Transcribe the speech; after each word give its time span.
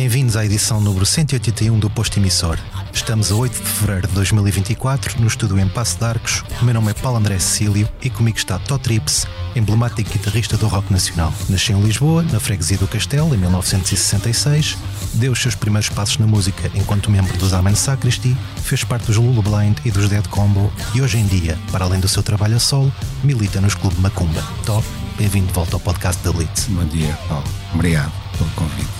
Bem-vindos 0.00 0.34
à 0.34 0.46
edição 0.46 0.80
número 0.80 1.04
181 1.04 1.78
do 1.78 1.90
Posto 1.90 2.18
Emissor. 2.18 2.58
Estamos 2.90 3.30
a 3.30 3.34
8 3.34 3.52
de 3.52 3.68
fevereiro 3.68 4.08
de 4.08 4.14
2024, 4.14 5.20
no 5.20 5.26
estúdio 5.26 5.58
em 5.58 5.68
Passo 5.68 5.98
de 5.98 6.04
Arcos. 6.06 6.42
O 6.58 6.64
meu 6.64 6.72
nome 6.72 6.90
é 6.90 6.94
Paulo 6.94 7.18
André 7.18 7.38
Cecílio 7.38 7.86
e 8.00 8.08
comigo 8.08 8.38
está 8.38 8.58
Tó 8.58 8.78
Trips, 8.78 9.26
emblemático 9.54 10.10
guitarrista 10.10 10.56
do 10.56 10.68
rock 10.68 10.90
nacional. 10.90 11.34
Nasceu 11.50 11.76
em 11.76 11.82
Lisboa, 11.82 12.22
na 12.22 12.40
freguesia 12.40 12.78
do 12.78 12.88
Castelo, 12.88 13.34
em 13.34 13.36
1966. 13.36 14.78
Deu 15.12 15.32
os 15.32 15.42
seus 15.42 15.54
primeiros 15.54 15.90
passos 15.90 16.16
na 16.16 16.26
música 16.26 16.70
enquanto 16.74 17.10
membro 17.10 17.36
dos 17.36 17.52
Amen 17.52 17.74
Sacristi, 17.74 18.34
fez 18.64 18.82
parte 18.82 19.04
dos 19.04 19.18
Lulu 19.18 19.42
Blind 19.42 19.80
e 19.84 19.90
dos 19.90 20.08
Dead 20.08 20.26
Combo 20.28 20.72
e 20.94 21.02
hoje 21.02 21.18
em 21.18 21.26
dia, 21.26 21.58
para 21.70 21.84
além 21.84 22.00
do 22.00 22.08
seu 22.08 22.22
trabalho 22.22 22.56
a 22.56 22.58
solo, 22.58 22.90
milita 23.22 23.60
nos 23.60 23.74
Clube 23.74 24.00
Macumba. 24.00 24.42
Tó, 24.64 24.82
bem-vindo 25.18 25.48
de 25.48 25.52
volta 25.52 25.76
ao 25.76 25.80
podcast 25.80 26.24
da 26.24 26.32
Blitz. 26.32 26.68
Bom 26.70 26.86
dia, 26.86 27.12
Paulo. 27.28 27.44
Obrigado 27.74 28.12
pelo 28.38 28.48
convite. 28.52 28.99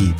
Aqui 0.00 0.14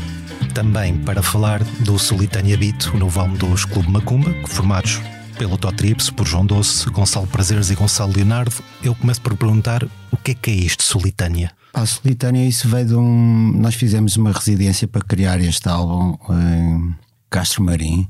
também 0.53 0.97
para 0.99 1.23
falar 1.23 1.63
do 1.81 1.99
Solitânia 1.99 2.57
Beat, 2.57 2.87
o 2.89 2.99
novo 2.99 3.19
álbum 3.19 3.35
dos 3.35 3.65
Clube 3.65 3.91
Macumba, 3.91 4.35
formados 4.47 5.01
pelo 5.39 5.57
Tó 5.57 5.73
Trips, 5.73 6.11
por 6.11 6.27
João 6.27 6.45
Doce, 6.45 6.89
Gonçalo 6.91 7.27
Prazeres 7.27 7.71
e 7.71 7.75
Gonçalo 7.75 8.13
Leonardo. 8.15 8.55
Eu 8.83 8.95
começo 8.95 9.23
por 9.23 9.35
perguntar 9.37 9.85
o 10.11 10.17
que 10.19 10.33
é 10.33 10.35
que 10.35 10.51
é 10.51 10.55
isto, 10.55 10.83
Solitânia? 10.83 11.53
A 11.73 11.87
Solitânia, 11.87 12.47
isso 12.47 12.69
veio 12.69 12.87
de 12.87 12.95
um. 12.95 13.53
Nós 13.57 13.75
fizemos 13.75 14.17
uma 14.17 14.33
residência 14.33 14.87
para 14.87 15.03
criar 15.03 15.41
este 15.41 15.69
álbum 15.69 16.19
em 16.31 16.95
Castro 17.31 17.63
Marim 17.63 18.07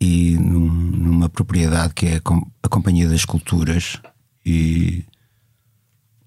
e 0.00 0.38
num, 0.38 0.68
numa 0.68 1.28
propriedade 1.28 1.92
que 1.92 2.06
é 2.06 2.16
a 2.62 2.68
Companhia 2.68 3.08
das 3.08 3.24
Culturas. 3.24 4.00
E 4.46 5.04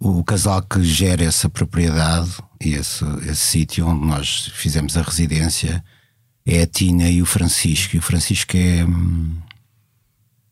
o 0.05 0.23
casal 0.23 0.61
que 0.61 0.83
gera 0.83 1.23
essa 1.23 1.47
propriedade 1.47 2.31
e 2.59 2.73
esse, 2.73 3.05
esse 3.29 3.35
sítio 3.41 3.87
onde 3.87 4.05
nós 4.05 4.51
fizemos 4.53 4.97
a 4.97 5.01
residência 5.01 5.83
é 6.45 6.61
a 6.61 6.67
Tina 6.67 7.09
e 7.09 7.21
o 7.21 7.25
Francisco. 7.25 7.95
E 7.95 7.99
o 7.99 8.01
Francisco 8.01 8.51
é, 8.57 8.85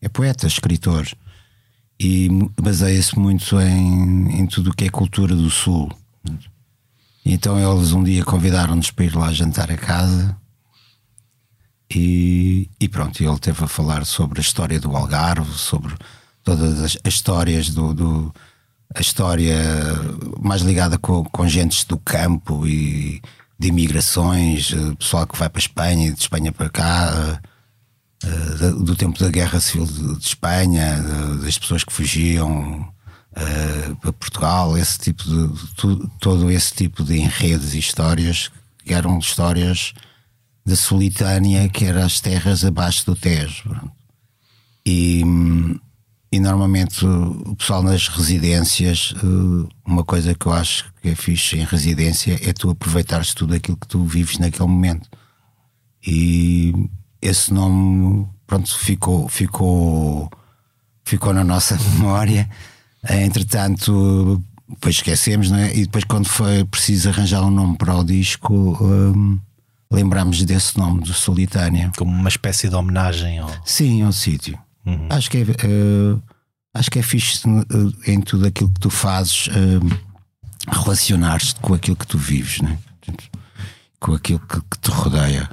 é 0.00 0.08
poeta, 0.08 0.46
escritor 0.46 1.06
e 2.00 2.28
baseia-se 2.60 3.18
muito 3.18 3.60
em, 3.60 4.40
em 4.40 4.46
tudo 4.46 4.70
o 4.70 4.74
que 4.74 4.86
é 4.86 4.88
cultura 4.88 5.36
do 5.36 5.50
Sul. 5.50 5.90
Então 7.24 7.58
eles 7.58 7.92
um 7.92 8.02
dia 8.02 8.24
convidaram-nos 8.24 8.90
para 8.90 9.04
ir 9.04 9.14
lá 9.14 9.32
jantar 9.32 9.70
a 9.70 9.76
casa 9.76 10.34
e, 11.94 12.70
e 12.80 12.88
pronto, 12.88 13.22
ele 13.22 13.38
teve 13.38 13.62
a 13.62 13.68
falar 13.68 14.06
sobre 14.06 14.40
a 14.40 14.42
história 14.42 14.80
do 14.80 14.96
Algarve, 14.96 15.52
sobre 15.52 15.94
todas 16.42 16.80
as, 16.80 16.96
as 17.04 17.14
histórias 17.14 17.68
do, 17.68 17.92
do- 17.92 18.34
a 18.94 19.00
história 19.00 19.56
mais 20.40 20.62
ligada 20.62 20.98
com, 20.98 21.24
com 21.24 21.48
gentes 21.48 21.84
do 21.84 21.98
campo 21.98 22.66
e 22.66 23.22
de 23.58 23.68
imigrações, 23.68 24.72
eh, 24.72 24.94
pessoal 24.96 25.26
que 25.26 25.38
vai 25.38 25.48
para 25.48 25.58
a 25.58 25.64
Espanha 25.64 26.08
e 26.08 26.12
de 26.12 26.20
Espanha 26.20 26.50
para 26.50 26.68
cá, 26.68 27.40
eh, 28.24 28.28
eh, 28.28 28.70
do 28.72 28.96
tempo 28.96 29.18
da 29.18 29.28
Guerra 29.28 29.60
Civil 29.60 29.86
de, 29.86 30.26
Espanha, 30.26 31.00
das 31.42 31.58
pessoas 31.58 31.84
que 31.84 31.92
fugiam 31.92 32.90
para 34.02 34.12
Portugal, 34.12 34.76
esse 34.76 34.98
tipo 34.98 35.22
de 35.24 36.08
todo 36.20 36.50
esse 36.50 36.74
tipo 36.74 37.02
de 37.02 37.16
enredos 37.16 37.72
e 37.72 37.78
histórias 37.78 38.50
que 38.84 38.92
eram 38.92 39.18
histórias 39.18 39.94
da 40.66 40.76
Solitânia, 40.76 41.66
que 41.68 41.86
eram 41.86 42.02
as 42.02 42.20
terras 42.20 42.62
abaixo 42.62 43.06
do 43.06 43.16
Tejo. 43.16 43.90
E, 44.84 45.22
hum, 45.24 45.78
e 46.32 46.40
normalmente 46.40 47.04
o 47.04 47.54
pessoal 47.56 47.82
nas 47.82 48.08
residências, 48.08 49.12
eh, 49.18 49.72
uma 49.84 50.02
coisa 50.02 50.34
que 50.34 50.46
eu 50.46 50.52
acho 50.52 50.90
que 51.02 51.10
é 51.10 51.14
fixe 51.14 51.58
em 51.58 51.64
residência 51.64 52.40
é 52.42 52.54
tu 52.54 52.70
aproveitares 52.70 53.34
tudo 53.34 53.54
aquilo 53.54 53.76
que 53.76 53.86
tu 53.86 54.02
vives 54.06 54.38
naquele 54.38 54.66
momento. 54.66 55.10
E 56.06 56.72
esse 57.20 57.52
nome, 57.52 58.26
pronto, 58.46 58.74
ficou, 58.78 59.28
ficou, 59.28 60.30
ficou 61.04 61.34
na 61.34 61.44
nossa 61.44 61.78
memória. 61.92 62.48
Entretanto, 63.10 64.42
depois 64.66 64.94
esquecemos, 64.94 65.50
não 65.50 65.58
é? 65.58 65.76
E 65.76 65.82
depois, 65.82 66.04
quando 66.04 66.28
foi 66.28 66.64
preciso 66.64 67.10
arranjar 67.10 67.42
um 67.42 67.50
nome 67.50 67.76
para 67.76 67.94
o 67.94 68.02
disco, 68.02 68.54
hum, 68.82 69.38
lembramos 69.92 70.42
desse 70.44 70.78
nome, 70.78 71.02
do 71.02 71.12
Solitânia. 71.12 71.92
Como 71.98 72.10
uma 72.10 72.28
espécie 72.30 72.70
de 72.70 72.74
homenagem 72.74 73.38
ao. 73.38 73.50
Sim, 73.66 74.00
é 74.00 74.06
um 74.06 74.12
sítio. 74.86 75.06
Acho 75.10 75.30
que 75.30 75.38
é, 75.38 75.40
eh, 75.42 76.18
acho 76.74 76.90
que 76.90 76.98
é 76.98 77.02
fixe 77.02 77.42
eh, 77.48 78.12
em 78.12 78.20
tudo 78.20 78.46
aquilo 78.46 78.70
que 78.70 78.80
tu 78.80 78.90
fazes 78.90 79.48
eh, 79.48 79.96
relacionar-te 80.70 81.54
com 81.56 81.74
aquilo 81.74 81.96
que 81.96 82.06
tu 82.06 82.18
vives, 82.18 82.60
né? 82.60 82.78
Com 84.00 84.14
aquilo 84.14 84.40
que, 84.40 84.60
que 84.60 84.78
te 84.80 84.90
rodeia. 84.90 85.48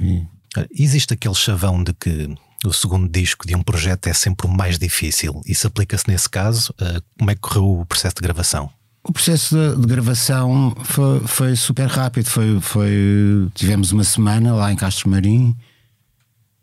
E- 0.00 0.26
Existe 0.70 1.12
aquele 1.14 1.34
chavão 1.34 1.82
de 1.82 1.92
que 1.92 2.32
o 2.64 2.72
segundo 2.72 3.08
disco 3.10 3.44
de 3.46 3.56
um 3.56 3.62
projeto 3.62 4.06
é 4.06 4.12
sempre 4.12 4.46
o 4.46 4.50
mais 4.50 4.78
difícil. 4.78 5.42
Isso 5.44 5.66
aplica-se 5.66 6.04
nesse 6.08 6.30
caso? 6.30 6.72
Uh, 6.80 7.02
Como 7.18 7.30
é 7.30 7.34
que 7.34 7.40
correu 7.40 7.80
o 7.80 7.84
processo 7.86 8.14
de 8.14 8.22
gravação? 8.22 8.70
O 9.02 9.12
processo 9.12 9.54
de, 9.56 9.80
de 9.80 9.86
gravação 9.88 10.74
foi, 10.84 11.20
foi 11.26 11.56
super 11.56 11.88
rápido. 11.88 12.30
Foi, 12.30 12.60
foi, 12.60 13.50
tivemos 13.54 13.90
uma 13.90 14.04
semana 14.04 14.54
lá 14.54 14.72
em 14.72 14.76
Castro 14.76 15.10
Marim, 15.10 15.56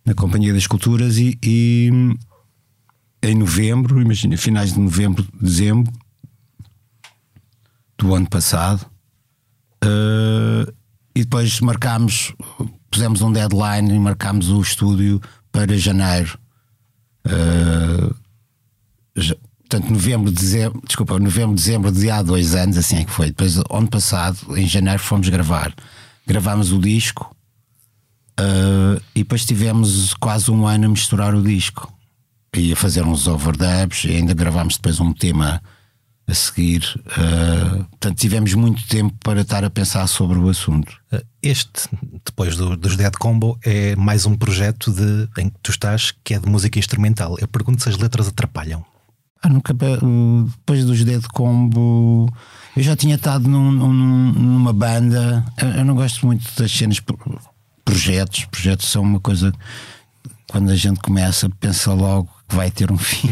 na 0.05 0.13
Companhia 0.13 0.53
das 0.53 0.67
Culturas, 0.67 1.17
e, 1.17 1.37
e 1.43 1.89
em 3.23 3.35
novembro, 3.35 4.01
imagina, 4.01 4.35
finais 4.37 4.73
de 4.73 4.79
novembro, 4.79 5.27
dezembro 5.39 5.91
do 7.97 8.15
ano 8.15 8.27
passado, 8.27 8.85
eh, 9.83 10.73
e 11.15 11.21
depois 11.21 11.59
marcámos, 11.59 12.33
pusemos 12.89 13.21
um 13.21 13.31
deadline 13.31 13.93
e 13.93 13.99
marcámos 13.99 14.49
o 14.49 14.59
estúdio 14.61 15.21
para 15.51 15.77
janeiro. 15.77 16.39
Eh, 17.25 18.13
já- 19.17 19.35
portanto, 19.69 19.91
novembro, 19.91 20.31
dezembro, 20.31 20.81
desculpa, 20.85 21.19
novembro, 21.19 21.55
dezembro 21.55 21.91
de 21.91 22.09
há 22.09 22.21
dois 22.23 22.55
anos, 22.55 22.77
assim 22.77 22.97
é 22.97 23.05
que 23.05 23.11
foi. 23.11 23.27
Depois, 23.27 23.57
ano 23.69 23.87
passado, 23.87 24.57
em 24.57 24.67
janeiro, 24.67 24.99
fomos 25.01 25.29
gravar. 25.29 25.73
Gravámos 26.25 26.71
o 26.71 26.79
disco 26.79 27.35
eh, 28.41 29.01
e 29.15 29.19
depois 29.19 29.45
tivemos 29.45 30.13
quase 30.15 30.49
um 30.51 30.65
ano 30.67 30.85
a 30.85 30.89
misturar 30.89 31.33
o 31.35 31.41
disco 31.43 31.91
e 32.55 32.73
a 32.73 32.75
fazer 32.75 33.03
uns 33.05 33.27
overdubs 33.27 34.03
e 34.05 34.11
ainda 34.15 34.33
gravámos 34.33 34.75
depois 34.75 34.99
um 34.99 35.13
tema 35.13 35.61
a 36.27 36.33
seguir. 36.33 36.83
eh, 37.17 37.83
portanto, 37.91 38.17
tivemos 38.17 38.53
muito 38.53 38.87
tempo 38.87 39.15
para 39.23 39.41
estar 39.41 39.63
a 39.65 39.69
pensar 39.69 40.07
sobre 40.07 40.37
o 40.39 40.49
assunto. 40.49 40.91
Uh, 41.11 41.21
Este, 41.43 41.89
depois 42.23 42.55
do- 42.55 42.77
dos 42.77 42.95
Dead 42.95 43.13
Combo, 43.17 43.57
é 43.65 43.95
mais 43.95 44.27
um 44.27 44.35
projeto 44.37 44.91
de, 44.91 45.27
em 45.41 45.49
que 45.49 45.55
tu 45.63 45.71
estás 45.71 46.13
que 46.23 46.35
é 46.35 46.39
de 46.39 46.47
música 46.47 46.77
instrumental. 46.77 47.35
Eu 47.39 47.47
pergunto 47.47 47.81
se 47.81 47.89
as 47.89 47.97
letras 47.97 48.27
atrapalham. 48.27 48.85
Ah, 49.41 49.49
nunca, 49.49 49.73
uh, 49.73 50.43
depois 50.59 50.85
dos 50.85 51.03
Dead 51.03 51.23
Combo, 51.33 52.31
eu 52.77 52.83
já 52.83 52.95
tinha 52.95 53.15
estado 53.15 53.49
num- 53.49 53.71
num- 53.71 54.31
numa 54.33 54.71
banda. 54.71 55.43
Eu, 55.57 55.69
eu 55.69 55.85
não 55.85 55.95
gosto 55.95 56.27
muito 56.27 56.45
das 56.55 56.71
cenas 56.71 56.99
projetos. 57.91 58.45
Projetos 58.45 58.87
são 58.89 59.01
uma 59.03 59.19
coisa. 59.19 59.51
Quando 60.49 60.69
a 60.71 60.75
gente 60.75 60.99
começa, 60.99 61.49
pensa 61.59 61.93
logo 61.93 62.29
que 62.47 62.55
vai 62.55 62.69
ter 62.71 62.91
um 62.91 62.97
fim. 62.99 63.29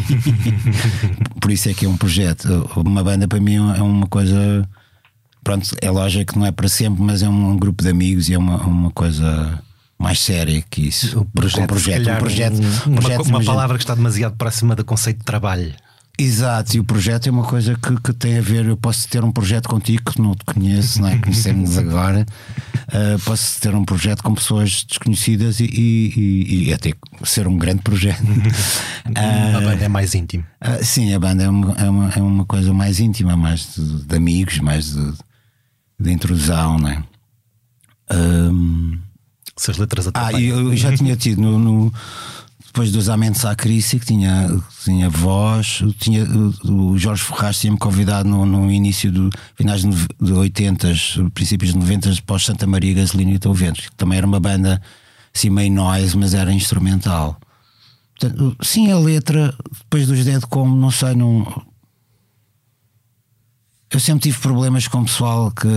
Por 1.41 1.51
isso 1.51 1.69
é 1.69 1.73
que 1.73 1.85
é 1.85 1.89
um 1.89 1.97
projeto. 1.97 2.69
Uma 2.75 3.03
banda 3.03 3.27
para 3.27 3.39
mim 3.39 3.56
é 3.56 3.81
uma 3.81 4.07
coisa. 4.07 4.67
Pronto, 5.44 5.69
é 5.81 5.89
lógico 5.89 6.33
que 6.33 6.39
não 6.39 6.45
é 6.45 6.51
para 6.51 6.67
sempre, 6.67 7.01
mas 7.01 7.23
é 7.23 7.29
um, 7.29 7.57
grupo 7.57 7.83
de 7.83 7.89
amigos 7.89 8.29
e 8.29 8.33
é 8.33 8.38
uma, 8.38 8.57
uma 8.65 8.91
coisa 8.91 9.61
mais 9.97 10.19
séria 10.19 10.61
que 10.69 10.88
isso. 10.88 11.19
O 11.21 11.25
projeto, 11.25 11.63
um 11.63 11.67
projeto, 11.67 12.03
calhar, 12.03 12.15
um 12.17 12.19
projeto, 12.19 12.53
um- 12.56 12.65
um 12.65 12.91
uma, 12.94 13.01
projeto, 13.01 13.21
uma 13.21 13.29
imagina- 13.29 13.51
palavra 13.53 13.77
que 13.77 13.83
está 13.83 13.95
demasiado 13.95 14.35
próxima 14.38 14.75
do 14.75 14.83
conceito 14.85 15.19
de 15.19 15.25
trabalho. 15.25 15.73
Exato, 16.21 16.75
e 16.75 16.80
o 16.80 16.83
projeto 16.83 17.27
é 17.27 17.31
uma 17.31 17.44
coisa 17.45 17.75
que, 17.75 17.95
que 18.01 18.12
tem 18.13 18.38
a 18.38 18.42
ver. 18.42 18.66
Eu 18.66 18.75
posso 18.75 19.07
ter 19.07 19.24
um 19.24 19.31
projeto 19.31 19.69
contigo 19.69 20.12
que 20.12 20.21
não 20.21 20.36
te 20.36 20.44
conheço, 20.44 21.01
não 21.01 21.07
é? 21.07 21.18
Conhecemos 21.24 21.77
agora. 21.77 22.25
Uh, 22.89 23.18
posso 23.24 23.62
ter 23.62 23.74
um 23.74 23.86
projeto 23.86 24.21
com 24.21 24.33
pessoas 24.36 24.83
desconhecidas 24.83 25.60
e, 25.60 25.63
e- 25.66 26.68
e- 26.69 26.74
até 26.74 26.92
ser 27.24 27.48
um 27.48 27.57
grande 27.57 27.81
projeto. 27.81 28.21
a 29.56 29.62
banda 29.62 29.86
é 29.86 29.88
mais 29.88 30.13
íntimo. 30.13 30.44
Ah, 30.60 30.83
sim, 30.83 31.13
a 31.13 31.19
banda 31.19 31.44
é 31.44 31.50
uma, 31.50 31.74
é 31.75 31.89
uma, 31.89 32.10
é 32.10 32.21
uma 32.21 32.45
coisa 32.45 32.74
mais 32.74 33.00
íntima, 33.00 33.38
mais 33.38 33.75
de, 33.75 34.06
de 34.06 34.16
amigos, 34.16 34.60
mais 34.60 34.94
de, 34.94 35.13
de 36.00 36.12
intrusão, 36.12 36.77
não 36.80 36.89
é? 36.89 37.04
Ahm, 38.12 38.98
Se 39.56 39.71
as 39.71 39.77
letras 39.77 40.07
ah, 40.07 40.10
atrapalham. 40.10 40.39
e 40.42 40.48
eu 40.50 40.75
já 40.75 40.95
tinha 40.95 41.16
tido 41.16 41.42
no, 41.42 41.57
no- 41.60 41.94
depois 42.69 42.92
dos 42.92 43.10
Amentos 43.10 43.44
à 43.45 43.56
Crise 43.56 44.00
que 44.00 44.06
tinha, 44.06 44.48
que 44.48 44.83
tinha 44.83 45.10
voz, 45.10 45.81
tinha, 46.00 46.24
o 46.66 46.95
Jorge 47.00 47.24
Ferraz 47.24 47.60
tinha-me 47.60 47.80
convidado 47.80 48.30
no, 48.30 48.45
no 48.45 48.71
início 48.71 49.12
do 49.12 49.30
finais 49.56 49.81
de, 49.81 49.88
nove- 49.88 50.07
de 50.21 50.31
80, 50.33 50.88
princípios 51.33 51.74
de 51.74 51.80
90 51.80 52.12
pós 52.27 52.45
Santa 52.45 52.68
Maria 52.68 52.94
Gasolina 52.94 53.31
e 53.31 53.54
Ventos, 53.54 53.88
que 53.88 53.95
também 53.95 54.19
era 54.19 54.27
uma 54.27 54.39
banda 54.39 54.80
assim 55.36 55.50
meio 55.50 55.71
noise, 55.71 56.16
mas 56.16 56.36
era 56.36 56.54
instrumental. 56.54 57.39
Portanto, 58.19 58.56
sim, 58.62 58.92
a 58.92 59.00
letra, 59.00 59.56
depois 59.80 60.06
dos 60.06 60.24
Dead 60.24 60.42
Como, 60.44 60.75
não 60.75 60.92
sei, 60.92 61.16
não. 61.16 61.66
Eu 63.92 64.00
sempre 64.00 64.21
tive 64.21 64.38
problemas 64.39 64.88
com 64.88 65.00
o 65.00 65.06
pessoal 65.06 65.51
que, 65.51 65.68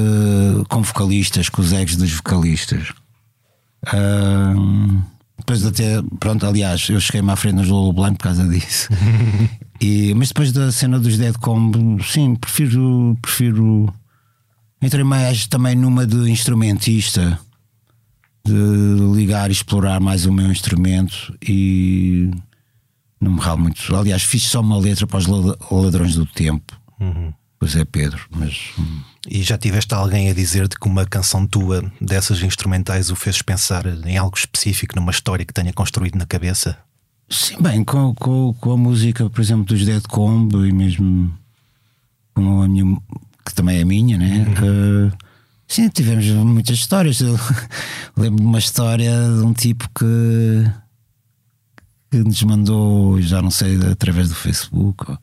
com 0.69 0.83
vocalistas, 0.83 1.49
com 1.49 1.63
os 1.63 1.73
egos 1.73 1.97
dos 1.97 2.11
vocalistas. 2.13 2.93
Ahm, 3.93 5.01
depois 5.43 5.65
até, 5.67 6.01
pronto, 6.19 6.47
aliás, 6.47 6.89
eu 6.89 7.01
cheguei-me 7.01 7.31
à 7.31 7.37
frente 7.37 7.57
no 7.57 7.63
Lolo 7.69 7.93
Blanco 7.93 8.19
por 8.19 8.25
causa 8.25 8.49
disso. 8.49 8.89
E, 9.85 10.15
mas 10.15 10.29
depois 10.29 10.53
da 10.53 10.71
cena 10.71 10.97
dos 10.97 11.19
Dead 11.19 11.35
Combo, 11.39 12.01
sim, 12.05 12.37
prefiro. 12.37 13.19
prefiro 13.21 13.93
entrei 14.81 15.03
mais 15.03 15.49
também 15.49 15.75
numa 15.75 16.07
de 16.07 16.31
instrumentista, 16.31 17.37
de 18.47 18.53
ligar 19.13 19.49
e 19.51 19.53
explorar 19.53 19.99
mais 19.99 20.25
o 20.25 20.33
meu 20.33 20.53
instrumento 20.53 21.37
e 21.43 22.31
não 23.21 23.33
me 23.33 23.41
ralo 23.41 23.63
muito. 23.63 23.93
Aliás, 23.97 24.23
fiz 24.23 24.45
só 24.45 24.61
uma 24.61 24.79
letra 24.79 25.05
para 25.05 25.19
os 25.19 25.27
la- 25.27 25.57
ladrões 25.69 26.15
do 26.15 26.27
tempo. 26.27 26.81
Pois 27.63 27.77
é, 27.77 27.85
Pedro, 27.85 28.21
mas. 28.29 28.73
hum, 28.77 29.03
E 29.25 29.41
já 29.41 29.57
tiveste 29.57 29.95
alguém 29.95 30.29
a 30.29 30.35
dizer-te 30.35 30.77
que 30.77 30.89
uma 30.89 31.07
canção 31.07 31.47
tua 31.47 31.93
dessas 32.01 32.43
instrumentais 32.43 33.09
o 33.09 33.15
fez 33.15 33.41
pensar 33.41 33.87
em 34.05 34.17
algo 34.17 34.37
específico, 34.37 34.97
numa 34.97 35.13
história 35.13 35.45
que 35.45 35.55
tenha 35.55 35.73
construído 35.73 36.17
na 36.17 36.27
cabeça? 36.27 36.77
Sim, 37.31 37.63
bem, 37.63 37.85
com, 37.85 38.13
com, 38.17 38.53
com 38.55 38.73
a 38.73 38.77
música, 38.77 39.31
por 39.31 39.41
exemplo, 39.41 39.65
dos 39.65 39.87
Dead 39.87 40.03
Combo 40.09 40.67
e 40.67 40.73
mesmo 40.73 41.33
com 42.35 42.63
a 42.63 42.69
minha, 42.69 43.01
que 43.47 43.55
também 43.55 43.79
é 43.79 43.85
minha, 43.85 44.19
né? 44.19 44.45
Eh, 44.61 45.17
sim, 45.69 45.89
tivemos 45.89 46.27
muitas 46.45 46.79
histórias. 46.79 47.21
Eu 47.21 47.39
lembro 48.19 48.41
de 48.41 48.47
uma 48.49 48.59
história 48.59 49.13
de 49.13 49.47
um 49.47 49.53
tipo 49.53 49.89
que, 49.97 50.69
que 52.11 52.19
nos 52.25 52.43
mandou, 52.43 53.23
já 53.23 53.41
não 53.41 53.53
sei, 53.53 53.77
através 53.89 54.31
do 54.31 54.35
Facebook, 54.35 55.13
ó, 55.13 55.17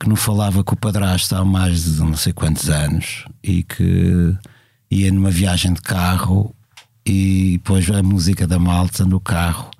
que 0.00 0.08
não 0.08 0.16
falava 0.16 0.62
com 0.62 0.74
o 0.74 0.78
padrasto 0.78 1.34
há 1.34 1.44
mais 1.44 1.84
de 1.84 2.00
não 2.00 2.16
sei 2.16 2.32
quantos 2.32 2.68
anos 2.70 3.24
e 3.42 3.62
que 3.62 4.34
ia 4.90 5.10
numa 5.12 5.30
viagem 5.30 5.72
de 5.72 5.80
carro 5.82 6.54
e 7.04 7.58
pôs 7.64 7.90
a 7.90 8.02
música 8.02 8.46
da 8.46 8.58
malta 8.58 9.04
no 9.04 9.18
carro 9.20 9.70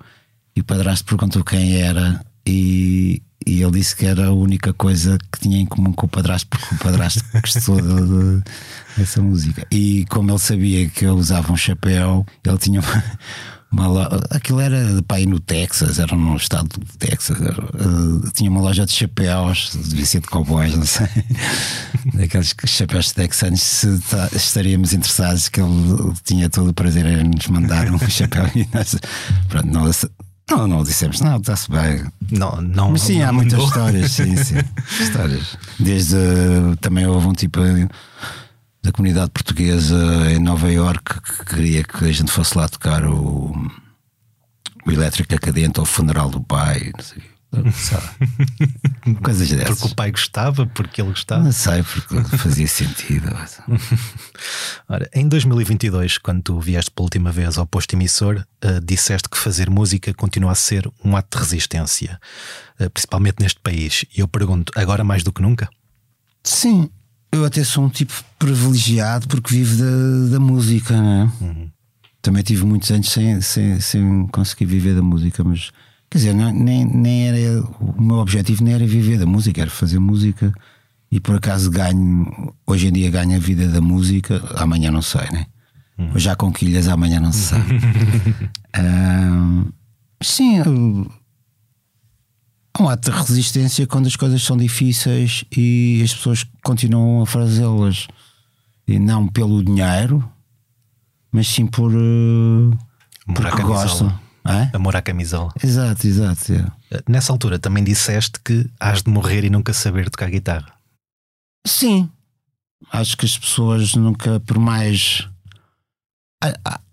e 0.55 0.61
o 0.61 0.63
padrasto 0.63 1.05
perguntou 1.05 1.43
quem 1.43 1.77
era 1.77 2.23
e, 2.45 3.21
e 3.47 3.61
ele 3.61 3.71
disse 3.79 3.95
que 3.95 4.05
era 4.05 4.27
a 4.27 4.33
única 4.33 4.73
coisa 4.73 5.17
que 5.31 5.39
tinha 5.39 5.57
em 5.59 5.65
comum 5.65 5.93
com 5.93 6.05
o 6.05 6.09
padrasto 6.09 6.47
porque 6.49 6.75
o 6.75 6.77
padrasto 6.79 7.23
gostou 7.39 7.79
de- 7.79 7.87
de- 8.37 8.43
dessa 8.97 9.21
música. 9.21 9.65
E 9.71 10.05
como 10.09 10.31
ele 10.31 10.39
sabia 10.39 10.89
que 10.89 11.05
eu 11.05 11.15
usava 11.15 11.53
um 11.53 11.57
chapéu 11.57 12.25
ele 12.45 12.57
tinha 12.57 12.81
uma, 12.81 13.03
uma 13.71 13.87
loja, 13.87 14.19
aquilo 14.31 14.59
era 14.59 14.77
pai 15.07 15.25
no 15.25 15.39
Texas, 15.39 15.99
era 15.99 16.15
no 16.15 16.35
estado 16.35 16.67
do 16.69 16.85
Texas 16.97 17.39
era, 17.41 17.53
eh, 17.53 18.29
tinha 18.33 18.49
uma 18.49 18.61
loja 18.61 18.85
de 18.85 18.91
chapéus 18.91 19.71
devia 19.87 20.05
ser 20.05 20.21
de 20.21 20.27
cowboys, 20.27 20.75
não 20.75 20.85
sei 20.85 21.07
daqueles 22.13 22.55
chapéus 22.65 23.11
texanos 23.11 23.61
se 23.61 23.99
tá- 24.09 24.29
estaríamos 24.33 24.93
interessados 24.93 25.49
que 25.49 25.61
ele 25.61 26.13
tinha 26.23 26.49
todo 26.49 26.69
o 26.69 26.73
prazer 26.73 27.05
em 27.05 27.29
nos 27.29 27.47
mandar 27.47 27.91
um 27.91 27.99
chapéu 28.09 28.49
e 28.55 28.67
nós, 28.73 28.95
pronto, 29.47 29.67
não, 29.67 29.91
não, 30.49 30.67
não 30.67 30.83
dissemos, 30.83 31.21
não, 31.21 31.37
está-se 31.37 31.69
bem. 31.69 32.03
Não, 32.31 32.59
não. 32.59 32.91
Mas 32.91 33.03
sim, 33.03 33.19
não 33.19 33.29
há 33.29 33.31
muitas 33.31 33.63
histórias, 33.63 34.11
sim, 34.11 34.35
sim. 34.35 34.55
histórias. 34.99 35.55
Desde 35.79 36.15
também 36.81 37.05
houve 37.05 37.27
um 37.27 37.33
tipo 37.33 37.59
da 38.81 38.91
comunidade 38.91 39.31
portuguesa 39.31 40.31
em 40.31 40.39
Nova 40.39 40.71
Iorque 40.71 41.19
que 41.21 41.45
queria 41.45 41.83
que 41.83 42.05
a 42.05 42.11
gente 42.11 42.31
fosse 42.31 42.57
lá 42.57 42.67
tocar 42.67 43.05
o, 43.05 43.51
o 44.85 44.91
Elétrica 44.91 45.37
Cadente 45.37 45.79
ao 45.79 45.85
funeral 45.85 46.29
do 46.29 46.41
pai, 46.41 46.91
não 46.95 47.03
sei. 47.03 47.23
Coisas 49.23 49.49
dessas. 49.49 49.79
Porque 49.79 49.93
o 49.93 49.95
pai 49.95 50.11
gostava, 50.11 50.65
porque 50.67 51.01
ele 51.01 51.09
gostava. 51.09 51.43
Não 51.43 51.51
sei, 51.51 51.81
porque 51.81 52.37
fazia 52.37 52.67
sentido. 52.67 53.27
Ora, 54.87 55.09
em 55.13 55.27
2022, 55.27 56.19
quando 56.19 56.43
tu 56.43 56.59
vieste 56.59 56.91
pela 56.91 57.05
última 57.05 57.31
vez 57.31 57.57
ao 57.57 57.65
posto 57.65 57.95
emissor, 57.95 58.45
eh, 58.61 58.79
disseste 58.83 59.27
que 59.27 59.37
fazer 59.37 59.69
música 59.69 60.13
continua 60.13 60.51
a 60.51 60.55
ser 60.55 60.89
um 61.03 61.15
ato 61.15 61.37
de 61.37 61.43
resistência, 61.43 62.19
eh, 62.79 62.87
principalmente 62.89 63.37
neste 63.39 63.59
país. 63.59 64.05
E 64.15 64.19
eu 64.19 64.27
pergunto, 64.27 64.71
agora 64.75 65.03
mais 65.03 65.23
do 65.23 65.33
que 65.33 65.41
nunca? 65.41 65.69
Sim, 66.43 66.89
eu 67.31 67.45
até 67.45 67.63
sou 67.63 67.85
um 67.85 67.89
tipo 67.89 68.13
privilegiado 68.37 69.27
porque 69.27 69.53
vivo 69.55 69.77
da, 69.77 70.31
da 70.33 70.39
música, 70.39 70.99
não 70.99 71.23
é? 71.23 71.69
Também 72.21 72.43
tive 72.43 72.65
muitos 72.65 72.89
anos 72.91 73.09
sem, 73.09 73.39
sem, 73.41 73.79
sem 73.79 74.27
conseguir 74.27 74.65
viver 74.65 74.93
da 74.95 75.01
música, 75.01 75.43
mas 75.43 75.71
quer 76.09 76.17
dizer, 76.17 76.33
não- 76.33 76.51
nem, 76.53 76.85
nem 76.85 77.27
era 77.29 77.61
o 77.79 78.01
meu 78.01 78.17
objetivo 78.17 78.63
nem 78.63 78.73
era 78.73 78.85
viver 78.85 79.17
da 79.17 79.25
música, 79.25 79.61
era 79.61 79.69
fazer 79.69 79.99
música 79.99 80.53
e 81.11 81.19
por 81.19 81.35
acaso 81.35 81.71
ganho, 81.71 82.53
hoje 82.67 82.87
em 82.87 82.91
dia 82.91 83.09
ganho 83.09 83.35
a 83.35 83.39
vida 83.39 83.67
da 83.67 83.79
música, 83.81 84.43
amanhã 84.55 84.91
não 84.91 85.01
sei, 85.01 85.29
né? 85.31 85.45
Hoje 86.15 86.25
já 86.25 86.35
com 86.35 86.51
quilhas, 86.51 86.87
amanhã 86.87 87.19
não 87.19 87.31
se 87.31 87.39
sabe. 87.47 87.79
Ahm, 88.73 89.65
sim, 90.21 90.57
eu- 90.59 91.11
Há 92.73 92.83
um 92.83 92.89
ato 92.89 93.11
de 93.11 93.17
resistência 93.17 93.85
quando 93.87 94.07
as 94.07 94.15
coisas 94.15 94.41
são 94.43 94.55
difíceis 94.57 95.43
e 95.55 96.01
as 96.03 96.13
pessoas 96.13 96.45
continuam 96.63 97.21
a 97.21 97.25
fazê-las. 97.25 98.07
E 98.87 98.97
não 98.97 99.27
pelo 99.27 99.63
dinheiro, 99.63 100.27
mas 101.31 101.47
sim 101.47 101.67
por. 101.67 101.91
eh, 101.93 101.95
Amor 101.95 102.77
à 102.77 102.79
porque 103.27 103.49
camisola. 103.61 103.65
gostam. 103.83 104.19
Hã? 104.45 104.69
Amor 104.73 104.95
à 104.95 105.01
camisola. 105.01 105.51
Exato, 105.63 106.07
exato. 106.07 106.53
é. 106.53 106.65
Eh, 106.91 107.03
Nessa 107.07 107.31
altura 107.31 107.59
também 107.59 107.83
disseste 107.83 108.39
que 108.43 108.67
has 108.79 109.03
de 109.03 109.11
morrer 109.11 109.43
e 109.43 109.49
nunca 109.49 109.73
saber 109.73 110.09
tocar 110.09 110.29
guitarra. 110.29 110.73
Sim. 111.67 112.09
Acho 112.91 113.15
que 113.17 113.25
as 113.25 113.37
pessoas 113.37 113.93
nunca, 113.93 114.39
por 114.39 114.57
mais. 114.57 115.27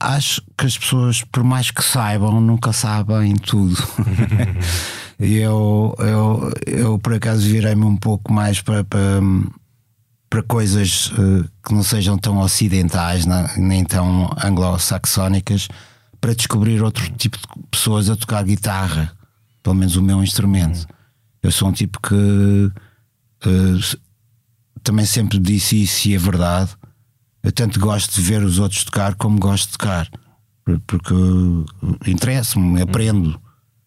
Acho 0.00 0.42
que 0.59 0.66
as 0.66 0.76
pessoas, 0.76 1.23
por 1.23 1.45
mais 1.45 1.71
que 1.71 1.83
saibam, 1.83 2.40
nunca 2.40 2.73
sabem 2.73 3.35
tudo. 3.37 3.76
Eu, 5.18 5.94
eu, 5.99 6.52
eu, 6.66 6.99
por 6.99 7.14
acaso, 7.14 7.40
virei-me 7.49 7.85
um 7.85 7.96
pouco 7.96 8.32
mais 8.32 8.61
para, 8.61 8.85
para, 8.85 9.20
para 10.28 10.42
coisas 10.42 11.11
eh, 11.18 11.49
que 11.66 11.73
não 11.75 11.82
sejam 11.82 12.18
tão 12.18 12.38
ocidentais 12.38 13.25
na- 13.25 13.56
nem 13.56 13.82
tão 13.82 14.30
anglo-saxónicas 14.42 15.68
para 16.20 16.35
descobrir 16.35 16.82
outro 16.82 17.08
tipo 17.16 17.38
de 17.38 17.44
pessoas 17.70 18.11
a 18.11 18.16
tocar 18.16 18.44
guitarra, 18.44 19.12
pelo 19.62 19.75
menos 19.76 19.96
o 19.96 20.02
meu 20.02 20.23
instrumento. 20.23 20.87
Eu 21.42 21.50
sou 21.50 21.68
um 21.68 21.73
tipo 21.73 21.99
que 22.00 22.70
eh, 23.46 23.96
também 24.82 25.06
sempre 25.06 25.38
disse 25.38 25.82
isso 25.82 26.08
e 26.08 26.14
é 26.14 26.18
verdade. 26.18 26.73
Eu 27.42 27.52
tanto 27.52 27.80
gosto 27.80 28.14
de 28.16 28.20
ver 28.20 28.42
os 28.42 28.58
outros 28.58 28.85
tocar 28.85 29.14
como 29.14 29.38
gosto 29.38 29.66
de 29.70 29.78
tocar, 29.78 30.11
Por- 30.62 30.80
porque 30.87 31.14
interessa-me, 32.06 32.82
aprendo 32.82 33.40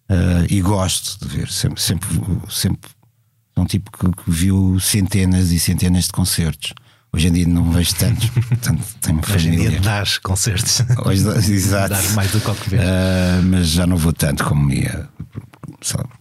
eh, 0.10 0.46
e 0.50 0.62
gosto 0.62 1.26
de 1.26 1.38
ver. 1.38 1.50
Sempre, 1.52 1.82
sempre, 1.82 2.10
sempre 2.50 2.90
sou 3.56 3.64
um 3.64 3.68
tipo 3.68 3.92
que, 3.92 4.24
que 4.24 4.32
viu 4.32 4.80
centenas 4.80 5.52
e 5.52 5.60
centenas 5.60 6.06
de 6.06 6.12
concertos. 6.12 6.74
Hoje 7.12 7.28
em 7.28 7.32
dia 7.32 7.48
não 7.48 7.72
vejo 7.72 7.96
tantos, 7.96 8.30
portanto 8.48 8.84
tenho 9.02 9.20
Hoje 9.20 9.50
em 9.50 9.52
família. 9.52 9.70
dia 9.72 9.80
dás 9.82 10.18
concertos. 10.20 10.82
Hoje, 11.06 11.28
exato. 11.52 11.96
Mais 12.14 12.32
do 12.32 12.40
que 12.40 12.48
ao 12.50 12.56
que 12.56 12.70
vês. 12.70 12.82
Ah, 12.84 13.42
mas 13.44 13.68
já 13.70 13.88
não 13.88 13.98
vou 13.98 14.14
tanto 14.14 14.44
como 14.44 14.72
ia. 14.72 15.10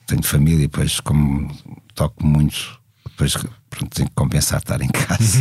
Tenho 0.07 0.23
família, 0.23 0.61
depois 0.61 1.01
como 1.01 1.55
toco 1.95 2.25
muito, 2.25 2.79
depois 3.05 3.37
pronto, 3.69 3.95
tenho 3.95 4.09
que 4.09 4.15
compensar 4.15 4.61
estar 4.61 4.81
em 4.81 4.89
casa. 4.89 5.39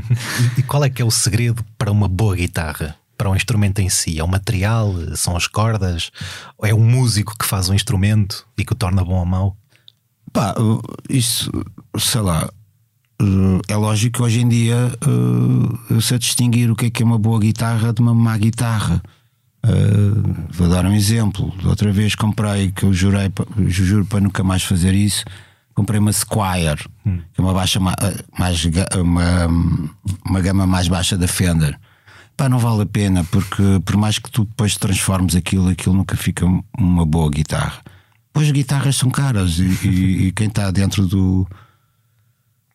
E 0.58 0.62
qual 0.62 0.84
é 0.84 0.90
que 0.90 1.00
é 1.00 1.04
o 1.04 1.10
segredo 1.10 1.64
para 1.78 1.90
uma 1.90 2.08
boa 2.08 2.36
guitarra? 2.36 2.96
Para 3.20 3.28
o 3.28 3.36
instrumento 3.36 3.80
em 3.80 3.90
si? 3.90 4.18
É 4.18 4.24
o 4.24 4.28
material? 4.28 4.94
São 5.14 5.36
as 5.36 5.46
cordas? 5.46 6.10
Ou 6.56 6.66
é 6.66 6.72
o 6.72 6.80
músico 6.80 7.36
que 7.38 7.44
faz 7.44 7.68
o 7.68 7.74
instrumento 7.74 8.46
e 8.56 8.64
que 8.64 8.72
o 8.72 8.74
torna 8.74 9.04
bom 9.04 9.18
ou 9.18 9.26
mau? 9.26 9.56
Pá, 10.32 10.54
isso, 11.06 11.50
sei 11.98 12.22
lá, 12.22 12.48
é 13.68 13.76
lógico 13.76 14.16
que 14.16 14.22
hoje 14.22 14.40
em 14.40 14.48
dia 14.48 14.90
eu 15.90 16.00
sei 16.00 16.18
distinguir 16.18 16.70
o 16.70 16.74
que 16.74 16.86
é 16.86 16.90
que 16.90 17.02
é 17.02 17.06
uma 17.06 17.18
boa 17.18 17.38
guitarra 17.38 17.92
de 17.92 18.00
uma 18.00 18.14
má 18.14 18.38
guitarra. 18.38 19.02
Vou 20.50 20.70
dar 20.70 20.86
um 20.86 20.94
exemplo. 20.94 21.52
Outra 21.66 21.92
vez 21.92 22.14
comprei, 22.14 22.70
que 22.70 22.84
eu 22.84 22.94
jurei, 22.94 23.30
juro 23.66 24.06
para 24.06 24.20
nunca 24.20 24.42
mais 24.42 24.62
fazer 24.62 24.94
isso. 24.94 25.26
Comprei 25.74 26.00
uma 26.00 26.12
Squire, 26.12 26.88
hum. 27.04 27.20
que 27.34 27.40
é 27.40 27.44
uma 27.44 27.52
baixa 27.52 27.78
mais, 27.78 28.64
uma, 28.98 29.46
uma 30.24 30.40
gama 30.40 30.66
mais 30.66 30.88
baixa 30.88 31.18
da 31.18 31.28
Fender. 31.28 31.78
Pá, 32.40 32.48
não 32.48 32.58
vale 32.58 32.84
a 32.84 32.86
pena, 32.86 33.22
porque 33.24 33.62
por 33.84 33.98
mais 33.98 34.18
que 34.18 34.30
tu 34.30 34.46
depois 34.46 34.74
transformes 34.74 35.36
aquilo, 35.36 35.68
aquilo 35.68 35.94
nunca 35.94 36.16
fica 36.16 36.46
uma 36.78 37.04
boa 37.04 37.30
guitarra. 37.30 37.82
Pois 38.32 38.46
as 38.46 38.52
guitarras 38.52 38.96
são 38.96 39.10
caras 39.10 39.58
e, 39.58 39.86
e, 39.86 40.26
e 40.28 40.32
quem 40.32 40.46
está 40.46 40.70
dentro 40.70 41.06
do, 41.06 41.46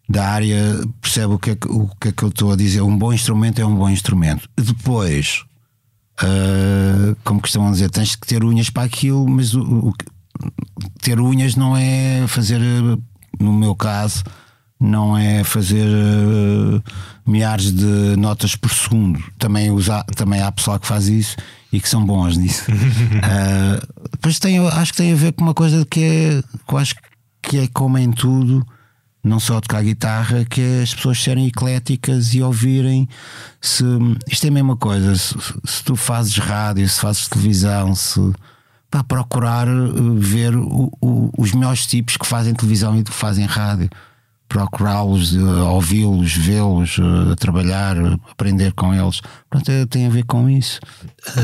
da 0.08 0.30
área 0.30 0.80
percebe 1.02 1.34
o 1.34 1.40
que, 1.40 1.50
é 1.50 1.56
que, 1.56 1.68
o 1.68 1.90
que 2.00 2.10
é 2.10 2.12
que 2.12 2.22
eu 2.22 2.30
estou 2.30 2.52
a 2.52 2.56
dizer. 2.56 2.82
Um 2.82 2.96
bom 2.96 3.12
instrumento 3.12 3.60
é 3.60 3.66
um 3.66 3.76
bom 3.76 3.90
instrumento. 3.90 4.48
Depois, 4.56 5.44
uh, 6.22 7.18
como 7.24 7.42
costumam 7.42 7.72
dizer, 7.72 7.90
tens 7.90 8.16
que 8.16 8.28
ter 8.28 8.44
unhas 8.44 8.70
para 8.70 8.84
aquilo, 8.84 9.28
mas 9.28 9.56
o, 9.56 9.64
o, 9.64 9.94
ter 11.02 11.20
unhas 11.20 11.56
não 11.56 11.76
é 11.76 12.28
fazer, 12.28 12.60
no 13.40 13.52
meu 13.52 13.76
caso, 13.76 14.24
não 14.80 15.18
é 15.18 15.44
fazer 15.44 15.88
uh, 15.88 16.84
milhares 17.26 17.72
de 17.72 18.16
notas 18.18 18.56
por 18.56 18.72
segundo. 18.72 19.24
Também, 19.40 19.72
usa, 19.72 20.04
também 20.16 20.42
há 20.42 20.52
pessoal 20.52 20.80
que 20.80 20.88
faz 20.88 21.08
isso 21.08 21.38
e 21.72 21.80
que 21.80 21.90
são 21.90 22.06
bons 22.06 22.38
nisso. 22.38 22.64
uh, 22.72 23.88
depois 24.12 24.40
tem, 24.40 24.60
acho 24.60 24.92
que 24.92 24.98
tem 24.98 25.14
a 25.14 25.16
ver 25.16 25.34
com 25.34 25.44
uma 25.44 25.54
coisa 25.54 25.86
que 25.86 26.04
é, 26.04 26.44
que 26.68 26.74
eu 26.74 26.78
acho 26.78 26.96
que 27.42 27.58
é 27.58 27.68
como 27.68 27.98
em 27.98 28.12
tudo 28.12 28.66
não 29.26 29.40
só 29.40 29.60
tocar 29.60 29.82
guitarra, 29.82 30.46
que 30.46 30.62
é 30.62 30.84
as 30.84 30.94
pessoas 30.94 31.22
serem 31.22 31.48
ecléticas 31.48 32.36
e 32.36 32.44
ouvirem 32.44 33.10
se 33.60 33.84
isto 34.30 34.46
é 34.46 34.50
a 34.50 34.52
mesma 34.52 34.78
coisa, 34.78 35.16
se, 35.16 35.36
se 35.66 35.84
tu 35.84 35.96
fazes 35.96 36.38
rádio, 36.38 36.88
se 36.88 37.00
fazes 37.00 37.28
televisão, 37.28 37.96
se 37.96 38.20
para 38.92 39.04
procurar 39.04 39.68
eh, 39.68 39.72
ver 40.18 40.56
o, 40.56 40.92
o, 41.02 41.32
os 41.38 41.52
melhores 41.54 41.88
tipos 41.88 42.16
que 42.18 42.26
fazem 42.26 42.54
televisão 42.54 42.98
e 42.98 43.04
que 43.04 43.12
fazem 43.12 43.46
rádio, 43.46 43.90
procurá-los, 44.48 45.36
eh, 45.36 45.40
ouvi-los, 45.40 46.34
vê-los, 46.34 46.98
uh, 46.98 47.36
trabalhar, 47.36 47.98
aprender 48.30 48.74
com 48.74 48.94
eles. 48.94 49.22
Portanto, 49.50 49.88
tem 49.90 50.06
a 50.06 50.10
ver 50.10 50.24
com 50.24 50.50
isso. 50.50 50.80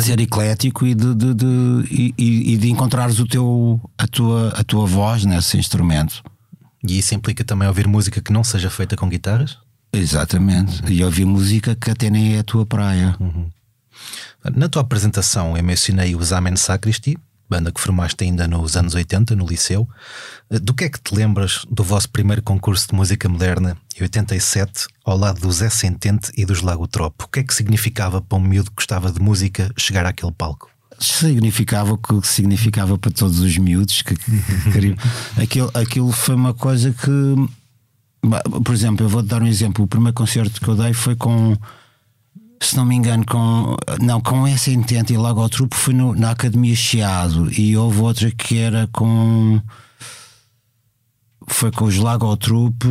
Ser 0.01 0.19
eclético 0.19 0.85
e 0.85 0.95
de, 0.95 1.13
de, 1.15 1.33
de, 1.33 2.15
e, 2.17 2.53
e 2.53 2.57
de 2.57 2.69
encontrares 2.69 3.19
o 3.19 3.27
teu, 3.27 3.79
a, 3.97 4.07
tua, 4.07 4.49
a 4.49 4.63
tua 4.63 4.85
voz 4.85 5.25
nesse 5.25 5.57
instrumento. 5.57 6.23
E 6.87 6.97
isso 6.97 7.13
implica 7.13 7.43
também 7.43 7.67
ouvir 7.67 7.87
música 7.87 8.21
que 8.21 8.33
não 8.33 8.43
seja 8.43 8.69
feita 8.69 8.95
com 8.95 9.09
guitarras? 9.09 9.57
Exatamente. 9.93 10.81
Uhum. 10.83 10.89
E 10.89 11.03
ouvir 11.03 11.25
música 11.25 11.75
que 11.75 11.91
até 11.91 12.09
nem 12.09 12.35
é 12.35 12.39
a 12.39 12.43
tua 12.43 12.65
praia. 12.65 13.15
Uhum. 13.19 13.49
Na 14.55 14.67
tua 14.67 14.81
apresentação 14.81 15.55
eu 15.55 15.63
mencionei 15.63 16.15
os 16.15 16.31
Amen 16.31 16.55
Sacristi, 16.55 17.17
banda 17.51 17.69
que 17.69 17.81
formaste 17.81 18.23
ainda 18.23 18.47
nos 18.47 18.77
anos 18.77 18.95
80, 18.95 19.35
no 19.35 19.45
Liceu. 19.45 19.87
Do 20.49 20.73
que 20.73 20.85
é 20.85 20.89
que 20.89 21.01
te 21.01 21.13
lembras 21.13 21.65
do 21.69 21.83
vosso 21.83 22.09
primeiro 22.09 22.41
concurso 22.41 22.87
de 22.87 22.95
música 22.95 23.27
moderna, 23.27 23.77
em 23.99 24.03
87, 24.03 24.87
ao 25.03 25.17
lado 25.17 25.41
do 25.41 25.51
Zé 25.51 25.69
Sentente 25.69 26.31
e 26.37 26.45
dos 26.45 26.61
Lago 26.61 26.87
Tropo? 26.87 27.25
O 27.25 27.27
que 27.27 27.41
é 27.41 27.43
que 27.43 27.53
significava 27.53 28.21
para 28.21 28.37
um 28.37 28.41
miúdo 28.41 28.71
que 28.71 28.77
gostava 28.77 29.11
de 29.11 29.19
música 29.19 29.69
chegar 29.77 30.05
àquele 30.05 30.31
palco? 30.31 30.71
significava 30.99 31.93
o 31.93 31.97
que 31.97 32.27
significava 32.27 32.95
para 32.97 33.11
todos 33.11 33.39
os 33.39 33.57
miúdos. 33.57 34.01
Que, 34.03 34.15
que, 34.15 35.41
aquilo, 35.41 35.71
aquilo 35.73 36.11
foi 36.11 36.35
uma 36.35 36.53
coisa 36.53 36.93
que, 36.93 37.35
por 38.63 38.73
exemplo, 38.73 39.05
eu 39.05 39.09
vou-te 39.09 39.27
dar 39.27 39.41
um 39.41 39.47
exemplo. 39.47 39.83
O 39.83 39.87
primeiro 39.87 40.13
concerto 40.13 40.61
que 40.61 40.67
eu 40.67 40.75
dei 40.75 40.93
foi 40.93 41.15
com, 41.15 41.57
se 42.61 42.77
não 42.77 42.85
me 42.85 42.95
engano, 42.95 43.25
com, 43.25 43.75
não, 43.99 44.21
com 44.21 44.45
essa 44.45 44.69
intento 44.69 45.11
e 45.11 45.17
logo 45.17 45.41
ao 45.41 45.49
trupe 45.49 45.75
foi 45.75 45.95
no, 45.95 46.13
na 46.13 46.29
Academia 46.29 46.75
Chiado 46.75 47.51
e 47.59 47.75
houve 47.75 47.99
outra 47.99 48.29
que 48.29 48.59
era 48.59 48.87
com, 48.93 49.59
foi 51.47 51.71
com 51.71 51.85
os 51.85 51.97
Lago 51.97 52.27
ao 52.27 52.37
Trupe 52.37 52.87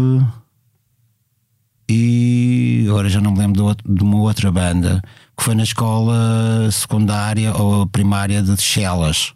e 1.88 2.84
agora 2.88 3.08
já 3.08 3.20
não 3.20 3.30
me 3.30 3.38
lembro 3.38 3.74
de, 3.74 3.94
de 3.94 4.02
uma 4.02 4.18
outra 4.18 4.50
banda 4.50 5.00
que 5.38 5.44
foi 5.44 5.54
na 5.54 5.62
escola 5.62 6.68
secundária 6.72 7.56
ou 7.56 7.86
primária 7.86 8.42
de 8.42 8.60
Chelas. 8.60 9.34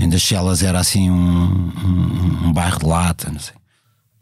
Ainda 0.00 0.18
Chelas 0.18 0.62
era 0.62 0.80
assim 0.80 1.10
um, 1.10 1.70
um, 1.84 2.46
um 2.46 2.52
bairro 2.52 2.78
de 2.78 2.86
lata, 2.86 3.30
não 3.30 3.38
sei. 3.38 3.54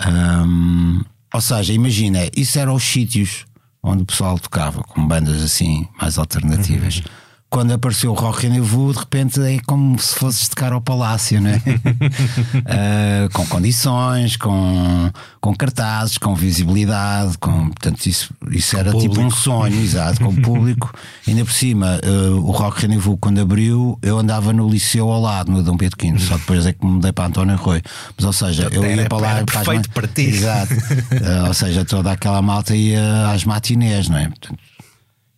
Um, 0.05 1.01
ou 1.33 1.41
seja, 1.41 1.73
imagina, 1.73 2.29
isso 2.37 2.59
eram 2.59 2.75
os 2.75 2.83
sítios 2.83 3.46
onde 3.87 4.03
o 4.03 4.07
pessoal 4.07 4.39
tocava, 4.39 4.83
com 4.83 5.07
bandas 5.07 5.43
assim 5.43 5.89
mais 5.99 6.19
alternativas. 6.19 6.99
Uhum 6.99 7.26
quando 7.57 7.73
apareceu 7.73 8.11
o 8.11 8.15
Rock 8.15 8.47
Rendezvous, 8.47 8.93
de 8.93 8.99
repente 8.99 9.41
é 9.41 9.59
como 9.65 9.99
se 9.99 10.15
fosse 10.15 10.51
tocar 10.51 10.75
ao 10.75 10.81
palácio, 10.83 11.41
né? 11.41 11.63
uh, 11.65 13.29
com 13.33 13.47
condições, 13.47 14.37
com, 14.37 15.11
com 15.41 15.57
cartazes, 15.57 16.19
com 16.19 16.35
visibilidade, 16.35 17.39
com, 17.39 17.71
portanto, 17.71 18.05
isso, 18.05 18.35
isso 18.51 18.77
era 18.77 18.93
público. 18.93 19.15
tipo 19.15 19.27
um 19.27 19.31
sonho, 19.31 19.81
exato, 19.81 20.23
com 20.23 20.29
o 20.29 20.43
público. 20.43 20.93
Ainda 21.27 21.47
por 21.47 21.53
cima, 21.55 21.99
uh, 22.05 22.47
o 22.47 22.51
Rock 22.51 22.83
Rendezvous, 22.83 23.17
quando 23.19 23.41
abriu, 23.41 23.99
eu 24.03 24.19
andava 24.19 24.53
no 24.53 24.69
liceu 24.69 25.11
ao 25.11 25.23
lado, 25.23 25.51
no 25.51 25.63
Dom 25.63 25.79
Pedro 25.79 25.97
V, 25.99 26.19
só 26.19 26.37
depois 26.37 26.67
é 26.67 26.75
que 26.75 26.85
me 26.85 26.93
mudei 26.93 27.13
para 27.13 27.25
António 27.25 27.57
Rui. 27.57 27.81
Mas, 28.19 28.27
ou 28.27 28.35
seja, 28.35 28.69
eu 28.71 28.85
ia 28.85 29.09
para 29.09 29.17
lá. 29.17 29.31
Era 29.31 29.47
para 29.47 29.61
perfeito 29.61 29.91
para 29.93 30.07
ti. 30.07 30.27
Exato. 30.27 30.75
Uh, 30.75 31.49
ou 31.49 31.55
seja, 31.55 31.87
toda 31.87 32.13
aquela 32.13 32.43
malta 32.43 32.77
ia 32.77 33.31
às 33.31 33.45
matinés, 33.47 34.11
não 34.11 34.19
é? 34.19 34.29
Portanto, 34.29 34.59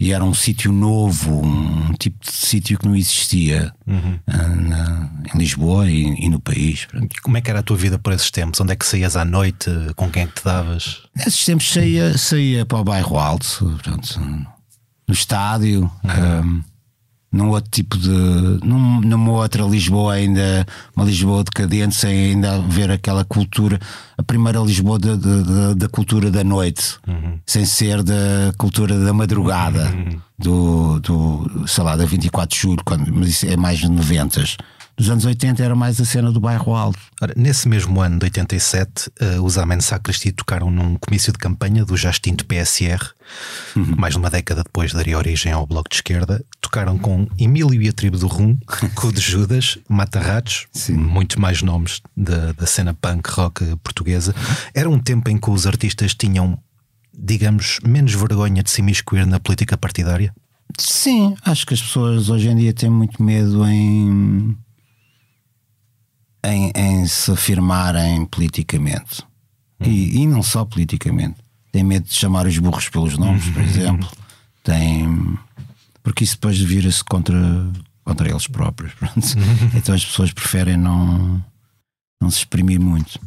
e 0.00 0.12
era 0.12 0.25
um 0.25 0.33
sítio 0.33 0.71
novo, 0.71 1.45
um 1.45 1.93
tipo 1.95 2.25
de 2.25 2.31
sítio 2.31 2.78
que 2.78 2.87
não 2.87 2.95
existia 2.95 3.73
uhum. 3.87 4.19
Ah, 4.26 4.49
na, 4.49 5.11
em 5.35 5.38
Lisboa 5.38 5.90
e, 5.90 6.25
e, 6.25 6.28
no 6.28 6.38
país. 6.38 6.87
E 6.95 7.21
como 7.21 7.37
é 7.37 7.40
que 7.40 7.50
era 7.50 7.59
a 7.59 7.62
tua 7.62 7.76
vida 7.76 7.99
por 7.99 8.12
esses 8.12 8.31
tempos? 8.31 8.61
Onde 8.61 8.73
é 8.73 8.76
que 8.76 8.87
saías 8.87 9.17
à 9.17 9.25
noite? 9.25 9.71
Com 9.97 10.09
quem 10.09 10.23
é 10.23 10.26
que 10.26 10.35
te 10.35 10.45
davas? 10.45 11.02
Nesses 11.17 11.45
tempos 11.45 11.73
saía, 11.73 12.17
saía 12.17 12.64
para 12.64 12.78
o 12.78 12.85
bairro 12.85 13.19
Alto, 13.19 13.78
pronto, 13.83 14.21
no 14.21 15.14
estádio. 15.14 15.90
Uhum. 16.05 16.40
Um, 16.40 16.64
num 17.31 17.51
outro 17.51 17.71
tipo 17.71 17.97
de. 17.97 18.09
Num, 18.09 19.01
numa 19.01 19.33
outra 19.33 19.63
Lisboa, 19.65 20.15
ainda 20.15 20.67
uma 20.97 21.05
Lisboa 21.05 21.45
decadente, 21.45 21.95
sem 21.95 22.31
ainda 22.31 22.57
haver 22.57 22.91
aquela 22.91 23.25
cultura, 23.25 23.79
a 24.17 24.23
primeira 24.23 24.59
Lisboa 24.61 24.99
da 24.99 25.89
cultura 25.89 26.31
da 26.31 26.43
noite, 26.43 26.97
uhum. 27.07 27.39
sem 27.47 27.65
ser 27.65 28.03
da 28.03 28.53
cultura 28.57 28.99
da 28.99 29.13
madrugada, 29.13 29.91
uhum. 29.91 30.21
do, 30.39 31.01
do, 31.01 31.69
sei 31.69 31.85
lá, 31.85 31.97
da 31.97 32.05
24 32.07 32.57
de 32.57 32.63
julho, 32.63 32.83
quando, 32.85 33.13
mas 33.13 33.29
isso 33.29 33.47
é 33.47 33.57
mais 33.57 33.79
de 33.79 33.89
90 33.89 34.45
nos 34.99 35.09
anos 35.11 35.25
80 35.25 35.62
era 35.62 35.76
mais 35.76 36.00
a 36.00 36.05
cena 36.05 36.33
do 36.33 36.40
bairro 36.40 36.75
alto. 36.75 36.99
Ora, 37.23 37.33
nesse 37.37 37.69
mesmo 37.69 38.00
ano 38.00 38.19
de 38.19 38.25
87, 38.25 39.09
uh, 39.09 39.43
os 39.43 39.57
Amen 39.57 39.81
Sacristi 39.81 40.33
tocaram 40.33 40.71
num 40.71 40.97
comício 40.97 41.33
de 41.33 41.38
campanha 41.38 41.85
do 41.85 41.97
já 41.97 42.11
extinto 42.11 42.45
PSR, 42.45 43.12
uhum. 43.76 43.95
mais 43.97 44.14
de 44.14 44.19
uma 44.19 44.28
década 44.28 44.64
depois 44.64 44.93
daria 44.93 45.17
origem 45.17 45.52
ao 45.52 45.67
Bloco 45.67 45.88
de 45.88 45.97
Esquerda. 45.97 46.45
Tocaram 46.61 46.99
com 46.99 47.28
Emílio 47.38 47.81
e 47.81 47.88
a 47.88 47.93
Tribo 47.93 48.19
do 48.19 48.26
Rum, 48.26 48.59
Cu 48.97 49.12
de 49.12 49.21
Judas, 49.21 49.78
Mata 49.88 50.19
Ratos, 50.19 50.67
muitos 50.90 51.37
mais 51.37 51.62
nomes 51.62 52.02
da, 52.17 52.52
da 52.52 52.67
cena 52.67 52.93
punk 52.93 53.31
rock 53.31 53.76
portuguesa. 53.85 54.35
Era 54.75 54.90
um 54.90 54.99
tempo 54.99 55.31
em 55.31 55.38
que 55.38 55.50
os 55.50 55.67
artistas 55.67 56.12
tinham, 56.12 56.59
digamos, 57.17 57.78
menos 57.85 58.14
vergonha 58.14 58.62
de 58.62 58.71
se 58.71 58.81
imiscuir 58.81 59.26
na 59.26 59.38
política 59.38 59.76
partidária? 59.76 60.35
Sim, 60.76 61.35
acho 61.45 61.67
que 61.67 61.75
as 61.75 61.81
pessoas 61.81 62.28
hoje 62.28 62.49
em 62.49 62.57
dia 62.57 62.75
têm 62.75 62.90
muito 62.90 63.23
medo 63.23 63.64
em 63.67 64.57
em, 66.45 66.71
em 66.75 67.07
se 67.07 67.30
afirmarem 67.30 68.25
politicamente. 68.26 69.23
E, 69.80 70.23
e, 70.23 70.26
não 70.26 70.42
só 70.42 70.64
politicamente. 70.64 71.37
Tem 71.71 71.85
medo 71.85 72.07
de 72.09 72.14
chamar 72.14 72.47
os 72.47 72.59
burros 72.59 72.88
pelos 72.88 73.16
nomes, 73.16 73.49
por 73.50 73.62
exemplo. 73.62 74.09
Tem. 74.62 75.38
Porque 76.02 76.25
isso 76.25 76.35
depois 76.35 76.59
vira-se 76.59 77.04
contra, 77.04 77.37
contra 78.04 78.28
eles 78.28 78.47
próprios. 78.47 78.92
então 79.75 79.95
as 79.95 80.04
pessoas 80.04 80.33
preferem 80.33 80.76
não, 80.76 81.42
não 82.21 82.30
se 82.30 82.38
exprimir 82.38 82.80
muito. 82.80 83.21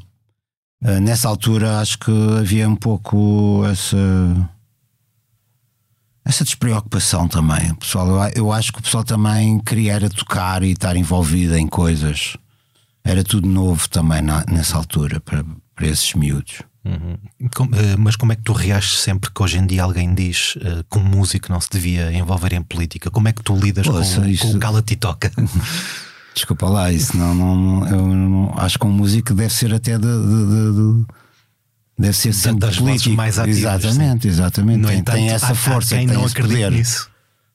Uh, 0.84 1.00
nessa 1.00 1.30
altura 1.30 1.80
acho 1.80 2.00
que 2.00 2.12
havia 2.40 2.68
um 2.68 2.76
pouco 2.76 3.64
essa 3.66 3.98
essa 6.26 6.44
despreocupação 6.44 7.28
também. 7.28 7.74
Pessoal, 7.76 8.08
eu, 8.08 8.32
eu 8.36 8.52
acho 8.52 8.72
que 8.72 8.80
o 8.80 8.82
pessoal 8.82 9.04
também 9.04 9.60
queria 9.60 10.10
tocar 10.10 10.64
e 10.64 10.72
estar 10.72 10.96
envolvido 10.96 11.58
em 11.58 11.68
coisas 11.68 12.36
era 13.04 13.24
tudo 13.24 13.48
novo 13.48 13.90
também 13.90 14.22
na, 14.22 14.46
nessa 14.50 14.78
altura 14.78 15.20
para, 15.20 15.44
para 15.76 15.88
esses 15.88 16.14
miúdos. 16.14 16.62
Uhum. 16.84 17.18
Eh, 17.74 17.96
mas 17.98 18.16
como 18.16 18.34
é 18.34 18.36
que 18.36 18.42
tu 18.42 18.54
reages 18.54 19.00
sempre 19.00 19.30
que 19.32 19.44
hoje 19.44 19.58
em 19.58 19.66
dia 19.68 19.84
alguém 19.84 20.14
diz 20.16 20.56
uh, 20.56 20.84
que 20.90 20.98
um 20.98 21.04
músico 21.04 21.52
não 21.52 21.62
se 21.62 21.70
devia 21.70 22.12
envolver 22.12 22.54
em 22.54 22.64
política? 22.64 23.12
Como 23.12 23.28
é 23.28 23.34
que 23.34 23.44
tu 23.44 23.56
lidas 23.56 23.86
com, 23.86 24.02
isso... 24.26 24.48
com 24.48 24.58
o 24.58 24.60
cala-te 24.60 24.96
toca? 24.96 25.32
Desculpa 26.34 26.70
lá, 26.70 26.92
isso 26.92 27.16
não, 27.18 27.36
não, 27.36 27.88
eu 27.88 28.08
não, 28.08 28.54
acho 28.58 28.80
que 28.80 28.86
um 28.86 28.92
músico 28.92 29.34
deve 29.34 29.54
ser 29.54 29.74
até 29.74 29.98
de, 29.98 30.08
de, 30.08 30.46
de, 30.46 31.04
de 31.04 31.06
deve 32.00 32.18
ser 32.18 32.34
sempre 32.34 32.62
das 32.62 32.78
político. 32.78 33.16
mais 33.16 33.38
ativas, 33.38 33.60
exatamente, 33.60 34.24
sim. 34.24 34.30
exatamente. 34.30 34.88
Tem, 34.88 34.98
entanto, 34.98 35.16
tem 35.16 35.30
essa 35.30 35.52
há, 35.52 35.56
força, 35.56 35.96
há 35.96 35.98
quem 35.98 36.08
tem 36.08 36.18
não 36.18 36.26
acredita 36.26 36.70
nisso. 36.70 37.11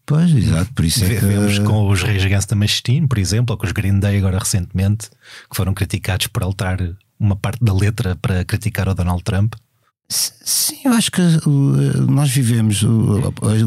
Pois, 0.06 0.30
exato, 0.32 0.72
por 0.72 0.84
isso 0.84 1.04
é 1.04 1.08
que. 1.08 1.26
Vemos 1.26 1.58
com 1.58 1.88
os 1.90 2.02
Reis 2.02 2.24
Against 2.24 2.48
the 2.48 2.54
Machine, 2.54 3.08
por 3.08 3.18
exemplo, 3.18 3.52
ou 3.52 3.58
com 3.58 3.66
os 3.66 3.72
Green 3.72 3.98
Day 3.98 4.18
agora 4.18 4.38
recentemente, 4.38 5.10
que 5.50 5.56
foram 5.56 5.74
criticados 5.74 6.28
por 6.28 6.44
alterar 6.44 6.78
uma 7.18 7.34
parte 7.34 7.64
da 7.64 7.74
letra 7.74 8.14
para 8.14 8.44
criticar 8.44 8.88
o 8.88 8.94
Donald 8.94 9.24
Trump. 9.24 9.54
Sim, 10.08 10.78
eu 10.84 10.92
acho 10.92 11.10
que 11.10 11.20
nós 12.08 12.30
vivemos, 12.30 12.84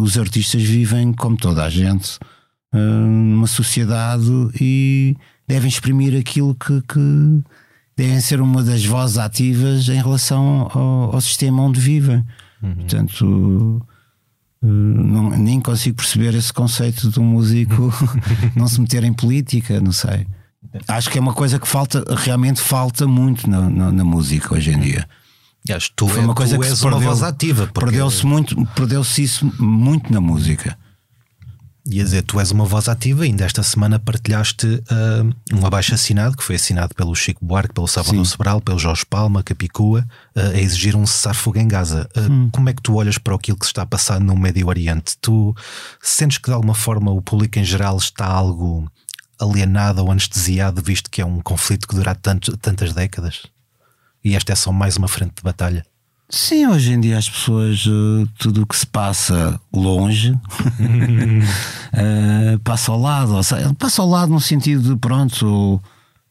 os 0.02 0.18
artistas 0.18 0.64
vivem 0.64 1.12
como 1.12 1.36
toda 1.36 1.66
a 1.66 1.70
gente 1.70 2.18
uh, 2.74 2.78
numa 2.78 3.48
sociedade 3.48 4.24
e 4.60 5.18
devem 5.46 5.68
exprimir 5.68 6.18
aquilo 6.18 6.56
que, 6.56 6.82
que 6.84 7.44
devem 7.98 8.22
ser 8.22 8.40
uma 8.40 8.64
das 8.64 8.86
vozes 8.86 9.18
ativas 9.18 9.90
em 9.90 10.02
relação 10.02 10.70
ao, 10.74 11.16
ao 11.16 11.20
sistema 11.20 11.62
onde 11.64 11.82
vivem. 11.82 12.24
Uhum. 12.64 12.76
Portanto, 12.76 13.86
não, 14.62 15.30
nem 15.30 15.60
consigo 15.60 15.98
perceber 15.98 16.36
esse 16.36 16.52
conceito 16.52 17.10
de 17.10 17.20
um 17.20 17.24
músico 17.24 17.94
não 18.56 18.68
se 18.68 18.80
meter 18.82 19.04
em 19.04 19.14
política, 19.14 19.80
não 19.80 19.92
sei. 19.92 20.28
Acho 20.88 21.10
que 21.10 21.18
é 21.18 21.22
uma 21.22 21.34
coisa 21.34 21.58
que 21.58 21.68
falta, 21.68 22.04
realmente 22.16 22.60
falta 22.60 23.08
muito 23.08 23.50
na, 23.50 23.70
na, 23.70 23.92
na 23.92 24.04
música 24.04 24.54
hoje 24.54 24.72
em 24.72 24.80
dia. 24.80 25.08
Aliás, 25.66 25.90
tu, 25.96 26.08
Foi 26.08 26.24
uma 26.24 26.34
é, 26.34 26.36
coisa 26.36 26.58
que 26.58 26.66
se 26.66 26.82
perdeu, 26.82 27.26
ativa. 27.26 27.68
Porque... 27.68 27.80
Perdeu-se 27.80 28.26
muito, 28.26 28.66
perdeu-se 28.76 29.24
isso 29.24 29.52
muito 29.60 30.12
na 30.12 30.22
música. 30.22 30.78
Ia 31.90 32.04
dizer, 32.04 32.22
tu 32.22 32.40
és 32.40 32.52
uma 32.52 32.66
voz 32.66 32.88
ativa, 32.88 33.24
ainda 33.24 33.44
esta 33.44 33.64
semana 33.64 33.98
partilhaste 33.98 34.68
uh, 34.68 35.58
um 35.58 35.66
abaixo 35.66 35.96
assinado, 35.96 36.38
que 36.38 36.44
foi 36.44 36.56
assinado 36.56 36.94
pelo 36.94 37.16
Chico 37.16 37.44
Buarque, 37.44 37.74
pelo 37.74 37.88
Salvador 37.88 38.24
Sim. 38.24 38.32
Sobral, 38.32 38.62
pelo 38.62 38.78
Jorge 38.78 39.04
Palma, 39.08 39.42
Capicua, 39.42 40.08
uh, 40.36 40.40
a 40.40 40.60
exigir 40.60 40.96
um 40.96 41.08
cessar-fogo 41.08 41.58
em 41.58 41.68
Gaza. 41.68 42.08
Uh, 42.16 42.32
hum. 42.32 42.50
Como 42.52 42.70
é 42.70 42.74
que 42.74 42.82
tu 42.82 42.94
olhas 42.94 43.18
para 43.18 43.34
aquilo 43.34 43.58
que 43.58 43.66
se 43.66 43.72
está 43.72 43.82
a 43.82 43.88
passar 43.88 44.20
no 44.20 44.38
Médio 44.38 44.68
Oriente? 44.68 45.18
Tu 45.20 45.56
sentes 46.00 46.38
que 46.38 46.50
de 46.50 46.54
alguma 46.54 46.76
forma 46.76 47.12
o 47.12 47.24
público 47.24 47.58
em 47.58 47.64
geral 47.64 47.98
está 47.98 48.26
algo 48.26 48.88
alienado 49.40 50.04
ou 50.04 50.12
anestesiado, 50.12 50.84
visto 50.84 51.10
que 51.10 51.22
é 51.22 51.26
um 51.26 51.42
conflito 51.42 51.88
que 51.88 51.96
dura 51.96 52.14
tanto, 52.14 52.56
tantas 52.58 52.94
décadas? 52.94 53.48
E 54.24 54.36
esta 54.36 54.52
é 54.54 54.56
só 54.56 54.72
mais 54.72 54.96
uma 54.96 55.08
frente 55.08 55.38
de 55.38 55.42
batalha? 55.42 55.84
Sim, 56.32 56.68
hoje 56.68 56.94
em 56.94 57.00
dia 57.00 57.18
as 57.18 57.28
pessoas, 57.28 57.88
uh, 57.88 58.30
tudo 58.38 58.62
o 58.62 58.66
que 58.66 58.78
se 58.78 58.86
passa 58.86 59.60
longe, 59.74 60.32
uh, 60.32 60.40
passa 62.64 62.92
ao 62.92 63.00
lado. 63.00 63.36
Ou 63.36 63.42
seja, 63.42 63.74
passa 63.74 64.04
ao 64.04 64.08
lado 64.08 64.32
no 64.32 64.40
sentido 64.40 64.94
de, 64.94 64.96
pronto, 64.96 65.82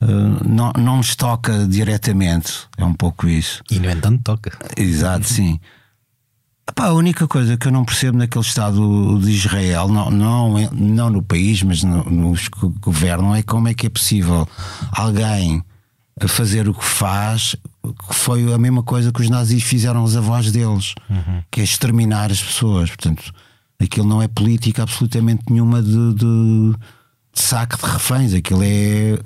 uh, 0.00 0.49
não, 0.49 0.73
não 0.78 0.99
nos 0.99 1.17
toca 1.17 1.67
diretamente. 1.67 2.69
É 2.76 2.85
um 2.85 2.95
pouco 2.95 3.26
isso. 3.26 3.61
E 3.69 3.81
no 3.81 3.90
entanto 3.90 4.23
toca. 4.23 4.57
Exato, 4.76 5.26
sim. 5.26 5.59
Epá, 6.69 6.87
a 6.87 6.93
única 6.93 7.26
coisa 7.26 7.57
que 7.57 7.67
eu 7.67 7.73
não 7.73 7.85
percebo 7.85 8.19
naquele 8.19 8.45
Estado 8.45 9.19
de 9.19 9.33
Israel, 9.33 9.88
não, 9.88 10.11
não, 10.12 10.71
não 10.71 11.11
no 11.11 11.23
país, 11.23 11.61
mas 11.64 11.83
no, 11.83 12.05
nos 12.05 12.47
que 12.47 12.69
governam, 12.81 13.35
é 13.35 13.43
como 13.43 13.67
é 13.67 13.75
que 13.75 13.87
é 13.87 13.90
possível 13.90 14.47
alguém 14.93 15.64
fazer 16.26 16.68
o 16.68 16.75
que 16.75 16.84
faz, 16.84 17.54
que 17.84 18.14
foi 18.14 18.52
a 18.52 18.58
mesma 18.58 18.82
coisa 18.82 19.12
que 19.12 19.20
os 19.20 19.30
nazis 19.30 19.62
fizeram 19.62 20.00
aos 20.00 20.16
avós 20.16 20.50
deles, 20.50 20.95
uhum. 21.08 21.43
que 21.50 21.60
é 21.60 21.64
exterminar 21.64 22.32
as 22.32 22.43
pessoas. 22.43 22.88
Portanto, 22.88 23.32
aquilo 23.78 24.06
não 24.06 24.21
é 24.21 24.26
política 24.26 24.82
absolutamente 24.82 25.45
nenhuma 25.50 25.82
de, 25.82 26.14
de, 26.14 26.73
de 27.32 27.40
saque 27.43 27.76
de 27.76 27.90
reféns, 27.90 28.34
aquilo 28.34 28.62
é. 28.62 29.19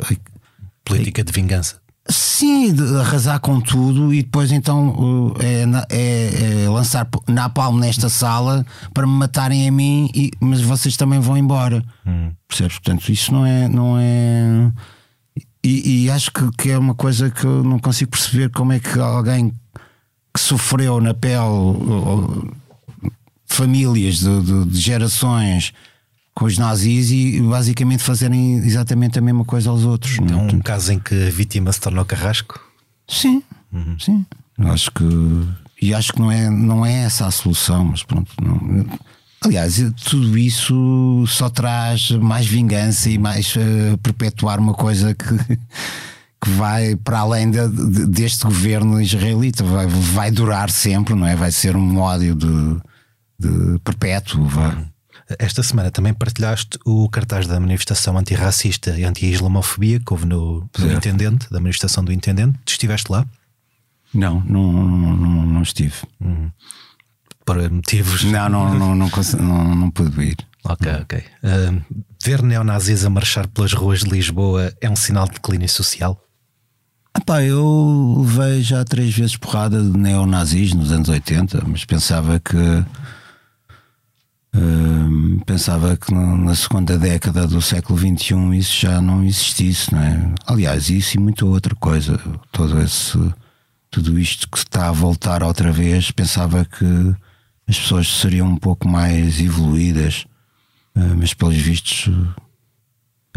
Política 0.85 1.23
de 1.23 1.33
vingança. 1.33 1.81
Sim, 2.09 2.75
de 2.75 2.97
arrasar 2.97 3.38
com 3.38 3.61
tudo 3.61 4.12
e 4.12 4.25
depois 4.25 4.51
então 4.51 5.33
é, 5.38 5.62
é, 5.88 6.64
é 6.64 6.69
lançar 6.69 7.09
napalm 7.29 7.79
nesta 7.79 8.09
sala 8.09 8.67
para 8.93 9.07
me 9.07 9.12
matarem 9.12 9.69
a 9.69 9.71
mim, 9.71 10.11
e, 10.12 10.33
mas 10.40 10.61
vocês 10.61 10.97
também 10.97 11.21
vão 11.21 11.38
embora. 11.38 11.81
Hum. 12.05 12.33
Percebes? 12.49 12.79
Portanto, 12.79 13.09
isso 13.09 13.33
não 13.33 13.47
é. 13.47 13.69
Não 13.69 13.97
é 13.97 14.73
e, 15.64 16.05
e, 16.05 16.11
acho 16.11 16.31
que, 16.33 16.51
que, 16.59 16.70
é 16.70 16.79
uma 16.79 16.94
coisa 16.94 17.31
que 17.31 17.44
eu 17.44 17.62
não 17.62 17.79
consigo 17.79 18.11
perceber 18.11 18.51
como 18.51 18.72
é 18.72 18.81
que 18.81 18.98
alguém 18.98 19.53
que 20.35 20.40
sofreu 20.40 21.01
na 21.01 21.14
pele 21.14 21.42
famílias 23.46 24.18
de, 24.18 24.42
de, 24.42 24.64
de 24.64 24.81
gerações 24.81 25.72
com 26.35 26.46
os 26.46 26.57
nazis 26.57 27.11
e 27.11 27.40
basicamente 27.40 28.03
fazerem 28.03 28.57
exatamente 28.57 29.18
a 29.18 29.22
mesma 29.22 29.44
coisa 29.44 29.70
aos 29.70 29.85
outros. 29.85 30.18
É 30.18 30.35
um 30.35 30.61
caso 30.61 30.92
em 30.92 30.98
que 30.98 31.14
a 31.29 31.31
vítima 31.31 31.70
se 31.72 31.81
tornou 31.81 32.05
carrasco? 32.05 32.61
Sim, 33.07 33.42
uhum. 33.72 33.98
sim. 33.98 34.27
Acho 34.59 34.90
que. 34.90 35.05
E 35.81 35.92
acho 35.92 36.12
que 36.12 36.20
não 36.20 36.31
é, 36.31 36.48
não 36.48 36.87
é 36.87 37.05
essa 37.05 37.27
a 37.27 37.31
solução, 37.31 37.85
mas 37.85 38.03
pronto. 38.03 38.33
Não, 38.40 38.87
aliás, 39.45 39.83
tudo 40.05 40.39
isso 40.39 41.25
só 41.27 41.49
traz 41.49 42.11
mais 42.11 42.47
vingança 42.47 43.11
e 43.11 43.19
mais 43.19 43.55
uh, 43.57 43.99
perpetuar 44.03 44.59
uma 44.59 44.75
coisa 44.75 45.15
que. 45.15 45.27
que 46.43 46.51
vai 46.51 46.97
para 46.97 47.21
além 47.21 47.53
de, 47.53 47.69
de, 47.69 48.07
deste 48.09 48.45
governo 48.45 49.01
israelita, 49.01 49.63
vai, 49.63 49.87
vai 49.87 50.29
durar 50.29 50.71
sempre, 50.71 51.15
não 51.15 51.25
é? 51.25 51.37
Vai 51.37 51.53
ser 51.53 51.77
um 51.77 51.99
ódio 51.99 52.35
de, 52.35 52.49
de 53.39 53.79
perpétuo. 53.85 54.45
Vai. 54.47 54.85
Esta 55.39 55.63
semana 55.63 55.93
também 55.93 56.13
partilhaste 56.13 56.79
o 56.85 57.09
cartaz 57.09 57.47
da 57.47 57.61
manifestação 57.61 58.19
antirracista 58.19 58.99
e 58.99 59.05
anti-islamofobia 59.05 60.01
que 60.01 60.13
houve 60.13 60.27
no, 60.27 60.69
no 60.77 60.93
Intendente, 60.93 61.49
da 61.49 61.61
manifestação 61.61 62.05
do 62.05 62.13
Intendente. 62.13 62.59
Estiveste 62.67 63.11
lá? 63.13 63.25
Não, 64.13 64.41
não, 64.41 64.73
não, 64.73 65.47
não 65.47 65.63
estive. 65.63 65.95
Uhum. 66.21 66.51
Por 67.45 67.71
motivos. 67.71 68.25
Não, 68.25 68.49
não, 68.49 68.75
não, 68.75 68.95
não, 68.95 69.11
não, 69.39 69.75
não 69.75 69.91
pude 69.91 70.21
ir. 70.23 70.37
Ok, 70.65 70.93
ok. 71.03 71.19
Uh, 71.43 71.83
ver 72.23 72.43
neonazis 72.43 73.05
a 73.05 73.11
marchar 73.11 73.49
pelas 73.49 73.73
ruas 73.73 74.01
de 74.01 74.11
Lisboa 74.11 74.73
é 74.81 74.89
um 74.89 74.97
sinal 74.97 75.27
de 75.27 75.35
declínio 75.35 75.69
social? 75.69 76.19
Epá, 77.17 77.43
eu 77.43 78.23
vejo 78.25 78.63
já 78.63 78.85
três 78.85 79.15
vezes 79.15 79.37
porrada 79.37 79.83
de 79.83 79.99
neonazis 79.99 80.73
nos 80.73 80.93
anos 80.93 81.09
80, 81.09 81.65
mas 81.67 81.85
pensava 81.85 82.39
que 82.41 82.57
pensava 85.47 85.97
que 85.97 86.13
na 86.15 86.55
segunda 86.55 86.99
década 86.99 87.47
do 87.47 87.61
século 87.61 87.99
XXI 87.99 88.57
isso 88.57 88.81
já 88.81 89.01
não 89.01 89.25
existisse, 89.25 89.93
não 89.93 90.01
é? 90.01 90.35
Aliás, 90.47 90.89
isso 90.89 91.17
e 91.17 91.21
muita 91.21 91.45
outra 91.45 91.75
coisa, 91.75 92.19
todo 92.51 92.81
esse, 92.81 93.19
tudo 93.91 94.19
isto 94.19 94.49
que 94.49 94.59
está 94.59 94.89
a 94.89 94.93
voltar 94.93 95.43
outra 95.43 95.73
vez, 95.73 96.11
pensava 96.11 96.65
que 96.65 97.15
as 97.66 97.79
pessoas 97.79 98.09
seriam 98.09 98.48
um 98.48 98.57
pouco 98.57 98.88
mais 98.88 99.40
evoluídas, 99.40 100.27
uh, 100.96 101.16
mas 101.16 101.35
pelos 101.35 101.57
vistos 101.57 102.11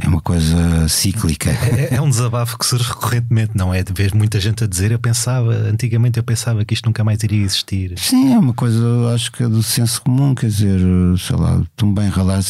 é 0.02 0.08
uma 0.08 0.20
coisa 0.20 0.88
cíclica. 0.90 1.50
É, 1.50 1.94
é, 1.94 1.96
é, 1.96 2.02
um 2.02 2.10
desabafo 2.10 2.58
que 2.58 2.66
surge 2.66 2.90
recorrentemente, 2.90 3.52
não 3.56 3.74
é? 3.74 3.82
De 3.82 3.94
vez 3.94 4.12
muita 4.12 4.40
gente 4.40 4.64
a 4.64 4.68
dizer, 4.68 4.92
eu 4.92 5.00
pensava, 5.00 5.52
antigamente 5.54 6.20
eu 6.20 6.24
pensava 6.24 6.66
que 6.66 6.74
isto 6.74 6.86
nunca 6.86 7.04
mais 7.04 7.24
iria 7.24 7.44
existir. 7.44 7.98
Sim, 7.98 8.34
é 8.34 8.38
uma 8.38 8.54
coisa, 8.54 8.86
acho 9.14 9.32
que 9.32 9.44
é 9.44 9.48
do 9.48 9.64
senso 9.64 10.02
comum, 10.02 10.36
quer 10.36 10.48
dizer, 10.48 10.80
sei 11.18 11.36
lá, 11.38 11.62
bem 11.94 12.10
ralar 12.10 12.42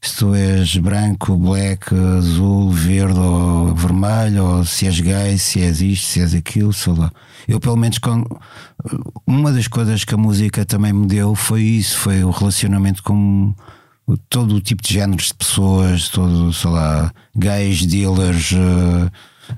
se, 0.00 0.16
tu 0.16 0.34
és 0.34 0.76
branco, 0.76 1.36
black, 1.36 1.94
azul, 2.18 2.70
verde 2.70 3.18
ou 3.18 3.74
vermelho, 3.74 4.44
ou 4.44 4.64
se 4.64 4.86
és 4.86 5.00
gay, 5.00 5.38
se 5.38 5.60
és 5.60 5.80
isto, 5.80 6.06
se 6.06 6.20
és 6.20 6.34
aquilo, 6.34 6.72
sei 6.72 6.94
lá. 6.94 7.10
Eu, 7.46 7.58
pelo 7.58 7.76
menos, 7.76 7.98
quando, 7.98 8.26
uma 9.26 9.52
das 9.52 9.66
coisas 9.66 10.04
que 10.04 10.14
a 10.14 10.18
música 10.18 10.64
também 10.64 10.92
me 10.92 11.06
deu 11.06 11.34
foi 11.34 11.62
isso, 11.62 11.98
foi 11.98 12.22
o 12.22 12.30
relacionamento 12.30 13.02
com 13.02 13.54
todo 14.28 14.54
o 14.54 14.60
tipo 14.60 14.82
de 14.82 14.94
géneros 14.94 15.26
de 15.26 15.34
pessoas, 15.34 16.08
todo, 16.08 16.52
sei 16.52 16.70
lá, 16.70 17.12
gays, 17.34 17.84
dealers, 17.84 18.52
uh, 18.52 19.10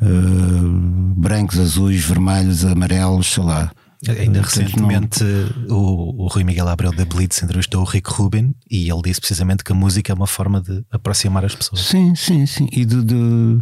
uh, 0.03 0.69
brancos, 1.17 1.59
azuis, 1.59 2.05
vermelhos, 2.05 2.65
amarelos, 2.65 3.33
sei 3.33 3.45
lá. 3.45 3.71
Ainda 4.09 4.41
recentemente 4.41 5.23
não... 5.69 5.77
o, 5.77 6.25
o 6.25 6.27
Rui 6.29 6.43
Miguel 6.43 6.69
Abreu 6.69 6.91
da 6.91 7.05
Blitz 7.05 7.43
entrevistou 7.43 7.83
o 7.83 7.85
Rick 7.85 8.11
Rubin 8.11 8.55
e 8.71 8.91
ele 8.91 9.03
disse 9.03 9.21
precisamente 9.21 9.63
que 9.63 9.73
a 9.73 9.75
música 9.75 10.11
é 10.11 10.15
uma 10.15 10.27
forma 10.27 10.61
de 10.61 10.83
aproximar 10.91 11.45
as 11.45 11.55
pessoas. 11.55 11.83
Sim, 11.83 12.15
sim, 12.15 12.47
sim. 12.47 12.67
E 12.73 12.85
de, 12.87 13.03
de, 13.03 13.61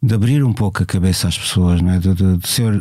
de 0.00 0.14
abrir 0.14 0.44
um 0.44 0.52
pouco 0.52 0.82
a 0.82 0.86
cabeça 0.86 1.26
às 1.26 1.36
pessoas, 1.36 1.80
né? 1.82 1.98
de, 1.98 2.14
de, 2.14 2.36
de 2.36 2.48
ser 2.48 2.80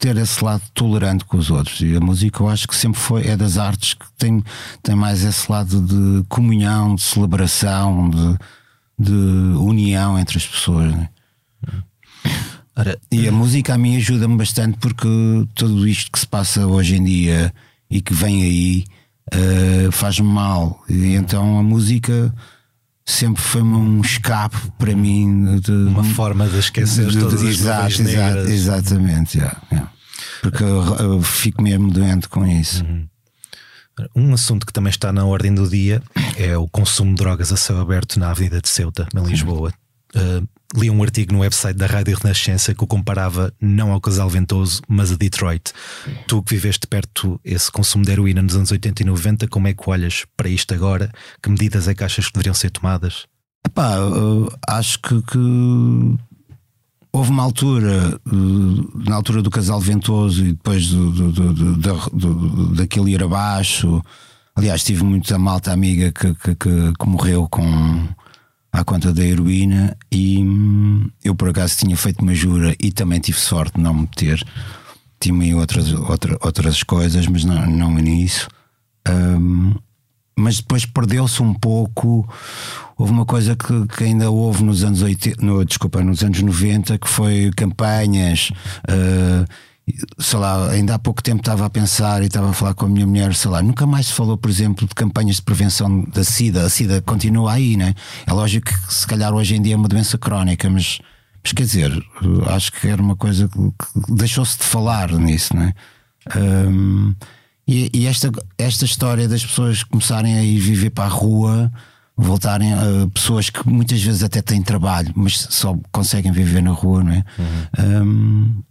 ter 0.00 0.16
esse 0.16 0.42
lado 0.42 0.62
tolerante 0.72 1.26
com 1.26 1.36
os 1.36 1.50
outros. 1.50 1.82
E 1.82 1.94
a 1.94 2.00
música 2.00 2.42
eu 2.42 2.48
acho 2.48 2.66
que 2.66 2.74
sempre 2.74 2.98
foi, 2.98 3.26
é 3.26 3.36
das 3.36 3.58
artes 3.58 3.92
que 3.92 4.06
tem, 4.16 4.42
tem 4.82 4.94
mais 4.96 5.22
esse 5.22 5.52
lado 5.52 5.78
de 5.82 6.24
comunhão, 6.26 6.94
de 6.94 7.02
celebração, 7.02 8.08
de, 8.08 8.38
de 8.98 9.12
união 9.58 10.18
entre 10.18 10.38
as 10.38 10.46
pessoas. 10.46 10.90
Né? 10.90 11.10
Ora, 12.76 12.98
e 13.10 13.28
a 13.28 13.32
música 13.32 13.74
a 13.74 13.78
mim 13.78 13.96
ajuda-me 13.96 14.36
bastante 14.36 14.78
porque 14.78 15.08
tudo 15.54 15.86
isto 15.86 16.10
que 16.10 16.18
se 16.18 16.26
passa 16.26 16.66
hoje 16.66 16.96
em 16.96 17.04
dia 17.04 17.52
e 17.90 18.00
que 18.00 18.14
vem 18.14 18.42
aí 18.42 18.84
uh, 19.34 19.92
faz-me 19.92 20.26
mal. 20.26 20.82
E 20.88 21.14
então 21.14 21.58
a 21.58 21.62
música 21.62 22.32
sempre 23.04 23.42
foi 23.42 23.62
um 23.62 24.00
escape 24.00 24.56
para 24.78 24.94
mim. 24.94 25.58
De, 25.60 25.72
uma 25.72 26.04
forma 26.04 26.48
de 26.48 26.58
esquecer 26.58 27.06
de, 27.06 27.12
de, 27.12 27.18
todas 27.18 27.42
as 27.42 27.48
exato, 27.48 28.02
exato, 28.02 28.38
Exatamente, 28.38 29.38
yeah, 29.38 29.60
yeah. 29.72 29.92
porque 30.40 30.62
eu, 30.62 30.96
eu, 30.96 31.22
fico 31.22 31.62
mesmo 31.62 31.90
doente 31.90 32.28
com 32.28 32.46
isso. 32.46 32.84
Uhum. 32.84 33.06
Um 34.14 34.32
assunto 34.32 34.64
que 34.64 34.72
também 34.72 34.90
está 34.90 35.12
na 35.12 35.26
ordem 35.26 35.54
do 35.54 35.68
dia 35.68 36.02
é 36.36 36.56
o 36.56 36.66
consumo 36.66 37.10
de 37.10 37.22
drogas 37.22 37.52
a 37.52 37.56
céu 37.56 37.78
aberto 37.78 38.18
na 38.18 38.30
Avenida 38.30 38.60
de 38.60 38.68
Ceuta, 38.68 39.06
em 39.14 39.22
Lisboa. 39.24 39.74
Uh, 40.14 40.48
li 40.76 40.90
um 40.90 41.02
artigo 41.02 41.32
no 41.32 41.40
website 41.40 41.76
da 41.76 41.86
Rádio 41.86 42.16
Renascença 42.16 42.74
que 42.74 42.84
o 42.84 42.86
comparava 42.86 43.52
não 43.60 43.92
ao 43.92 44.00
Casal 44.00 44.28
Ventoso, 44.28 44.82
mas 44.88 45.10
a 45.12 45.16
Detroit. 45.16 45.72
Tu 46.26 46.42
que 46.42 46.54
viveste 46.54 46.86
perto 46.86 47.40
esse 47.44 47.70
consumo 47.70 48.04
de 48.04 48.12
heroína 48.12 48.42
nos 48.42 48.54
anos 48.54 48.70
80 48.70 49.02
e 49.02 49.06
90, 49.06 49.48
como 49.48 49.68
é 49.68 49.74
que 49.74 49.90
olhas 49.90 50.24
para 50.36 50.48
isto 50.48 50.72
agora? 50.72 51.10
Que 51.42 51.50
medidas 51.50 51.88
é 51.88 51.94
que 51.94 52.04
achas 52.04 52.26
que 52.26 52.32
deveriam 52.34 52.54
ser 52.54 52.70
tomadas? 52.70 53.26
Epá, 53.66 53.96
acho 54.68 55.00
que, 55.00 55.20
que, 55.22 55.38
houve 57.12 57.30
uma 57.30 57.42
altura, 57.42 58.18
na 59.06 59.16
altura 59.16 59.42
do 59.42 59.50
Casal 59.50 59.80
Ventoso 59.80 60.44
e 60.44 60.52
depois 60.52 60.88
do, 60.88 61.10
do, 61.10 61.32
do, 62.10 62.74
daquele 62.74 63.12
ir 63.12 63.22
abaixo. 63.22 64.02
Aliás, 64.54 64.84
tive 64.84 65.02
muita 65.02 65.38
malta 65.38 65.72
amiga 65.72 66.12
que, 66.12 66.34
que, 66.34 66.54
que 66.54 67.06
morreu 67.06 67.48
com 67.48 68.08
à 68.72 68.84
conta 68.84 69.12
da 69.12 69.24
heroína 69.24 69.96
e 70.10 70.38
hum, 70.38 71.08
eu 71.24 71.34
por 71.34 71.48
acaso 71.48 71.76
tinha 71.76 71.96
feito 71.96 72.22
uma 72.22 72.34
jura 72.34 72.74
e 72.80 72.92
também 72.92 73.20
tive 73.20 73.38
sorte 73.38 73.76
de 73.76 73.82
não 73.82 73.94
meter. 73.94 74.42
Tinha 75.18 75.56
outras, 75.56 75.92
outra, 75.92 76.38
outras 76.40 76.82
coisas, 76.82 77.26
mas 77.26 77.44
não, 77.44 77.66
não 77.66 77.94
nisso. 77.94 78.48
Um, 79.08 79.74
mas 80.36 80.56
depois 80.56 80.86
perdeu-se 80.86 81.42
um 81.42 81.52
pouco. 81.52 82.26
Houve 82.96 83.12
uma 83.12 83.26
coisa 83.26 83.54
que, 83.54 83.86
que, 83.88 84.04
ainda 84.04 84.30
houve 84.30 84.64
nos 84.64 84.82
anos 84.82 85.02
80, 85.02 85.44
no, 85.44 85.64
desculpa, 85.64 86.02
nos 86.02 86.22
anos 86.22 86.40
90, 86.40 86.98
que 86.98 87.08
foi 87.08 87.50
campanhas. 87.54 88.50
Uh, 88.88 89.46
sei 90.18 90.38
lá, 90.38 90.70
ainda 90.70 90.94
há 90.94 90.98
pouco 90.98 91.22
tempo 91.22 91.40
estava 91.40 91.66
a 91.66 91.70
pensar 91.70 92.22
e 92.22 92.26
estava 92.26 92.50
a 92.50 92.52
falar 92.52 92.74
com 92.74 92.86
a 92.86 92.88
minha 92.88 93.06
mulher, 93.06 93.34
sei 93.34 93.50
lá, 93.50 93.62
nunca 93.62 93.86
mais 93.86 94.06
se 94.06 94.12
falou, 94.12 94.36
por 94.36 94.50
exemplo, 94.50 94.86
de 94.86 94.94
campanhas 94.94 95.36
de 95.36 95.42
prevenção 95.42 96.04
da 96.12 96.24
SIDA. 96.24 96.64
A 96.64 96.68
SIDA 96.68 97.00
continua 97.02 97.52
aí, 97.52 97.76
né? 97.76 97.94
É 98.26 98.32
lógico 98.32 98.66
que 98.66 98.94
se 98.94 99.06
calhar 99.06 99.32
hoje 99.32 99.56
em 99.56 99.62
dia 99.62 99.74
é 99.74 99.76
uma 99.76 99.88
doença 99.88 100.18
crónica, 100.18 100.68
mas, 100.68 100.98
mas 101.42 101.52
quer 101.52 101.62
dizer, 101.62 101.92
acho 102.48 102.72
que 102.72 102.88
era 102.88 103.00
uma 103.00 103.16
coisa 103.16 103.48
que, 103.48 104.12
deixou-se 104.12 104.58
de 104.58 104.64
falar 104.64 105.12
nisso, 105.12 105.54
né? 105.56 105.72
Um, 106.36 107.14
e, 107.66 107.90
e 107.94 108.06
esta, 108.06 108.30
esta 108.58 108.84
história 108.84 109.28
das 109.28 109.44
pessoas 109.44 109.82
começarem 109.82 110.38
a 110.38 110.42
ir 110.42 110.58
viver 110.58 110.90
para 110.90 111.04
a 111.04 111.08
rua 111.08 111.70
voltarem 112.20 112.72
a 112.72 113.08
pessoas 113.12 113.48
que 113.48 113.66
muitas 113.68 114.02
vezes 114.02 114.22
até 114.22 114.42
têm 114.42 114.62
trabalho, 114.62 115.12
mas 115.16 115.46
só 115.50 115.76
conseguem 115.90 116.30
viver 116.30 116.62
na 116.62 116.70
rua, 116.70 117.02
não 117.02 117.12
é? 117.12 117.24
Uhum. 117.38 118.02
Um, 118.02 118.62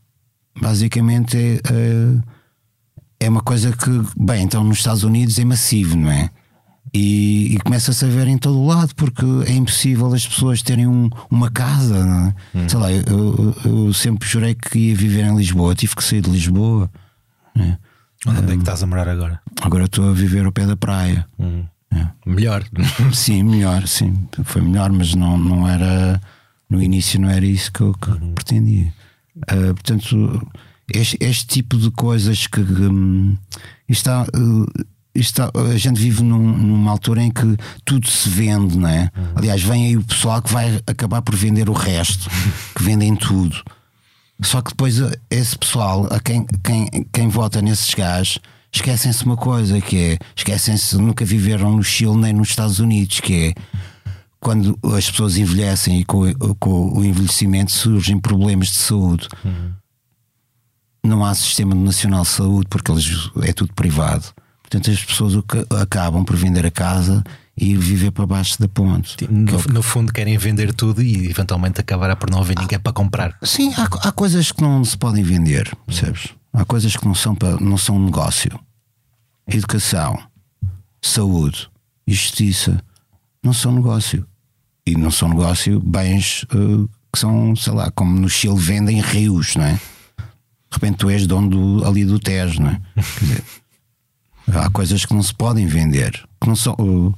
basicamente 0.61 1.37
é, 1.37 1.55
é, 1.55 3.25
é 3.25 3.29
uma 3.29 3.41
coisa 3.41 3.71
que, 3.71 3.89
bem, 4.17 4.43
então 4.43 4.63
nos 4.63 4.77
Estados 4.77 5.03
Unidos 5.03 5.37
é 5.39 5.45
massivo, 5.45 5.97
não 5.97 6.11
é? 6.11 6.29
E, 6.93 7.53
e 7.53 7.57
começa-se 7.59 8.03
a 8.03 8.07
ver 8.07 8.27
em 8.27 8.37
todo 8.37 8.57
o 8.57 8.65
lado 8.65 8.95
porque 8.95 9.23
é 9.45 9.53
impossível 9.53 10.11
as 10.13 10.25
pessoas 10.25 10.61
terem 10.61 10.87
um, 10.87 11.09
uma 11.29 11.51
casa, 11.51 12.03
não 12.03 12.27
é? 12.27 12.35
Hum. 12.55 12.69
Sei 12.69 12.79
lá, 12.79 12.91
eu, 12.91 13.03
eu, 13.07 13.55
eu, 13.85 13.93
sempre 13.93 14.27
jurei 14.27 14.55
que 14.55 14.77
ia 14.77 14.95
viver 14.95 15.25
em 15.25 15.35
Lisboa, 15.35 15.75
tive 15.75 15.95
que 15.95 16.03
sair 16.03 16.21
de 16.21 16.31
Lisboa. 16.31 16.89
É? 17.55 17.77
Onde 18.25 18.39
um, 18.39 18.43
é 18.43 18.47
que 18.47 18.57
estás 18.57 18.81
a 18.81 18.87
morar 18.87 19.07
agora? 19.07 19.39
Agora 19.61 19.85
estou 19.85 20.09
a 20.09 20.13
viver 20.13 20.45
ao 20.45 20.51
pé 20.51 20.65
da 20.65 20.75
praia. 20.75 21.27
Hum. 21.37 21.63
É. 21.91 22.07
Melhor? 22.25 22.63
Sim, 23.13 23.43
melhor, 23.43 23.87
sim. 23.87 24.27
Foi 24.43 24.61
melhor, 24.61 24.91
mas 24.91 25.15
não, 25.15 25.37
não 25.37 25.67
era. 25.67 26.21
No 26.69 26.81
início 26.81 27.19
não 27.19 27.29
era 27.29 27.45
isso 27.45 27.71
que 27.71 27.81
eu, 27.81 27.93
que 27.95 28.11
uhum. 28.11 28.33
pretendia. 28.33 28.93
Uh, 29.43 29.73
portanto, 29.73 30.47
este, 30.93 31.17
este, 31.19 31.47
tipo 31.47 31.77
de 31.77 31.91
coisas 31.91 32.47
que 32.47 32.59
um, 32.59 33.37
está, 33.87 34.23
uh, 34.23 34.85
está, 35.13 35.51
a 35.53 35.77
gente 35.77 35.99
vive 35.99 36.23
num, 36.23 36.57
numa 36.57 36.91
altura 36.91 37.23
em 37.23 37.31
que 37.31 37.55
tudo 37.85 38.07
se 38.07 38.27
vende, 38.29 38.77
não 38.77 38.87
é? 38.87 39.11
Uhum. 39.15 39.33
Aliás, 39.35 39.61
vem 39.63 39.85
aí 39.85 39.97
o 39.97 40.03
pessoal 40.03 40.41
que 40.41 40.51
vai 40.51 40.81
acabar 40.87 41.21
por 41.21 41.35
vender 41.35 41.69
o 41.69 41.73
resto, 41.73 42.29
que 42.75 42.83
vendem 42.83 43.15
tudo. 43.15 43.63
Só 44.41 44.61
que 44.61 44.69
depois 44.71 44.99
uh, 44.99 45.11
esse 45.29 45.57
pessoal, 45.57 46.07
a 46.11 46.19
quem, 46.19 46.45
quem, 46.63 47.07
quem 47.11 47.27
vota 47.27 47.61
nesses 47.61 47.93
gajos, 47.93 48.39
esquecem-se 48.71 49.25
uma 49.25 49.35
coisa 49.35 49.81
que 49.81 49.97
é 49.97 50.17
esquecem-se 50.35 50.97
nunca 50.97 51.25
viveram 51.25 51.75
no 51.75 51.83
Chile 51.83 52.15
nem 52.15 52.33
nos 52.33 52.49
Estados 52.49 52.79
Unidos, 52.79 53.19
que 53.19 53.47
é 53.47 53.53
quando 54.39 54.77
as 54.95 55.09
pessoas 55.09 55.37
envelhecem 55.37 55.99
e 55.99 56.05
com, 56.05 56.33
com 56.59 56.97
o 56.97 57.03
envelhecimento 57.03 57.71
surgem 57.71 58.19
problemas 58.19 58.69
de 58.69 58.77
saúde. 58.77 59.27
Uhum. 59.43 59.73
Não 61.03 61.25
há 61.25 61.33
sistema 61.33 61.75
nacional 61.75 62.23
de 62.23 62.29
saúde 62.29 62.67
porque 62.69 62.91
eles, 62.91 63.31
é 63.41 63.53
tudo 63.53 63.73
privado. 63.73 64.25
Portanto, 64.61 64.91
as 64.91 65.03
pessoas 65.03 65.33
acabam 65.81 66.23
por 66.23 66.35
vender 66.35 66.65
a 66.65 66.71
casa 66.71 67.23
e 67.57 67.75
viver 67.75 68.11
para 68.11 68.25
baixo 68.25 68.59
da 68.59 68.67
ponte. 68.67 69.27
No, 69.29 69.59
é 69.59 69.63
no, 69.73 69.81
fundo, 69.81 70.13
querem 70.13 70.37
vender 70.37 70.73
tudo 70.73 71.01
e 71.01 71.29
eventualmente 71.29 71.81
acabará 71.81 72.15
por 72.15 72.29
não 72.29 72.39
haver 72.39 72.57
ninguém 72.57 72.79
para 72.79 72.93
comprar. 72.93 73.37
Sim, 73.43 73.73
há, 73.73 74.07
há, 74.07 74.11
coisas 74.11 74.51
que 74.51 74.61
não 74.61 74.85
se 74.85 74.97
podem 74.97 75.23
vender, 75.23 75.75
percebes? 75.85 76.29
Há 76.53 76.63
coisas 76.63 76.95
que 76.95 77.05
não 77.05 77.15
são, 77.15 77.35
para, 77.35 77.59
não 77.59 77.77
são 77.77 77.99
negócio. 77.99 78.57
Educação, 79.47 80.17
saúde 81.01 81.69
e 82.07 82.13
justiça 82.13 82.81
não 83.43 83.51
são 83.51 83.73
negócio. 83.73 84.25
E 84.89 84.95
não 84.95 85.11
são 85.11 85.29
negócio 85.29 85.79
bens 85.79 86.43
uh, 86.53 86.89
que 87.13 87.19
são, 87.19 87.55
sei 87.55 87.73
lá, 87.73 87.91
como 87.91 88.19
no 88.19 88.27
Chile 88.27 88.57
vendem 88.57 88.99
rios, 88.99 89.55
não 89.55 89.65
é? 89.65 89.73
De 89.73 90.73
repente 90.73 90.97
tu 90.97 91.09
és 91.09 91.27
dono 91.27 91.49
do, 91.49 91.85
ali 91.85 92.03
do 92.05 92.19
Tejo, 92.19 92.61
não 92.61 92.69
é? 92.69 92.81
Quer 92.95 93.25
dizer, 93.25 93.43
há 94.47 94.69
coisas 94.71 95.05
que 95.05 95.13
não 95.13 95.21
se 95.21 95.33
podem 95.33 95.67
vender, 95.67 96.11
que 96.41 96.47
não 96.47 96.55
são, 96.55 96.73
uh, 96.79 97.15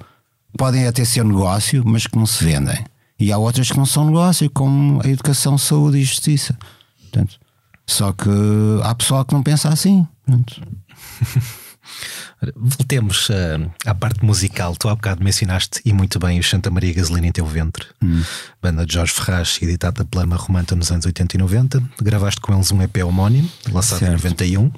podem 0.57 0.85
até 0.85 1.05
ser 1.05 1.23
negócio, 1.23 1.81
mas 1.85 2.07
que 2.07 2.17
não 2.17 2.25
se 2.25 2.43
vendem. 2.43 2.83
E 3.17 3.31
há 3.31 3.37
outras 3.37 3.69
que 3.71 3.77
não 3.77 3.85
são 3.85 4.05
negócio, 4.05 4.49
como 4.49 5.01
a 5.01 5.07
educação, 5.07 5.57
saúde 5.57 5.99
e 5.99 6.03
justiça. 6.03 6.57
Portanto, 6.99 7.39
só 7.87 8.11
que 8.11 8.29
há 8.83 8.93
pessoal 8.95 9.23
que 9.23 9.33
não 9.33 9.43
pensa 9.43 9.69
assim. 9.69 10.05
Portanto. 10.25 10.61
Voltemos 12.55 13.29
uh, 13.29 13.71
à 13.85 13.93
parte 13.93 14.25
musical. 14.25 14.75
Tu 14.75 14.89
há 14.89 14.95
bocado 14.95 15.23
mencionaste 15.23 15.79
e 15.85 15.93
muito 15.93 16.17
bem 16.17 16.39
o 16.39 16.43
Santa 16.43 16.71
Maria 16.71 16.93
Gasolina 16.93 17.27
em 17.27 17.31
Teu 17.31 17.45
Ventre, 17.45 17.85
hum. 18.03 18.23
banda 18.61 18.85
de 18.85 18.93
Jorge 18.93 19.13
Ferraz, 19.13 19.59
editada 19.61 20.03
pela 20.05 20.23
Lama 20.23 20.37
Romanta 20.37 20.75
nos 20.75 20.91
anos 20.91 21.05
80 21.05 21.35
e 21.35 21.39
90. 21.39 21.83
Gravaste 22.01 22.41
com 22.41 22.53
eles 22.53 22.71
um 22.71 22.81
EP 22.81 22.97
homónimo, 23.05 23.49
lançado 23.71 23.99
certo. 23.99 24.11
em 24.11 24.15
91. 24.15 24.71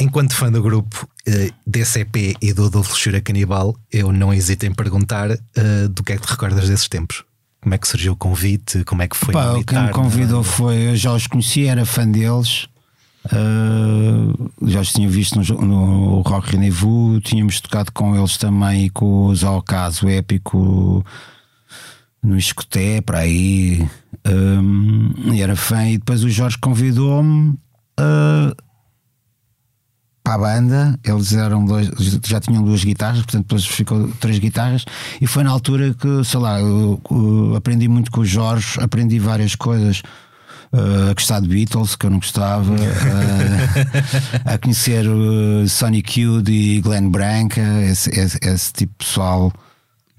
Enquanto 0.00 0.34
fã 0.34 0.50
do 0.50 0.60
grupo 0.60 1.08
uh, 1.28 1.54
desse 1.64 2.00
EP 2.00 2.36
e 2.40 2.52
do 2.52 2.66
Adolfo 2.66 2.98
Chura 2.98 3.20
Canibal, 3.20 3.76
eu 3.92 4.12
não 4.12 4.34
hesito 4.34 4.66
em 4.66 4.74
perguntar 4.74 5.30
uh, 5.30 5.88
do 5.88 6.02
que 6.02 6.12
é 6.12 6.16
que 6.16 6.26
te 6.26 6.30
recordas 6.30 6.68
desses 6.68 6.88
tempos. 6.88 7.22
Como 7.60 7.76
é 7.76 7.78
que 7.78 7.86
surgiu 7.86 8.14
o 8.14 8.16
convite? 8.16 8.82
Como 8.82 9.02
é 9.02 9.06
que 9.06 9.16
foi? 9.16 9.32
Pá, 9.32 9.52
o 9.52 9.62
que 9.62 9.78
me 9.78 9.90
convidou 9.90 10.42
foi, 10.42 10.88
eu 10.88 10.96
já 10.96 11.12
os 11.12 11.28
conhecia, 11.28 11.70
era 11.70 11.86
fã 11.86 12.08
deles 12.08 12.66
Uh, 13.26 14.50
já 14.68 14.80
os 14.80 14.92
tinha 14.92 15.08
visto 15.08 15.38
no, 15.38 15.62
no 15.62 16.20
Rock 16.22 16.56
Rendezvous, 16.56 17.20
tínhamos 17.22 17.60
tocado 17.60 17.92
com 17.92 18.16
eles 18.16 18.36
também 18.36 18.88
com 18.88 19.26
os 19.26 19.44
ao 19.44 19.62
caso 19.62 20.08
épico 20.08 21.04
no 22.22 22.36
Escoté, 22.36 23.00
para 23.00 23.18
aí, 23.18 23.86
um, 24.26 25.32
e 25.32 25.42
era 25.42 25.56
fã. 25.56 25.88
E 25.88 25.98
depois 25.98 26.22
o 26.22 26.30
Jorge 26.30 26.56
convidou-me 26.58 27.50
uh, 28.00 28.54
para 30.22 30.34
a 30.34 30.38
banda. 30.38 31.00
Eles 31.04 31.32
eram 31.32 31.64
dois, 31.64 31.88
já 32.24 32.40
tinham 32.40 32.62
duas 32.62 32.84
guitarras, 32.84 33.18
portanto, 33.22 33.42
depois 33.42 33.66
ficou 33.66 34.08
três 34.20 34.38
guitarras. 34.38 34.84
E 35.20 35.26
foi 35.26 35.42
na 35.42 35.50
altura 35.50 35.94
que, 35.94 36.24
sei 36.24 36.40
lá, 36.40 36.60
eu, 36.60 37.00
eu 37.10 37.56
aprendi 37.56 37.88
muito 37.88 38.10
com 38.10 38.20
o 38.20 38.24
Jorge, 38.24 38.80
aprendi 38.80 39.18
várias 39.18 39.56
coisas 39.56 40.02
a 40.72 41.12
gostar 41.12 41.40
de 41.40 41.48
Beatles, 41.48 41.94
que 41.94 42.06
eu 42.06 42.10
não 42.10 42.18
gostava, 42.18 42.72
uh, 42.72 42.76
a 44.44 44.56
conhecer 44.56 45.06
uh, 45.06 45.68
Sonic 45.68 46.20
Youth 46.20 46.48
e 46.48 46.80
Glenn 46.80 47.10
Branca, 47.10 47.60
esse, 47.82 48.10
esse, 48.10 48.38
esse 48.42 48.72
tipo 48.72 48.92
de 48.98 49.04
pessoal. 49.04 49.52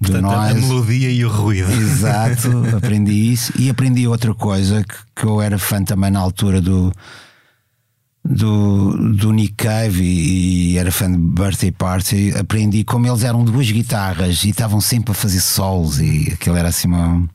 Portanto, 0.00 0.30
a 0.30 0.54
melodia 0.54 1.10
e 1.10 1.24
o 1.24 1.28
ruído. 1.28 1.72
Exato, 1.72 2.50
aprendi 2.76 3.32
isso 3.32 3.52
e 3.58 3.68
aprendi 3.68 4.06
outra 4.06 4.34
coisa 4.34 4.84
que, 4.84 4.94
que 5.16 5.24
eu 5.24 5.42
era 5.42 5.58
fã 5.58 5.82
também 5.82 6.10
na 6.10 6.20
altura 6.20 6.60
do, 6.60 6.92
do, 8.24 9.12
do 9.14 9.32
Nick 9.32 9.54
Cave 9.54 10.02
e, 10.04 10.72
e, 10.72 10.78
era 10.78 10.92
fã 10.92 11.10
de 11.10 11.16
Birthday 11.16 11.72
Party. 11.72 12.32
Aprendi 12.38 12.84
como 12.84 13.06
eles 13.06 13.24
eram 13.24 13.44
duas 13.44 13.70
guitarras 13.70 14.44
e 14.44 14.50
estavam 14.50 14.80
sempre 14.80 15.12
a 15.12 15.14
fazer 15.14 15.40
solos 15.40 16.00
e 16.00 16.30
aquilo 16.32 16.56
era 16.56 16.68
assim 16.68 16.86
uma 16.86 17.28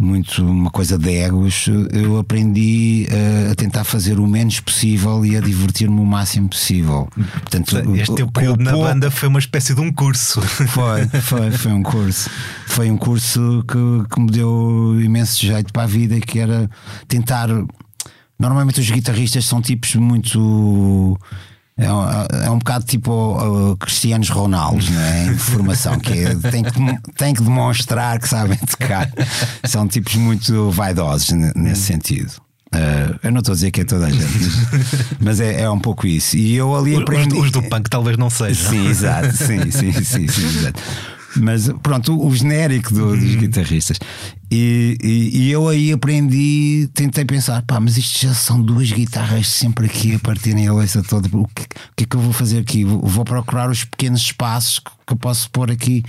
muito 0.00 0.46
uma 0.46 0.70
coisa 0.70 0.96
de 0.96 1.10
egos, 1.10 1.66
eu 1.92 2.18
aprendi 2.18 3.08
uh, 3.10 3.50
a 3.50 3.54
tentar 3.56 3.82
fazer 3.82 4.20
o 4.20 4.26
menos 4.28 4.60
possível 4.60 5.26
e 5.26 5.36
a 5.36 5.40
divertir-me 5.40 6.00
o 6.00 6.06
máximo 6.06 6.48
possível. 6.48 7.08
Portanto, 7.14 7.96
este 7.96 8.14
teu 8.14 8.30
período 8.30 8.62
na 8.62 8.72
banda 8.72 9.10
foi 9.10 9.28
uma 9.28 9.40
espécie 9.40 9.74
de 9.74 9.80
um 9.80 9.92
curso. 9.92 10.40
Foi, 10.68 11.06
foi, 11.20 11.50
foi 11.50 11.72
um 11.72 11.82
curso. 11.82 12.30
Foi 12.66 12.90
um 12.90 12.96
curso 12.96 13.64
que, 13.66 14.14
que 14.14 14.20
me 14.20 14.30
deu 14.30 15.00
imenso 15.00 15.44
jeito 15.44 15.72
para 15.72 15.82
a 15.82 15.86
vida, 15.86 16.20
que 16.20 16.38
era 16.38 16.70
tentar. 17.08 17.48
Normalmente 18.38 18.80
os 18.80 18.88
guitarristas 18.88 19.46
são 19.46 19.60
tipos 19.60 19.94
muito 19.96 21.18
é 21.78 21.92
um, 21.92 22.44
é 22.44 22.50
um 22.50 22.58
bocado 22.58 22.84
tipo 22.84 23.12
uh, 23.12 23.76
Cristianos 23.76 24.28
Ronaldo, 24.30 24.84
né? 24.90 25.28
em 25.28 25.38
formação, 25.38 25.96
que 25.98 26.12
é, 26.12 26.34
tem, 26.34 26.64
que, 26.64 27.12
tem 27.14 27.32
que 27.32 27.42
demonstrar 27.42 28.18
que 28.18 28.28
sabem 28.28 28.58
tocar. 28.58 29.08
São 29.64 29.86
tipos 29.86 30.16
muito 30.16 30.72
vaidosos 30.72 31.30
nesse 31.54 31.82
sentido. 31.82 32.32
Uh, 32.74 33.18
eu 33.22 33.30
não 33.32 33.38
estou 33.38 33.52
a 33.52 33.54
dizer 33.54 33.70
que 33.70 33.80
é 33.80 33.84
toda 33.84 34.06
a 34.06 34.10
gente, 34.10 34.26
mas 35.20 35.40
é, 35.40 35.62
é 35.62 35.70
um 35.70 35.78
pouco 35.78 36.06
isso. 36.06 36.36
E 36.36 36.54
eu 36.54 36.76
ali 36.76 36.96
aprendi. 36.96 37.34
Os, 37.34 37.46
os 37.46 37.50
do 37.52 37.62
punk 37.62 37.88
talvez 37.88 38.18
não 38.18 38.28
sejam. 38.28 38.70
Sim, 38.70 38.88
exato, 38.88 39.34
sim, 39.36 39.70
sim, 39.70 39.92
sim, 39.92 40.28
sim, 40.28 40.44
exato. 40.44 40.82
Mas 41.36 41.68
pronto, 41.82 42.18
o, 42.18 42.34
genérico 42.34 42.92
do, 42.92 43.16
dos 43.16 43.34
uhum. 43.34 43.40
guitarristas. 43.40 43.98
E, 44.50 44.96
e, 45.02 45.38
e, 45.38 45.50
eu 45.50 45.68
aí 45.68 45.92
aprendi, 45.92 46.88
tentei 46.94 47.24
pensar, 47.24 47.62
pá, 47.62 47.78
mas 47.78 47.98
isto 47.98 48.26
já 48.26 48.32
são 48.32 48.62
duas 48.62 48.90
guitarras 48.90 49.46
sempre 49.46 49.86
aqui 49.86 50.14
a 50.14 50.18
partirem 50.18 50.66
a 50.66 50.72
leça 50.72 51.02
toda. 51.02 51.28
O 51.36 51.46
que, 51.48 51.62
o 51.62 51.66
que 51.96 52.04
é 52.04 52.06
que 52.06 52.16
eu 52.16 52.20
vou 52.20 52.32
fazer 52.32 52.58
aqui? 52.58 52.84
Vou 52.84 53.24
procurar 53.24 53.70
os 53.70 53.84
pequenos 53.84 54.22
espaços 54.22 54.78
que 54.78 55.12
eu 55.12 55.16
posso 55.16 55.50
pôr 55.50 55.70
aqui 55.70 56.02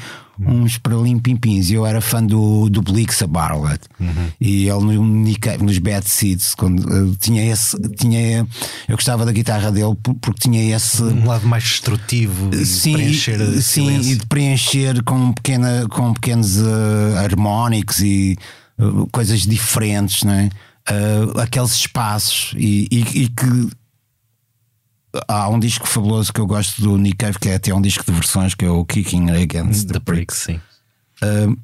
uns 0.45 0.77
para 0.77 0.95
limpimpins. 0.95 1.69
Eu 1.69 1.85
era 1.85 1.99
fã 2.01 2.23
do, 2.23 2.69
do 2.69 2.81
Blix 2.81 3.21
a 3.21 3.27
Barlet 3.27 3.81
uhum. 3.99 4.27
e 4.39 4.69
ele 4.69 4.79
no, 4.79 5.03
nos 5.03 5.77
Bad 5.79 6.07
Seeds, 6.07 6.55
quando 6.55 6.79
uh, 6.79 7.15
tinha 7.15 7.51
esse, 7.51 7.77
tinha, 7.97 8.47
eu 8.87 8.95
gostava 8.95 9.25
da 9.25 9.31
guitarra 9.31 9.71
dele 9.71 9.95
porque 10.21 10.39
tinha 10.39 10.75
esse 10.75 11.03
um 11.03 11.25
lado 11.25 11.47
mais 11.47 11.63
destrutivo 11.63 12.49
e 12.53 12.65
sim, 12.65 12.91
de 12.91 12.97
preencher 12.97 13.61
sim, 13.61 13.99
e 13.99 14.15
de 14.15 14.25
preencher 14.25 15.03
com, 15.03 15.33
pequena, 15.33 15.87
com 15.89 16.13
pequenos 16.13 16.57
uh, 16.57 17.17
harmónicos 17.17 17.99
e 17.99 18.37
uh, 18.77 19.07
coisas 19.11 19.41
diferentes, 19.41 20.23
não 20.23 20.33
é? 20.33 20.49
aqueles 21.39 21.73
espaços 21.73 22.51
e, 22.57 22.87
e, 22.91 23.23
e 23.23 23.27
que 23.27 23.69
há 25.27 25.49
um 25.49 25.59
disco 25.59 25.87
fabuloso 25.87 26.31
que 26.31 26.39
eu 26.39 26.47
gosto 26.47 26.81
do 26.81 26.97
Nick 26.97 27.17
Cave, 27.17 27.39
que 27.39 27.49
é 27.49 27.55
até 27.55 27.73
um 27.73 27.81
disco 27.81 28.03
de 28.05 28.11
versões, 28.11 28.53
que 28.53 28.65
é 28.65 28.69
o 28.69 28.85
Kicking 28.85 29.29
Against 29.31 29.87
the, 29.87 29.93
the 29.93 29.99
Bricks. 29.99 30.37
Sim. 30.37 30.59
Uh, 31.23 31.57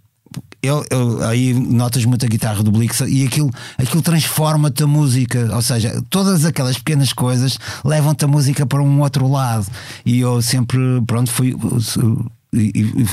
aí 1.28 1.54
notas 1.54 2.04
muito 2.06 2.26
a 2.26 2.30
guitarra 2.30 2.64
do 2.64 2.72
Blix 2.72 3.00
e 3.02 3.26
aquilo, 3.26 3.52
aquilo 3.78 4.02
transforma-te 4.02 4.84
a 4.84 4.88
música, 4.88 5.50
ou 5.54 5.62
seja, 5.62 6.02
todas 6.10 6.44
aquelas 6.44 6.78
pequenas 6.78 7.14
coisas 7.14 7.58
levam-te 7.84 8.26
a 8.26 8.28
música 8.28 8.66
para 8.66 8.82
um 8.82 9.02
outro 9.02 9.30
lado. 9.30 9.68
E 10.06 10.20
eu 10.20 10.42
sempre, 10.42 10.78
pronto, 11.06 11.32
fui. 11.32 11.56
E, 12.54 12.72
e, 12.76 13.06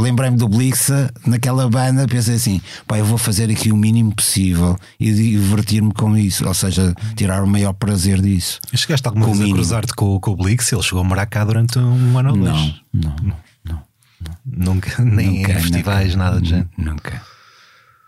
lembrei-me 0.00 0.36
do 0.36 0.48
Blixa 0.48 1.12
naquela 1.26 1.68
banda, 1.68 2.06
pensei 2.06 2.36
assim: 2.36 2.60
pá, 2.86 2.98
eu 2.98 3.04
vou 3.04 3.18
fazer 3.18 3.50
aqui 3.50 3.72
o 3.72 3.76
mínimo 3.76 4.14
possível 4.14 4.76
e 4.98 5.12
divertir-me 5.12 5.92
com 5.92 6.16
isso, 6.16 6.46
ou 6.46 6.54
seja, 6.54 6.94
tirar 7.16 7.42
o 7.42 7.46
maior 7.46 7.72
prazer 7.72 8.20
disso. 8.20 8.60
E 8.72 8.76
chegaste 8.76 9.06
alguma 9.06 9.26
vez 9.26 9.50
a 9.50 9.54
cruzar-te 9.54 9.94
com, 9.94 10.18
com 10.20 10.30
o 10.32 10.36
Blix? 10.36 10.72
Ele 10.72 10.82
chegou 10.82 11.00
a 11.00 11.04
morar 11.04 11.26
cá 11.26 11.44
durante 11.44 11.78
um 11.78 12.18
ano 12.18 12.30
ou 12.30 12.36
dois? 12.36 12.74
Não, 12.92 13.16
não, 13.22 13.36
não. 13.64 13.82
não. 14.20 14.74
Nunca, 14.74 15.02
nem 15.02 15.38
nunca, 15.38 15.52
em 15.52 15.54
festivais, 15.60 16.14
nunca, 16.14 16.24
nada 16.24 16.40
de 16.40 16.48
gente. 16.48 16.68
Nunca. 16.76 17.22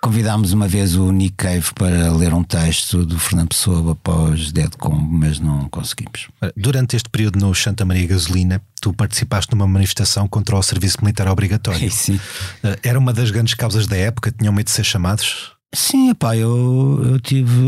Convidámos 0.01 0.55
uma 0.55 0.67
vez 0.67 0.97
o 0.97 1.13
Nick 1.13 1.37
Cave 1.37 1.75
para 1.75 2.11
ler 2.13 2.33
um 2.33 2.43
texto 2.43 3.05
do 3.05 3.19
Fernando 3.19 3.49
Pessoa 3.49 3.93
após 3.93 4.51
Dead 4.51 4.75
Combo, 4.77 5.03
mas 5.03 5.39
não 5.39 5.69
conseguimos. 5.69 6.29
Durante 6.57 6.97
este 6.97 7.09
período 7.11 7.39
no 7.39 7.55
Santa 7.55 7.85
Maria 7.85 8.07
Gasolina, 8.07 8.63
tu 8.81 8.95
participaste 8.95 9.53
numa 9.53 9.67
manifestação 9.67 10.27
contra 10.27 10.57
o 10.57 10.63
serviço 10.63 10.99
militar 11.03 11.29
obrigatório. 11.29 11.89
Sim. 11.93 12.19
Eh, 12.63 12.79
era 12.85 12.99
uma 12.99 13.13
das 13.13 13.31
grandes 13.31 13.53
causas 13.53 13.87
da 13.87 13.97
época? 13.97 14.33
Tinham 14.33 14.55
medo 14.55 14.67
de 14.67 14.73
ser 14.73 14.85
chamados? 14.85 15.53
Sim, 15.75 16.15
pá, 16.15 16.35
eu, 16.35 17.03
eu 17.05 17.21
tive 17.21 17.61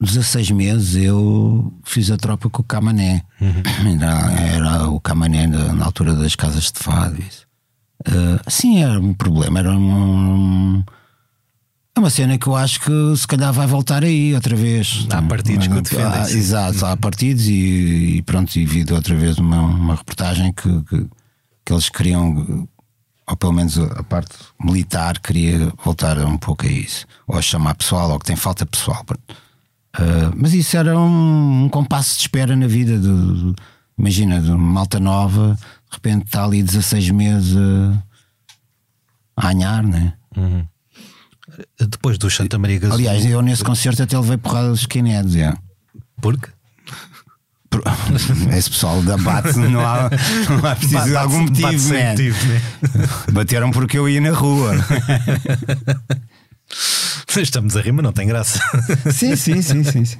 16 0.00 0.50
meses, 0.52 0.96
eu 0.96 1.72
fiz 1.84 2.10
a 2.10 2.16
tropa 2.16 2.48
com 2.48 2.62
o 2.62 2.64
Camané. 2.64 3.22
Uhum. 3.40 3.62
Era, 4.00 4.32
era, 4.32 4.88
o 4.88 5.00
Camané 5.00 5.46
na, 5.46 5.72
na, 5.72 5.84
altura 5.84 6.14
das 6.14 6.34
casas 6.34 6.72
de 6.72 6.78
fado. 6.78 7.20
Isso. 7.20 7.46
Uh, 8.08 8.50
sim, 8.50 8.82
era 8.82 8.98
um 8.98 9.14
problema, 9.14 9.60
era 9.60 9.72
um, 9.72 10.82
é 11.94 12.00
uma 12.00 12.10
cena 12.10 12.38
que 12.38 12.46
eu 12.46 12.56
acho 12.56 12.80
que 12.80 13.16
se 13.16 13.26
calhar 13.26 13.52
vai 13.52 13.66
voltar 13.66 14.02
aí 14.02 14.34
outra 14.34 14.56
vez. 14.56 15.06
Há 15.10 15.20
partidos 15.22 15.66
que 15.66 15.74
o 15.74 15.82
defendem. 15.82 16.06
Ah, 16.06 16.30
exato, 16.30 16.86
há 16.86 16.96
partidos 16.96 17.46
e, 17.46 18.16
e, 18.16 18.22
pronto, 18.22 18.54
e 18.56 18.64
vi 18.64 18.84
outra 18.92 19.14
vez 19.14 19.38
uma, 19.38 19.60
uma 19.60 19.94
reportagem 19.94 20.52
que, 20.52 20.82
que, 20.84 21.06
que, 21.64 21.72
eles 21.72 21.90
queriam, 21.90 22.66
ou 23.28 23.36
pelo 23.36 23.52
menos 23.52 23.78
a 23.78 24.02
parte 24.02 24.34
militar, 24.58 25.18
queria 25.20 25.70
voltar 25.84 26.18
um 26.18 26.38
pouco 26.38 26.66
a 26.66 26.70
isso, 26.70 27.06
ou 27.26 27.38
a 27.38 27.42
chamar 27.42 27.74
pessoal, 27.74 28.10
ou 28.10 28.18
que 28.18 28.24
tem 28.24 28.36
falta 28.36 28.64
pessoal. 28.64 29.04
Uh, 29.10 30.32
mas 30.34 30.54
isso 30.54 30.74
era 30.76 30.98
um, 30.98 31.64
um, 31.64 31.68
compasso 31.68 32.14
de 32.16 32.22
espera 32.22 32.56
na 32.56 32.66
vida. 32.66 32.98
De, 32.98 33.06
de, 33.06 33.54
imagina, 33.98 34.40
de 34.40 34.50
uma 34.50 34.56
malta 34.56 34.98
nova 34.98 35.58
de 35.92 35.96
repente 35.96 36.24
está 36.24 36.44
ali 36.44 36.62
16 36.62 37.10
meses 37.10 37.56
a, 39.36 39.48
anhar, 39.48 39.82
né? 39.82 40.14
Uhum. 40.36 40.66
Depois 41.78 42.16
do 42.16 42.30
Santa 42.30 42.58
Maria 42.58 42.78
Gasolina. 42.78 43.10
Aliás, 43.10 43.30
eu 43.30 43.42
nesse 43.42 43.62
concerto 43.62 44.02
até 44.02 44.18
levei 44.18 44.38
porrada 44.38 44.70
dos 44.70 44.80
skinheads, 44.80 45.36
é. 45.36 45.54
Por 46.20 46.40
quê? 46.40 46.48
Esse 48.56 48.70
pessoal 48.70 49.02
da 49.02 49.16
bate 49.16 49.58
não 49.58 49.80
há, 49.80 50.10
não 50.48 50.70
há 50.70 50.76
preciso 50.76 51.04
de 51.04 51.16
algum 51.16 51.40
motivo, 51.40 51.92
né? 51.92 52.10
motivo 52.10 52.46
né? 52.46 52.62
Bateram 53.32 53.70
porque 53.70 53.98
eu 53.98 54.08
ia 54.08 54.20
na 54.20 54.30
rua. 54.30 54.74
Estamos 57.34 57.76
a 57.76 57.80
rir, 57.80 57.92
mas 57.92 58.02
não 58.02 58.12
tem 58.12 58.26
graça. 58.26 58.60
Sim, 59.10 59.36
sim, 59.36 59.62
sim, 59.62 59.84
sim. 59.84 60.04
sim. 60.04 60.18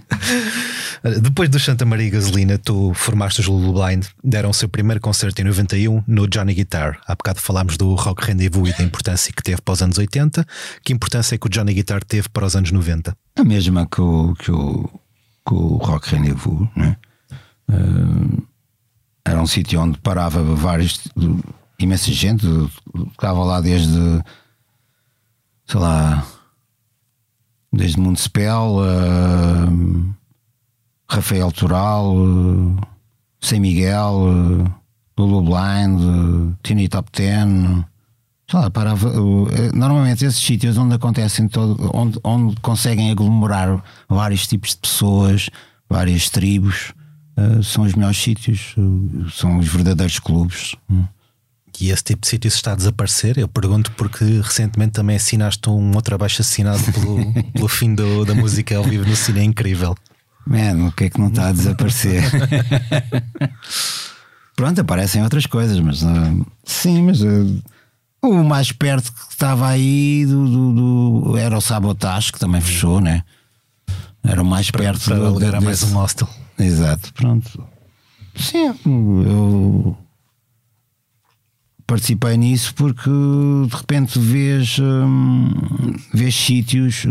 Depois 1.21 1.49
do 1.49 1.59
Santa 1.59 1.85
Maria 1.85 2.11
Gasolina, 2.11 2.57
tu 2.59 2.95
formaste 2.95 3.41
os 3.41 3.49
Lulu 3.49 3.73
Blind, 3.73 4.07
deram 4.23 4.51
o 4.51 4.55
seu 4.55 4.69
primeiro 4.69 5.01
concerto 5.01 5.41
em 5.41 5.45
91 5.45 6.05
no 6.07 6.29
Johnny 6.29 6.55
Guitar. 6.55 7.01
Há 7.07 7.17
bocado 7.17 7.41
falámos 7.41 7.77
do 7.77 7.93
Rock 7.95 8.25
Rendezvous 8.25 8.71
e 8.71 8.79
da 8.79 8.85
importância 8.85 9.33
que 9.33 9.43
teve 9.43 9.61
para 9.61 9.73
os 9.73 9.83
anos 9.83 9.99
80. 9.99 10.47
Que 10.85 10.93
importância 10.93 11.35
é 11.35 11.38
que 11.38 11.47
o 11.47 11.51
Johnny 11.51 11.75
Guitar 11.75 12.05
teve 12.05 12.29
para 12.29 12.47
os 12.47 12.55
anos 12.55 12.71
90? 12.71 13.17
A 13.35 13.45
mesma 13.45 13.85
que 13.87 14.01
o, 14.01 14.35
que 14.37 14.53
o, 14.53 14.85
que 15.45 15.55
o 15.55 15.77
Rock 15.79 16.15
Rendezvous, 16.15 16.69
né? 16.77 16.97
Uh, 17.69 18.47
era 19.25 19.43
um 19.43 19.47
sítio 19.47 19.81
onde 19.81 19.99
parava 19.99 20.43
vários, 20.43 21.09
imensa 21.79 22.12
gente, 22.12 22.47
estava 23.11 23.43
lá 23.45 23.61
desde, 23.61 24.23
sei 25.67 25.81
lá, 25.81 26.25
desde 27.73 27.99
Municipal, 27.99 28.77
uh, 28.77 30.15
Rafael 31.12 31.53
Toral, 31.53 32.16
uh, 32.16 32.77
Sem 33.40 33.61
Miguel, 33.61 34.14
uh, 34.14 34.75
Lulu 35.18 35.42
Blind, 35.42 36.01
uh, 36.01 36.57
Tiny 36.62 36.88
Top 36.88 37.11
Ten. 37.11 37.85
Sei 38.51 38.61
lá, 38.61 38.70
parava, 38.70 39.11
normalmente 39.72 40.25
esses 40.25 40.42
sítios 40.42 40.77
onde 40.77 40.94
acontecem 40.94 41.48
todo, 41.48 41.90
onde, 41.94 42.18
onde 42.22 42.57
conseguem 42.61 43.11
aglomerar 43.11 43.83
vários 44.09 44.46
tipos 44.46 44.70
de 44.70 44.77
pessoas, 44.79 45.48
várias 45.88 46.29
tribos, 46.29 46.92
são 47.62 47.85
os 47.85 47.94
melhores 47.94 48.18
sítios, 48.18 48.75
são 49.33 49.59
os 49.59 49.68
verdadeiros 49.68 50.18
clubes. 50.18 50.75
Hum 50.90 51.05
e 51.83 51.90
esse 51.90 52.05
tipo 52.05 52.22
de 52.22 52.29
sítios 52.29 52.55
está 52.55 52.72
a 52.72 52.77
desaparecer? 52.77 53.38
Eu 53.38 53.48
pergunto 53.48 53.90
porque 53.92 54.25
recentemente 54.25 54.92
também 54.92 55.16
assinaste 55.16 55.68
um 55.68 55.92
outro 55.96 56.14
abaixo 56.14 56.40
assinado 56.40 56.81
pelo, 56.92 57.33
pelo 57.53 57.68
fim 57.68 57.92
do, 57.92 58.25
da 58.25 58.35
música 58.35 58.77
ao 58.77 58.85
vivo 58.85 59.05
no 59.05 59.16
cine 59.16 59.40
é 59.40 59.42
incrível. 59.42 59.96
Mano, 60.46 60.88
o 60.88 60.92
que 60.92 61.05
é 61.05 61.11
que 61.11 61.20
não 61.20 61.28
está 61.28 61.48
a 61.48 61.52
desaparecer? 61.52 62.22
Pronto, 64.57 64.81
aparecem 64.81 65.22
outras 65.22 65.46
coisas, 65.46 65.78
mas 65.81 66.02
uh, 66.02 66.46
sim, 66.64 67.02
mas 67.02 67.22
uh, 67.22 67.62
o 68.22 68.44
mais 68.44 68.70
perto 68.70 69.12
que 69.12 69.33
estava 69.33 69.68
aí 69.68 70.26
do, 70.26 70.46
do, 70.46 70.72
do, 71.22 71.37
era 71.37 71.57
o 71.57 71.61
Sabotage, 71.61 72.33
que 72.33 72.38
também 72.38 72.61
fechou, 72.61 73.00
né? 73.00 73.22
Era 74.22 74.42
o 74.42 74.44
mais 74.44 74.70
perto 74.70 75.05
para, 75.05 75.16
para 75.16 75.31
do, 75.31 75.44
era 75.44 75.61
mais 75.61 75.83
um 75.83 75.94
hostel. 75.94 76.28
Exato, 76.59 77.12
pronto. 77.14 77.66
Sim, 78.35 78.74
eu 78.87 79.96
participei 81.87 82.37
nisso 82.37 82.74
porque 82.74 83.11
de 83.11 83.76
repente 83.76 84.18
vês, 84.18 84.78
hum, 84.78 85.50
vês 86.14 86.35
sítios. 86.35 87.05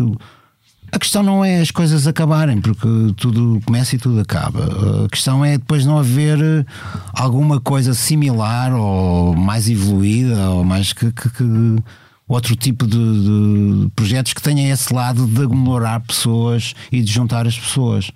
A 0.92 1.00
questão 1.00 1.24
não 1.24 1.44
é 1.44 1.62
as 1.62 1.72
coisas 1.72 2.06
acabarem, 2.06 2.60
porque 2.60 2.88
tudo 3.16 3.62
começa 3.66 3.96
e 3.96 4.00
tudo 4.00 4.20
acaba. 4.20 5.06
A 5.06 5.10
questão 5.10 5.44
é 5.44 5.58
depois 5.58 5.86
não 5.86 5.98
haver 5.98 6.66
alguma 7.14 7.62
coisa 7.62 7.94
similar 7.94 8.74
ou 8.74 9.34
mais 9.34 9.70
evoluída 9.70 10.50
ou 10.50 10.66
mais 10.66 10.92
que, 10.92 11.10
que, 11.12 11.30
que 11.30 11.44
outro 12.28 12.56
tipo 12.56 12.86
de, 12.86 12.98
de 12.98 13.90
projetos 13.96 14.34
que 14.34 14.42
tenha 14.42 14.72
esse 14.72 14.94
lado 14.94 15.26
de 15.26 15.42
aglomerar 15.42 16.02
pessoas 16.02 16.74
e 16.92 17.02
de 17.02 17.12
juntar 17.12 17.48
as 17.48 17.58
pessoas. 17.58 18.12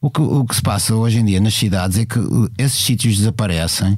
O 0.00 0.10
que, 0.10 0.20
o 0.20 0.44
que 0.44 0.56
se 0.56 0.62
passa 0.62 0.94
hoje 0.94 1.18
em 1.18 1.24
dia 1.24 1.40
nas 1.40 1.54
cidades 1.54 1.98
é 1.98 2.04
que 2.04 2.18
esses 2.58 2.78
sítios 2.78 3.16
desaparecem 3.16 3.96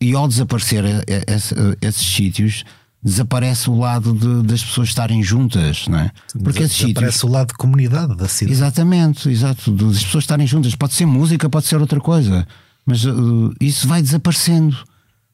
e 0.00 0.14
ao 0.14 0.28
desaparecer 0.28 0.84
esse, 1.26 1.54
esses 1.80 2.06
sítios 2.06 2.64
desaparece 3.02 3.70
o 3.70 3.78
lado 3.78 4.12
de, 4.12 4.42
das 4.46 4.62
pessoas 4.62 4.88
estarem 4.88 5.22
juntas, 5.22 5.86
não 5.88 5.98
é? 5.98 6.10
Porque 6.42 6.62
esses 6.62 6.78
desaparece 6.78 7.18
sítios... 7.18 7.30
o 7.30 7.32
lado 7.32 7.48
de 7.48 7.54
comunidade 7.54 8.16
da 8.16 8.28
cidade. 8.28 8.52
Exatamente, 8.52 9.28
exato, 9.28 9.70
das 9.70 10.02
pessoas 10.04 10.24
estarem 10.24 10.46
juntas. 10.46 10.74
Pode 10.74 10.94
ser 10.94 11.06
música, 11.06 11.48
pode 11.48 11.66
ser 11.66 11.76
outra 11.80 12.00
coisa, 12.00 12.46
mas 12.84 13.04
uh, 13.04 13.54
isso 13.60 13.86
vai 13.86 14.02
desaparecendo 14.02 14.76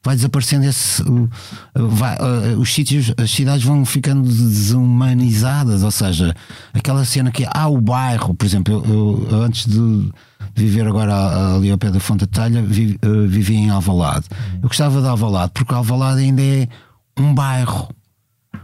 vai 0.05 0.15
desaparecendo 0.15 0.65
esse. 0.67 1.03
Vai, 1.73 2.15
uh, 2.17 2.59
os 2.59 2.71
sítios, 2.71 3.11
as 3.17 3.31
cidades 3.31 3.65
vão 3.65 3.83
ficando 3.83 4.21
desumanizadas, 4.21 5.81
ou 5.81 5.89
seja, 5.89 6.35
aquela 6.73 7.03
cena 7.03 7.31
que 7.31 7.45
há 7.51 7.67
o 7.67 7.81
bairro, 7.81 8.35
por 8.35 8.45
exemplo, 8.45 8.83
eu, 8.87 9.27
eu 9.31 9.41
antes 9.41 9.65
de 9.65 10.11
viver 10.53 10.87
agora 10.87 11.55
ali 11.55 11.71
ao 11.71 11.77
pé 11.77 11.89
da 11.89 11.99
Fonte 11.99 12.19
de 12.19 12.27
Talha, 12.27 12.61
vi, 12.61 12.99
uh, 13.03 13.27
vivia 13.27 13.57
em 13.57 13.69
Alvalade. 13.71 14.27
Eu 14.61 14.67
gostava 14.67 15.01
de 15.01 15.07
Alvalade 15.07 15.51
porque 15.55 15.73
Alvalade 15.73 16.21
ainda 16.21 16.41
é 16.43 16.69
um 17.17 17.33
bairro. 17.33 17.89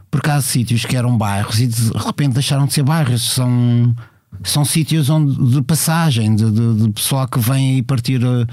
Porque 0.10 0.30
há 0.30 0.42
sítios 0.42 0.86
que 0.86 0.96
eram 0.96 1.18
bairros 1.18 1.60
e 1.60 1.68
de 1.68 1.92
repente 1.98 2.34
deixaram 2.34 2.66
de 2.66 2.74
ser 2.74 2.84
bairros, 2.84 3.34
são, 3.34 3.96
são 4.44 4.66
sítios 4.66 5.10
onde, 5.10 5.52
de 5.52 5.62
passagem, 5.62 6.36
de, 6.36 6.52
de, 6.52 6.76
de 6.76 6.90
pessoal 6.92 7.28
que 7.28 7.40
vem 7.40 7.76
aí 7.76 7.84
partir. 7.84 8.24
Uh, 8.24 8.46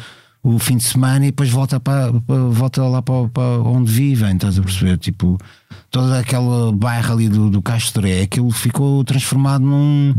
o 0.43 0.59
fim 0.59 0.77
de 0.77 0.85
semana 0.85 1.27
e 1.27 1.31
depois 1.31 1.51
volta, 1.51 1.81
para, 1.81 2.11
volta 2.51 2.83
lá 2.85 3.03
para, 3.03 3.43
onde 3.65 3.91
vivem, 3.91 4.35
estás 4.35 4.59
a 4.59 4.63
perceber? 4.63 4.97
Tipo, 4.99 5.39
toda 5.91 6.19
aquela 6.19 6.73
bairro 6.73 7.13
ali 7.13 7.29
do, 7.29 7.51
do 7.51 7.61
Castoré, 7.61 8.23
aquilo 8.23 8.51
ficou 8.51 9.05
transformado 9.05 9.65
num. 9.65 10.15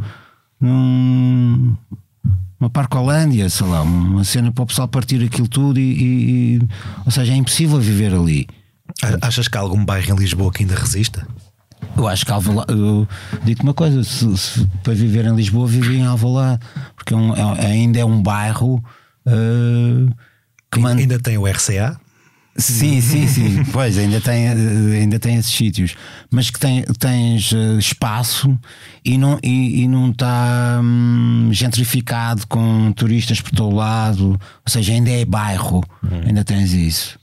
num 0.60 1.76
uma 2.60 2.70
Parcolândia, 2.70 3.50
sei 3.50 3.66
lá, 3.68 3.82
uma 3.82 4.26
cena 4.26 4.52
para 4.52 4.64
o 4.64 4.68
pessoal 4.68 4.86
partir 4.86 5.24
aquilo 5.24 5.48
tudo 5.48 5.80
e, 5.80 6.58
e, 6.58 6.62
ou 7.06 7.12
seja, 7.12 7.32
é 7.32 7.36
impossível 7.38 7.80
viver 7.80 8.14
ali. 8.14 8.48
Achas 9.22 9.48
que 9.48 9.58
há 9.58 9.62
algum 9.62 9.84
bairro 9.84 10.14
em 10.14 10.16
Lisboa 10.16 10.52
que 10.52 10.64
ainda 10.64 10.76
resista? 10.76 11.26
Eu 11.96 12.08
acho 12.08 12.26
que 12.26 12.32
Alvalade, 12.32 12.72
eu 12.72 13.08
digo 13.44 13.64
uma 13.64 13.74
coisa, 13.74 14.04
se, 14.04 14.38
se, 14.38 14.68
para 14.84 14.94
viver 14.94 15.26
em 15.26 15.36
Lisboa, 15.36 15.68
vivi 15.68 15.98
em 15.98 16.06
Alvalade, 16.06 16.62
porque 16.96 17.14
é 17.14 17.18
um, 17.18 17.36
é, 17.36 17.66
ainda 17.66 18.00
é 18.00 18.06
um 18.06 18.22
bairro 18.22 18.84
uh, 19.26 20.16
que 20.72 20.80
man... 20.80 20.96
Ainda 20.96 21.20
tem 21.20 21.38
o 21.38 21.48
RCA? 21.48 22.00
Sim, 22.60 23.00
sim, 23.00 23.28
sim. 23.28 23.64
pois, 23.72 23.98
ainda 23.98 24.20
tem, 24.20 24.48
ainda 24.48 25.20
tem 25.20 25.36
esses 25.38 25.52
sítios. 25.52 25.96
Mas 26.30 26.50
que 26.50 26.60
tem, 26.60 26.84
tens 27.00 27.52
uh, 27.52 27.80
espaço 27.80 28.58
e 29.04 29.18
não 29.18 29.40
e, 29.42 29.84
e 29.84 29.88
não 29.88 30.12
está 30.12 30.80
hum, 30.84 31.50
gentrificado 31.52 32.46
com 32.48 32.92
turistas 32.92 33.42
por 33.42 33.52
todo 33.52 33.76
lado. 33.76 34.32
Ou 34.32 34.40
seja, 34.68 34.94
ainda 34.94 35.10
é 35.10 35.24
bairro. 35.24 35.84
Hum. 36.04 36.22
Ainda 36.28 36.44
tens 36.44 36.74
isso. 36.74 37.19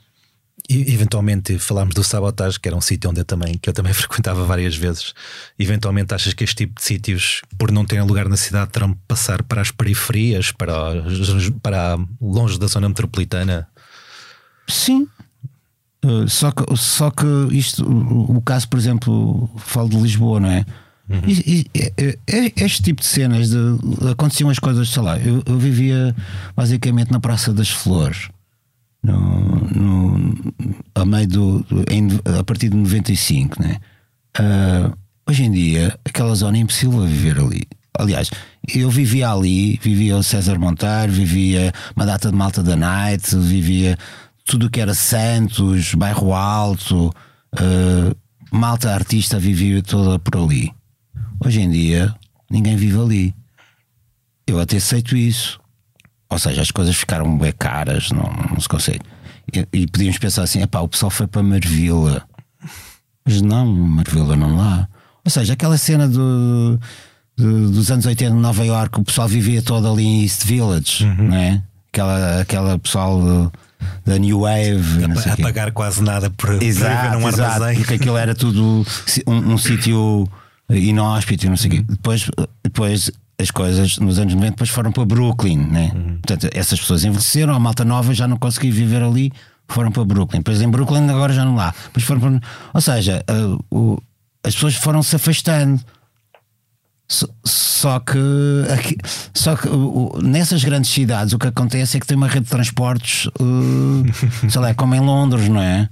E, 0.69 0.93
eventualmente 0.93 1.59
falámos 1.59 1.95
do 1.95 2.03
Sabotage, 2.03 2.59
que 2.59 2.69
era 2.69 2.77
um 2.77 2.81
sítio 2.81 3.11
onde 3.11 3.21
eu 3.21 3.25
também, 3.25 3.57
que 3.59 3.69
eu 3.69 3.73
também 3.73 3.93
frequentava 3.95 4.45
várias 4.45 4.77
vezes. 4.77 5.15
Eventualmente 5.59 6.15
achas 6.15 6.35
que 6.35 6.45
este 6.45 6.57
tipo 6.57 6.75
de 6.81 6.85
sítios, 6.85 7.43
por 7.59 7.71
não 7.71 7.85
terem 7.85 8.05
lugar 8.05 8.29
na 8.29 8.37
cidade, 8.37 8.71
terão 8.71 8.91
de 8.91 8.99
passar 9.07 9.43
para 9.43 9.61
as 9.61 9.71
periferias, 9.71 10.53
para, 10.53 10.75
para 11.63 11.99
longe 12.21 12.59
da 12.59 12.67
zona 12.67 12.89
metropolitana? 12.89 13.69
Sim. 14.69 15.07
Uh, 16.05 16.29
só, 16.29 16.51
que, 16.53 16.77
só 16.77 17.11
que 17.11 17.27
isto, 17.53 17.85
o, 17.85 18.37
o, 18.37 18.43
caso, 18.43 18.69
por 18.69 18.79
exemplo, 18.79 19.51
falo 19.59 19.89
de 19.89 19.97
Lisboa, 19.97 20.41
não 20.41 20.51
é? 20.51 20.65
Uhum. 21.09 21.21
E, 21.27 21.67
e, 21.75 21.83
e, 21.97 22.53
este 22.57 22.83
tipo 22.83 23.01
de 23.01 23.07
cenas 23.07 23.51
de, 23.51 23.57
aconteciam 24.11 24.51
as 24.51 24.59
coisas, 24.59 24.89
sei 24.89 25.03
lá, 25.03 25.19
eu, 25.19 25.43
eu 25.47 25.59
vivia 25.59 26.15
basicamente 26.55 27.13
na 27.13 27.21
Praça 27.21 27.53
das 27.53 27.71
Flores 27.71 28.29
no, 29.07 29.61
no, 29.71 30.35
a 30.95 31.05
meio 31.05 31.29
do, 31.29 31.67
em, 31.89 32.09
a 32.39 32.43
partir 32.43 32.69
de 32.69 32.77
95, 32.77 33.63
né? 33.63 33.77
Uh, 34.39 34.97
hoje 35.29 35.45
em 35.45 35.51
dia 35.51 35.99
aquela 36.05 36.35
zona 36.35 36.57
é 36.57 36.61
impossível 36.61 37.07
viver 37.07 37.39
ali. 37.39 37.63
Aliás, 37.99 38.31
eu 38.75 38.91
vivia 38.91 39.31
ali, 39.31 39.79
vivia 39.83 40.17
o 40.17 40.23
César 40.23 40.59
Montar, 40.59 41.09
vivia 41.09 41.73
uma 41.95 42.05
data 42.05 42.31
de 42.31 42.37
Malta 42.37 42.63
da 42.63 42.77
Night, 42.77 43.35
vivia 43.37 43.97
tudo 44.45 44.67
o 44.67 44.71
que 44.71 44.81
era 44.81 44.93
Santos, 44.93 45.95
Bairro 45.95 46.35
Alto, 46.35 47.07
uh, 47.09 48.17
Malta 48.51 48.93
Artista 48.93 49.39
vivia 49.39 49.83
toda 49.83 50.19
por 50.19 50.37
ali. 50.37 50.73
Hoje 51.45 51.61
em 51.61 51.71
dia 51.71 52.15
ninguém 52.51 52.77
vive 52.77 52.99
ali. 52.99 53.35
Eu 54.47 54.61
até 54.61 54.77
aceito 54.77 55.17
isso. 55.17 55.59
Ou 56.29 56.39
seja, 56.39 56.63
as 56.63 56.71
coisas 56.71 56.97
ficaram 56.97 57.39
bem 57.39 57.53
caras, 57.53 58.11
não, 58.11 58.31
não 58.51 58.61
se 58.61 58.69
consegue. 58.69 59.01
E, 59.53 59.67
e 59.73 59.87
podíamos 59.87 60.19
pensar 60.19 60.43
assim: 60.43 60.63
epá, 60.63 60.81
o 60.81 60.89
pessoal 60.89 61.11
foi 61.11 61.27
para 61.27 61.43
Marvila. 61.43 62.23
Mas 63.25 63.41
não, 63.43 63.67
Marvila 63.67 64.37
não 64.37 64.57
lá. 64.57 64.89
Ou 65.25 65.31
seja, 65.31 65.55
aquela 65.55 65.77
cena 65.77 66.09
do, 66.09 66.79
do, 67.37 67.71
dos 67.71 67.91
anos 67.91 68.07
80 68.07 68.33
em 68.33 68.39
Nova 68.39 68.65
York, 68.65 69.01
o 69.01 69.05
pessoal 69.05 69.27
vivia 69.27 69.61
todo 69.61 69.91
ali 69.91 70.05
em 70.05 70.23
East 70.23 70.45
Village, 70.45 71.05
uhum. 71.05 71.29
não 71.29 71.37
é? 71.37 71.63
Aquela, 71.93 72.41
aquela 72.41 72.79
pessoal 72.79 73.51
da 74.05 74.19
New 74.19 74.41
Wave. 74.41 75.05
A, 75.05 75.33
a 75.33 75.37
pagar 75.37 75.73
quase 75.73 76.03
nada 76.03 76.31
por, 76.31 76.63
exato, 76.63 77.27
exato, 77.27 77.53
armazém. 77.55 77.79
Porque 77.79 77.95
aquilo 77.95 78.17
era 78.17 78.35
tudo 78.35 78.85
um, 79.27 79.53
um 79.53 79.59
sítio 79.59 80.29
inóspito 80.71 81.47
e 81.47 81.49
não 81.49 81.57
sei 81.57 81.69
o 81.69 81.75
quê. 81.75 81.85
Depois, 81.89 82.31
depois 82.63 83.11
as 83.39 83.51
coisas 83.51 83.99
nos 83.99 84.19
anos 84.19 84.35
90 84.35 84.51
depois 84.53 84.71
foram 84.71 84.91
para 84.91 85.05
Brooklyn, 85.05 85.59
né? 85.59 85.93
Uhum. 85.95 86.19
Portanto, 86.23 86.49
essas 86.55 86.81
pessoas 86.81 87.05
envelheceram, 87.05 87.55
a 87.55 87.59
malta 87.59 87.85
nova 87.85 88.15
já 88.15 88.27
não 88.27 88.37
conseguia 88.37 88.73
viver 88.73 89.03
ali, 89.03 89.33
foram 89.69 89.91
para 89.93 90.05
Brooklyn. 90.05 90.41
Depois 90.41 90.63
em 90.63 90.69
Brooklyn 90.69 91.09
agora 91.11 91.33
já 91.33 91.45
não 91.45 91.55
lá. 91.55 91.75
Depois 91.87 92.05
foram 92.05 92.21
para... 92.21 92.41
Ou 92.73 92.81
seja, 92.81 93.23
uh, 93.31 93.93
uh, 93.93 94.03
as 94.43 94.55
pessoas 94.55 94.75
foram 94.75 95.03
se 95.03 95.17
afastando. 95.17 95.81
So, 97.09 97.29
só 97.45 98.01
que, 98.01 98.19
aqui, 98.73 98.97
só 99.33 99.55
que 99.55 99.69
uh, 99.69 100.19
nessas 100.23 100.65
grandes 100.65 100.91
cidades 100.91 101.33
o 101.33 101.39
que 101.39 101.47
acontece 101.47 101.97
é 101.97 102.01
que 102.01 102.07
tem 102.07 102.17
uma 102.17 102.27
rede 102.27 102.47
de 102.47 102.51
transportes, 102.51 103.27
uh, 103.27 104.05
sei 104.51 104.61
lá, 104.61 104.75
como 104.75 104.95
em 104.95 105.01
Londres, 105.01 105.49
não 105.49 105.61
é? 105.61 105.89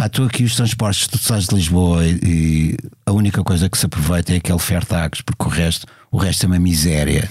Pá, 0.00 0.08
tu 0.08 0.24
aqui 0.24 0.44
os 0.44 0.56
transportes, 0.56 1.06
tu 1.08 1.18
sais 1.18 1.46
de 1.46 1.54
Lisboa 1.54 2.02
e, 2.06 2.74
a 3.04 3.12
única 3.12 3.44
coisa 3.44 3.68
que 3.68 3.76
se 3.76 3.84
aproveita 3.84 4.32
é 4.32 4.36
aquele 4.36 4.58
Fairtax, 4.58 5.20
porque 5.20 5.44
o 5.44 5.48
resto, 5.48 5.86
o 6.10 6.16
resto 6.16 6.44
é 6.44 6.46
uma 6.46 6.58
miséria. 6.58 7.30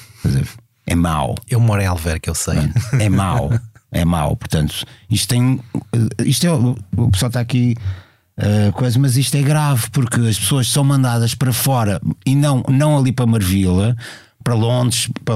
É 0.86 0.94
mau. 0.94 1.34
Eu 1.50 1.60
moro 1.60 1.82
em 1.82 1.88
Alverca, 1.88 2.30
eu 2.30 2.36
sei. 2.36 2.60
É 3.00 3.10
mau. 3.10 3.50
É 3.92 4.06
mau. 4.06 4.36
Portanto, 4.36 4.86
isto 5.10 5.30
tem. 5.30 5.60
Isto 6.24 6.46
é. 6.46 6.52
O 6.52 7.10
pessoal 7.10 7.30
está 7.30 7.40
aqui. 7.40 7.76
Uh, 8.38 8.72
coisa, 8.74 9.00
mas 9.00 9.18
isto 9.18 9.36
é 9.36 9.42
grave 9.42 9.90
porque 9.90 10.20
as 10.22 10.38
pessoas 10.38 10.68
são 10.68 10.84
mandadas 10.84 11.34
para 11.34 11.52
fora 11.52 12.00
e 12.24 12.36
não, 12.36 12.64
não 12.70 13.00
ali 13.00 13.12
para 13.12 13.26
Marvila, 13.26 13.98
para 14.44 14.54
Londres, 14.54 15.10
para, 15.26 15.36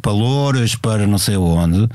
para 0.00 0.12
Louras, 0.12 0.74
para 0.74 1.06
não 1.06 1.18
sei 1.18 1.36
onde, 1.36 1.88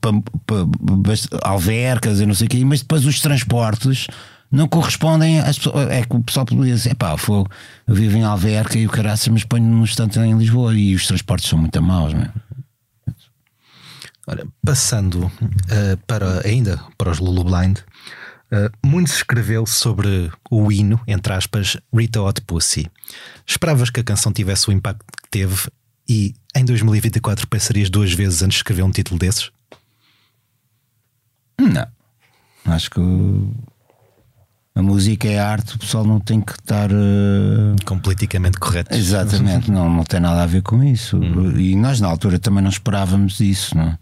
para, 0.00 0.12
para, 0.46 1.48
alvercas 1.48 2.20
e 2.20 2.26
não 2.26 2.34
sei 2.34 2.46
o 2.46 2.50
quê, 2.50 2.64
mas 2.64 2.80
depois 2.80 3.04
os 3.06 3.20
transportes 3.20 4.06
não 4.50 4.68
correspondem 4.68 5.40
às 5.40 5.56
pessoas. 5.56 5.88
É 5.88 6.04
que 6.04 6.14
o 6.14 6.22
pessoal 6.22 6.44
poderia 6.44 6.74
dizer: 6.74 6.94
pá, 6.94 7.16
eu 7.86 7.94
vivo 7.94 8.16
em 8.16 8.22
Alverca 8.22 8.78
e 8.78 8.86
o 8.86 8.90
caraças, 8.90 9.28
mas 9.28 9.44
ponho 9.44 9.64
num 9.64 9.82
instante 9.82 10.18
em 10.18 10.36
Lisboa 10.36 10.74
e 10.74 10.94
os 10.94 11.06
transportes 11.06 11.48
são 11.48 11.58
muito 11.58 11.82
maus, 11.82 12.12
não 12.12 12.22
é? 12.22 12.30
Ora, 14.26 14.46
passando 14.64 15.24
uh, 15.26 15.96
para 16.06 16.46
ainda 16.46 16.80
para 16.96 17.10
os 17.10 17.18
Lulu 17.18 17.42
Blind, 17.42 17.78
uh, 17.78 18.70
muito 18.86 19.10
se 19.10 19.16
escreveu 19.16 19.66
sobre 19.66 20.30
o 20.48 20.70
hino, 20.70 21.00
entre 21.08 21.32
aspas, 21.32 21.76
Rita 21.92 22.22
Hot 22.22 22.40
Pussy. 22.42 22.88
Esperavas 23.44 23.90
que 23.90 23.98
a 23.98 24.04
canção 24.04 24.32
tivesse 24.32 24.68
o 24.68 24.72
impacto 24.72 25.04
que 25.04 25.28
teve 25.28 25.68
e 26.08 26.34
em 26.54 26.64
2024 26.64 27.48
pensarias 27.48 27.90
duas 27.90 28.12
vezes 28.12 28.42
antes 28.42 28.54
de 28.54 28.58
escrever 28.58 28.82
um 28.82 28.90
título 28.90 29.18
desses? 29.18 29.50
Não. 31.60 31.86
Acho 32.64 32.90
que 32.90 33.00
a 34.74 34.80
música 34.80 35.28
é 35.28 35.38
arte, 35.38 35.76
o 35.76 35.78
pessoal 35.78 36.04
não 36.04 36.18
tem 36.18 36.40
que 36.40 36.52
estar 36.52 36.90
uh... 36.90 37.76
com 37.84 37.98
politicamente 37.98 38.58
correto. 38.58 38.94
Exatamente, 38.94 39.70
não, 39.70 39.88
não 39.88 40.02
tem 40.02 40.18
nada 40.18 40.42
a 40.42 40.46
ver 40.46 40.62
com 40.62 40.82
isso. 40.82 41.18
Hum. 41.18 41.58
E 41.58 41.76
nós 41.76 42.00
na 42.00 42.08
altura 42.08 42.38
também 42.38 42.62
não 42.62 42.70
esperávamos 42.70 43.38
isso, 43.40 43.76
não 43.76 43.84
é? 43.84 43.98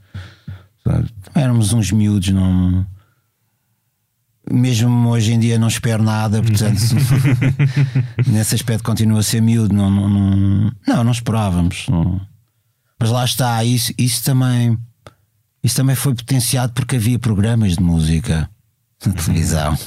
Éramos 1.35 1.73
uns 1.73 1.91
miúdos, 1.91 2.31
não. 2.31 2.87
Mesmo 4.51 5.09
hoje 5.09 5.33
em 5.33 5.39
dia 5.39 5.59
não 5.59 5.69
espero 5.69 6.03
nada, 6.03 6.43
portanto, 6.43 6.81
nesse 8.27 8.55
aspecto 8.55 8.85
continua 8.85 9.21
a 9.21 9.23
ser 9.23 9.41
miúdo. 9.41 9.75
Não, 9.75 9.91
não, 9.91 10.09
não, 10.09 10.73
não, 10.87 11.05
não 11.05 11.13
esperávamos. 11.13 11.87
Não. 11.89 12.21
Mas 12.99 13.11
lá 13.11 13.25
está, 13.25 13.65
isso, 13.65 13.93
isso 13.99 14.25
também 14.25 14.79
isso 15.63 15.77
também 15.77 15.97
foi 15.97 16.15
potenciado 16.15 16.73
porque 16.73 16.97
havia 16.97 17.19
programas 17.19 17.77
de 17.77 17.83
música 17.83 18.49
na 19.05 19.13
televisão. 19.13 19.79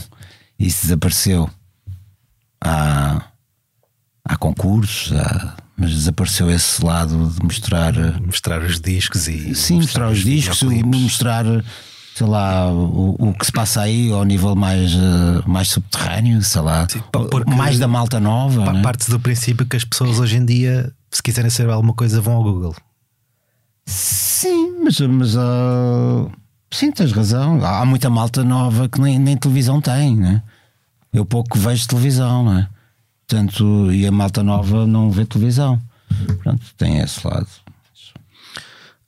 Isso 0.58 0.84
desapareceu. 0.84 1.50
há, 2.62 3.24
há 4.24 4.38
concursos, 4.38 5.12
há, 5.14 5.56
mas 5.76 5.92
desapareceu 5.92 6.50
esse 6.50 6.84
lado 6.84 7.30
de 7.32 7.44
mostrar. 7.44 7.94
Mostrar 8.22 8.62
os 8.62 8.80
discos 8.80 9.28
e. 9.28 9.56
Sim, 9.56 9.76
mostrar, 9.76 10.08
mostrar 10.08 10.12
os 10.12 10.20
discos, 10.20 10.62
mostrar 10.84 11.46
sei 12.16 12.28
lá, 12.28 12.72
o, 12.72 13.16
o 13.18 13.34
que 13.34 13.46
se 13.46 13.52
passa 13.52 13.82
aí 13.82 14.12
ao 14.12 14.24
nível 14.24 14.56
mais, 14.56 14.94
uh, 14.94 15.44
mais 15.48 15.70
subterrâneo, 15.70 16.42
sei 16.44 16.62
lá, 16.62 16.88
Sim, 16.88 17.02
mais 17.48 17.80
da 17.80 17.88
malta 17.88 18.20
nova. 18.20 18.72
Né? 18.72 18.82
Parte 18.82 19.10
do 19.10 19.20
princípio 19.20 19.66
que 19.66 19.76
as 19.76 19.84
pessoas 19.84 20.20
hoje 20.20 20.38
em 20.38 20.46
dia, 20.46 20.94
se 21.10 21.24
quiserem 21.24 21.50
saber 21.50 21.72
alguma 21.72 21.94
coisa, 21.94 22.22
vão 22.22 22.36
ao 22.36 22.44
Google. 22.44 22.76
Sim, 23.86 24.80
mas, 24.84 25.00
mas 25.00 25.36
uh, 25.36 26.32
sim, 26.72 26.92
tens 26.92 27.12
razão. 27.12 27.64
Há 27.66 27.86
muita 27.86 28.10
malta 28.10 28.44
nova 28.44 28.88
que 28.90 29.00
nem, 29.00 29.20
nem 29.20 29.38
televisão 29.38 29.82
tem, 29.82 30.16
né? 30.16 30.42
Eu 31.12 31.26
pouco 31.26 31.58
vejo 31.58 31.88
televisão, 31.88 32.44
não 32.44 32.58
é? 32.60 32.70
Portanto, 33.28 33.92
e 33.92 34.06
a 34.06 34.12
malta 34.12 34.44
nova 34.44 34.86
não 34.86 35.12
vê 35.12 35.26
televisão. 35.26 35.82
Pronto, 36.42 36.62
tem 36.78 37.00
esse 37.00 37.26
lado. 37.26 37.48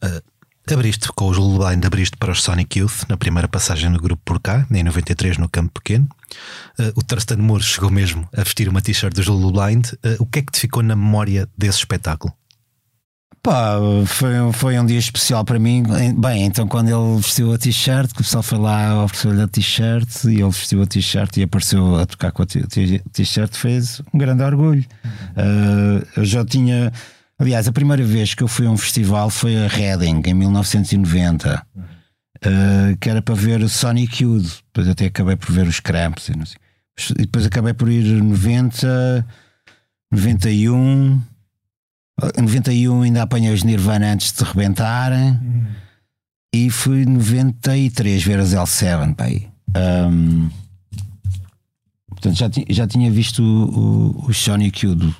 Uh, 0.03 0.21
Abriste 0.67 1.09
com 1.13 1.29
os 1.29 1.37
Lullablind, 1.37 1.85
abriste 1.85 2.17
para 2.17 2.31
os 2.31 2.41
Sonic 2.41 2.79
Youth 2.79 3.07
na 3.07 3.15
primeira 3.15 3.47
passagem 3.47 3.87
no 3.87 3.99
grupo 3.99 4.19
por 4.25 4.39
cá, 4.39 4.65
em 4.71 4.83
93 4.83 5.37
no 5.37 5.47
Campo 5.47 5.79
Pequeno. 5.79 6.09
Uh, 6.79 6.91
o 6.95 7.03
Thurston 7.03 7.37
Moore 7.37 7.63
chegou 7.63 7.91
mesmo 7.91 8.27
a 8.35 8.41
vestir 8.41 8.67
uma 8.67 8.81
t-shirt 8.81 9.13
dos 9.13 9.27
Lullablind. 9.27 9.93
Uh, 9.93 10.15
o 10.17 10.25
que 10.25 10.39
é 10.39 10.41
que 10.41 10.51
te 10.51 10.59
ficou 10.59 10.81
na 10.81 10.95
memória 10.95 11.47
desse 11.55 11.77
espetáculo? 11.77 12.33
Foi, 14.05 14.31
foi 14.53 14.79
um 14.79 14.85
dia 14.85 14.97
especial 14.97 15.45
para 15.45 15.59
mim. 15.59 15.83
Bem, 16.17 16.45
então 16.45 16.67
quando 16.67 16.89
ele 16.89 17.17
vestiu 17.17 17.53
a 17.53 17.57
t-shirt, 17.57 18.11
o 18.11 18.15
pessoal 18.15 18.41
foi 18.41 18.57
lá 18.57 19.03
oferecer-lhe 19.03 19.41
a 19.41 19.47
t-shirt 19.47 20.23
e 20.25 20.41
ele 20.41 20.49
vestiu 20.49 20.81
a 20.81 20.85
t-shirt 20.85 21.37
e 21.37 21.43
apareceu 21.43 21.95
a 21.95 22.05
tocar 22.05 22.31
com 22.31 22.41
a 22.43 22.45
t-shirt, 22.45 23.55
fez 23.55 24.01
um 24.13 24.17
grande 24.17 24.43
orgulho. 24.43 24.83
Uh, 25.37 26.05
eu 26.17 26.25
já 26.25 26.43
tinha 26.43 26.91
Aliás, 27.37 27.67
a 27.67 27.71
primeira 27.71 28.03
vez 28.03 28.33
que 28.33 28.41
eu 28.41 28.47
fui 28.47 28.65
a 28.65 28.69
um 28.69 28.77
festival 28.77 29.29
foi 29.29 29.57
a 29.57 29.67
Reading, 29.67 30.21
em 30.25 30.33
1990, 30.33 31.67
uh, 31.75 32.97
que 32.99 33.09
era 33.09 33.21
para 33.21 33.35
ver 33.35 33.67
Sonic 33.67 34.23
Youth. 34.23 34.61
Depois 34.67 34.87
até 34.87 35.07
acabei 35.07 35.35
por 35.35 35.51
ver 35.51 35.67
os 35.67 35.81
Cramps. 35.81 36.29
E, 36.29 36.33
e 37.11 37.21
depois 37.23 37.45
acabei 37.45 37.73
por 37.73 37.89
ir 37.89 38.05
90, 38.05 39.27
91. 40.09 41.21
91 42.21 43.01
ainda 43.01 43.23
apanhei 43.23 43.53
os 43.53 43.63
Nirvana 43.63 44.13
antes 44.13 44.31
de 44.31 44.43
rebentarem. 44.43 45.31
Uhum. 45.31 45.65
E 46.53 46.69
fui 46.69 47.05
93 47.05 48.23
ver 48.23 48.39
as 48.39 48.53
L7. 48.53 49.15
Pai. 49.15 49.49
Um, 49.75 50.49
portanto, 52.09 52.35
já, 52.35 52.49
já 52.69 52.87
tinha 52.87 53.11
visto 53.11 53.43
o, 53.43 54.19
o, 54.19 54.29
o 54.29 54.33
Sonic 54.33 54.85
Youth 54.85 55.13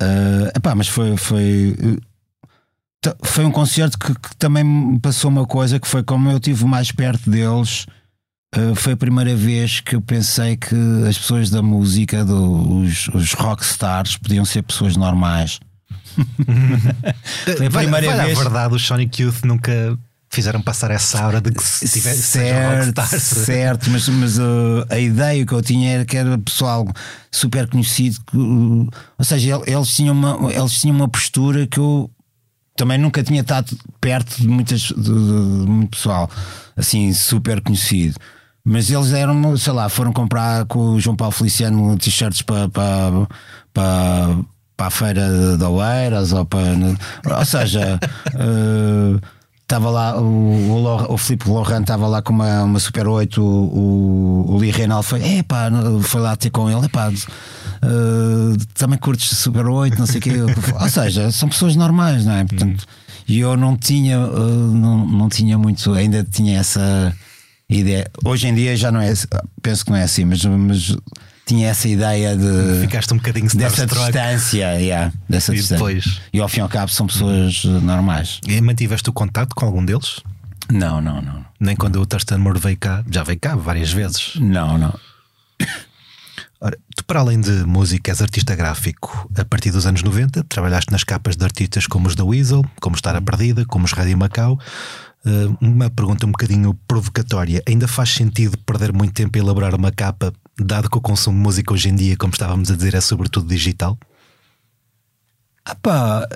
Uh, 0.00 0.46
epá, 0.56 0.76
mas 0.76 0.86
foi, 0.86 1.16
foi, 1.16 1.76
foi 3.24 3.44
um 3.44 3.50
concerto 3.50 3.98
que, 3.98 4.14
que, 4.14 4.36
também 4.36 4.62
me 4.62 4.98
passou 5.00 5.28
uma 5.28 5.44
coisa 5.44 5.80
que 5.80 5.88
foi 5.88 6.04
como 6.04 6.30
eu 6.30 6.36
estive 6.36 6.64
mais 6.64 6.92
perto 6.92 7.28
deles. 7.28 7.84
Uh, 8.56 8.74
foi 8.76 8.92
a 8.92 8.96
primeira 8.96 9.34
vez 9.34 9.80
que 9.80 9.96
eu 9.96 10.00
pensei 10.00 10.56
que 10.56 10.76
as 11.08 11.18
pessoas 11.18 11.50
da 11.50 11.60
música, 11.62 12.24
do, 12.24 12.78
os, 12.78 13.08
os 13.08 13.32
rockstars, 13.32 14.16
podiam 14.16 14.44
ser 14.44 14.62
pessoas 14.62 14.96
normais. 14.96 15.58
foi 17.56 17.66
a 17.66 17.70
primeira 17.70 18.06
vai, 18.06 18.16
vai 18.16 18.26
vez. 18.26 18.38
verdade, 18.38 18.74
o 18.74 18.78
Sonic 18.78 19.22
Youth 19.22 19.44
nunca 19.44 19.98
fizeram 20.30 20.60
passar 20.60 20.90
essa 20.90 21.22
aura 21.22 21.40
de 21.40 21.50
que 21.50 21.62
se 21.62 21.88
tivesse 21.88 22.22
certo, 22.22 23.02
certo, 23.18 23.90
mas, 23.90 24.08
mas 24.08 24.38
uh, 24.38 24.84
a 24.90 24.98
ideia 24.98 25.44
que 25.44 25.52
eu 25.52 25.62
tinha 25.62 25.90
era 25.90 26.04
que 26.04 26.16
era 26.16 26.38
pessoal 26.38 26.86
super 27.30 27.66
conhecido, 27.68 28.18
que, 28.26 28.36
uh, 28.36 28.88
ou 29.18 29.24
seja, 29.24 29.60
eles 29.66 29.88
tinham, 29.94 30.14
uma, 30.14 30.52
eles 30.52 30.80
tinham 30.80 30.96
uma 30.96 31.08
postura 31.08 31.66
que 31.66 31.78
eu 31.78 32.10
também 32.76 32.98
nunca 32.98 33.22
tinha 33.22 33.40
estado 33.40 33.76
perto 34.00 34.40
de 34.40 34.46
muitas 34.46 34.80
de, 34.80 34.94
de 34.94 35.10
muito 35.10 35.90
pessoal 35.90 36.30
assim 36.76 37.12
super 37.12 37.60
conhecido. 37.60 38.16
Mas 38.64 38.90
eles 38.90 39.12
eram, 39.12 39.56
sei 39.56 39.72
lá, 39.72 39.88
foram 39.88 40.12
comprar 40.12 40.66
com 40.66 40.90
o 40.90 41.00
João 41.00 41.16
Paulo 41.16 41.32
Feliciano 41.32 41.96
t-shirts 41.96 42.42
para, 42.42 42.68
para, 42.68 43.26
para, 43.72 44.36
para 44.78 44.86
a 44.86 44.90
feira 44.90 45.56
de 45.58 45.64
Oeiras 45.64 46.32
ou 46.32 46.46
para. 46.46 46.62
Ou 47.36 47.44
seja, 47.44 47.98
uh, 48.34 49.20
Estava 49.68 49.90
lá, 49.90 50.18
o, 50.18 50.24
o, 50.24 51.12
o 51.12 51.18
Filipe 51.18 51.46
Lohan 51.46 51.82
estava 51.82 52.08
lá 52.08 52.22
com 52.22 52.32
uma, 52.32 52.62
uma 52.62 52.78
Super 52.78 53.06
8, 53.06 53.38
o, 53.38 53.44
o, 53.44 54.54
o 54.54 54.56
Lee 54.56 54.70
Reinal 54.70 55.02
foi, 55.02 55.22
epá, 55.22 55.70
foi 56.00 56.22
lá 56.22 56.34
ter 56.36 56.48
com 56.48 56.70
ele, 56.70 56.86
epá, 56.86 57.10
uh, 57.10 58.64
também 58.72 58.98
curtes 58.98 59.36
Super 59.36 59.66
8, 59.66 59.98
não 59.98 60.06
sei 60.06 60.20
o 60.20 60.22
quê. 60.22 60.30
Ou 60.80 60.88
seja, 60.88 61.30
são 61.30 61.50
pessoas 61.50 61.76
normais, 61.76 62.24
não 62.24 62.32
é? 62.32 62.44
Portanto, 62.46 62.86
e 63.28 63.40
eu 63.40 63.58
não 63.58 63.76
tinha, 63.76 64.18
uh, 64.18 64.72
não, 64.72 65.06
não 65.06 65.28
tinha 65.28 65.58
muito, 65.58 65.92
ainda 65.92 66.24
tinha 66.24 66.58
essa 66.58 67.14
ideia. 67.68 68.10
Hoje 68.24 68.48
em 68.48 68.54
dia 68.54 68.74
já 68.74 68.90
não 68.90 69.02
é, 69.02 69.12
penso 69.60 69.84
que 69.84 69.90
não 69.90 69.98
é 69.98 70.04
assim, 70.04 70.24
mas, 70.24 70.42
mas 70.46 70.96
tinha 71.48 71.68
essa 71.68 71.88
ideia 71.88 72.36
de. 72.36 72.80
Ficaste 72.82 73.12
um 73.14 73.16
bocadinho 73.16 73.48
dessa 73.56 73.86
distância, 73.86 74.74
yeah, 74.78 75.10
dessa 75.26 75.52
e 75.52 75.56
distância. 75.56 75.76
Depois... 75.76 76.20
E 76.30 76.40
ao 76.40 76.48
fim 76.48 76.58
e 76.58 76.60
ao 76.60 76.68
cabo 76.68 76.92
são 76.92 77.06
pessoas 77.06 77.64
normais. 77.64 78.40
E 78.46 78.60
mantiveste 78.60 79.08
o 79.08 79.12
contato 79.12 79.54
com 79.54 79.64
algum 79.64 79.82
deles? 79.82 80.20
Não, 80.70 81.00
não, 81.00 81.22
não. 81.22 81.44
Nem 81.58 81.74
quando 81.74 81.96
o 81.96 82.06
Thurston 82.06 82.36
Moore 82.36 82.60
veio 82.60 82.76
cá, 82.76 83.02
já 83.10 83.22
veio 83.22 83.40
cá 83.40 83.56
várias 83.56 83.90
vezes. 83.90 84.34
Não, 84.36 84.76
não. 84.76 84.94
Ora, 86.60 86.76
tu, 86.94 87.04
para 87.06 87.20
além 87.20 87.40
de 87.40 87.64
música, 87.64 88.10
és 88.10 88.20
artista 88.20 88.54
gráfico. 88.54 89.30
A 89.34 89.44
partir 89.44 89.70
dos 89.70 89.86
anos 89.86 90.02
90, 90.02 90.44
trabalhaste 90.44 90.92
nas 90.92 91.02
capas 91.02 91.34
de 91.34 91.44
artistas 91.44 91.86
como 91.86 92.08
os 92.08 92.14
da 92.14 92.24
Weasel, 92.24 92.62
como 92.80 92.94
Estar 92.94 93.16
a 93.16 93.22
Perdida, 93.22 93.64
como 93.64 93.86
os 93.86 93.92
Rádio 93.92 94.18
Macau. 94.18 94.58
Uh, 95.24 95.56
uma 95.60 95.88
pergunta 95.88 96.26
um 96.26 96.30
bocadinho 96.30 96.74
provocatória: 96.86 97.62
ainda 97.66 97.88
faz 97.88 98.10
sentido 98.10 98.58
perder 98.58 98.92
muito 98.92 99.14
tempo 99.14 99.38
a 99.38 99.40
elaborar 99.40 99.74
uma 99.74 99.90
capa 99.90 100.32
dado 100.58 100.90
que 100.90 100.98
o 100.98 101.00
consumo 101.00 101.36
de 101.36 101.42
música 101.42 101.72
hoje 101.72 101.88
em 101.88 101.94
dia, 101.96 102.16
como 102.16 102.32
estávamos 102.32 102.70
a 102.70 102.76
dizer, 102.76 102.94
é 102.94 103.00
sobretudo 103.00 103.48
digital? 103.48 103.98
Ah 105.64 105.74
pá, 105.74 106.28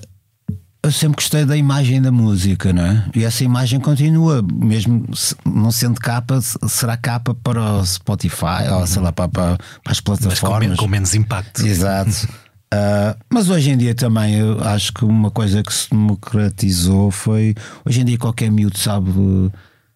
eu 0.85 0.91
sempre 0.91 1.17
gostei 1.17 1.45
da 1.45 1.57
imagem 1.57 2.03
da 2.03 2.11
música, 2.11 2.73
não 2.73 2.85
é? 2.85 3.07
E 3.15 3.25
essa 3.25 3.45
imagem 3.45 3.79
continua, 3.79 4.43
mesmo 4.43 5.07
não 5.45 5.71
sendo 5.71 6.01
capa, 6.01 6.41
será 6.41 6.97
capa 6.97 7.35
para 7.35 7.61
o 7.61 7.87
Spotify, 7.87 8.69
ou 8.73 8.87
sei 8.87 9.01
lá, 9.01 9.13
para, 9.13 9.29
para, 9.29 9.59
para 9.83 9.93
as 9.93 10.01
plataformas. 10.01 10.69
Mas 10.71 10.79
com, 10.79 10.85
com 10.85 10.91
menos 10.91 11.15
impacto. 11.15 11.65
Exato. 11.65 12.29
Uh, 12.75 13.17
mas 13.33 13.49
hoje 13.49 13.71
em 13.71 13.77
dia 13.77 13.95
também 13.95 14.35
eu 14.35 14.61
acho 14.65 14.93
que 14.93 15.05
uma 15.05 15.31
coisa 15.31 15.63
que 15.63 15.73
se 15.73 15.89
democratizou 15.91 17.11
foi 17.11 17.55
hoje 17.85 18.01
em 18.01 18.05
dia 18.05 18.19
qualquer 18.19 18.51
miúdo 18.51 18.77
sabe 18.77 19.13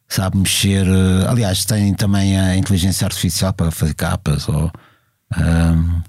sabe 0.09 0.39
mexer. 0.39 0.87
Eh, 0.87 1.27
aliás, 1.29 1.65
tem 1.65 1.95
também 1.95 2.39
a 2.39 2.57
inteligência 2.57 3.05
artificial 3.05 3.53
para 3.53 3.71
fazer 3.71 3.95
capas. 3.95 4.49
Ou, 4.49 4.71
um, 5.37 6.03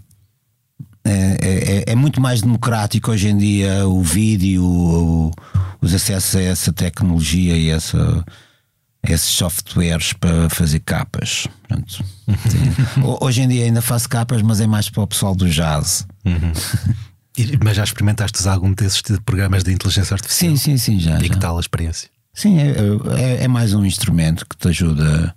é, 1.04 1.38
é, 1.42 1.84
é, 1.92 1.96
muito 1.96 2.20
mais 2.20 2.42
democrático 2.42 3.12
hoje 3.12 3.30
em 3.30 3.38
dia 3.38 3.88
o 3.88 4.02
vídeo, 4.02 4.64
o, 4.64 5.32
os 5.82 5.94
acessos 5.94 6.36
a 6.36 6.42
essa 6.42 6.74
tecnologia 6.74 7.56
e 7.56 7.70
essa, 7.70 8.26
esses 9.08 9.30
softwares 9.30 10.12
para 10.14 10.50
fazer 10.50 10.82
capas. 10.82 11.48
Portanto, 11.68 12.04
hoje 13.22 13.42
em 13.42 13.48
dia 13.48 13.64
ainda 13.64 13.82
faço 13.82 14.10
capas, 14.10 14.42
mas 14.42 14.60
é 14.60 14.68
mais 14.68 14.90
para 14.90 15.04
o 15.04 15.08
pessoal 15.08 15.34
do 15.34 15.50
jazz. 15.50 16.06
Uhum. 16.26 16.52
Mas 17.64 17.78
já 17.78 17.84
experimentaste 17.84 18.48
algum 18.48 18.74
desses 18.74 19.02
programas 19.24 19.64
de 19.64 19.72
inteligência 19.72 20.14
artificial? 20.14 20.52
Sim, 20.52 20.58
sim, 20.58 20.78
sim, 20.78 21.00
já. 21.00 21.20
E 21.20 21.30
que 21.30 21.40
tal 21.40 21.56
a 21.58 21.62
experiência? 21.62 22.10
Sim, 22.38 22.60
é, 22.60 22.76
é, 23.20 23.44
é 23.46 23.48
mais 23.48 23.74
um 23.74 23.84
instrumento 23.84 24.46
que 24.48 24.56
te 24.56 24.68
ajuda. 24.68 25.34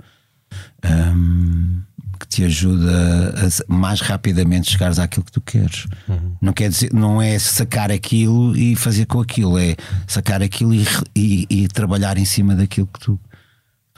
Um, 0.85 1.81
que 2.19 2.29
te 2.29 2.45
ajuda 2.45 3.35
a 3.35 3.73
mais 3.73 4.03
rapidamente 4.03 4.71
chegares 4.71 4.99
àquilo 4.99 5.25
que 5.25 5.33
tu 5.33 5.41
queres. 5.41 5.87
Uhum. 6.07 6.37
Não 6.43 6.53
quer 6.53 6.69
dizer, 6.69 6.93
não 6.93 7.23
é 7.23 7.39
sacar 7.39 7.91
aquilo 7.91 8.55
e 8.55 8.77
fazer 8.77 9.07
com 9.07 9.19
aquilo, 9.19 9.59
é 9.59 9.75
sacar 10.07 10.43
aquilo 10.43 10.75
e, 10.75 10.87
e, 11.17 11.47
e 11.49 11.69
trabalhar 11.69 12.19
em 12.19 12.27
cima 12.27 12.55
daquilo 12.55 12.87
que 12.87 13.01
tu, 13.01 13.19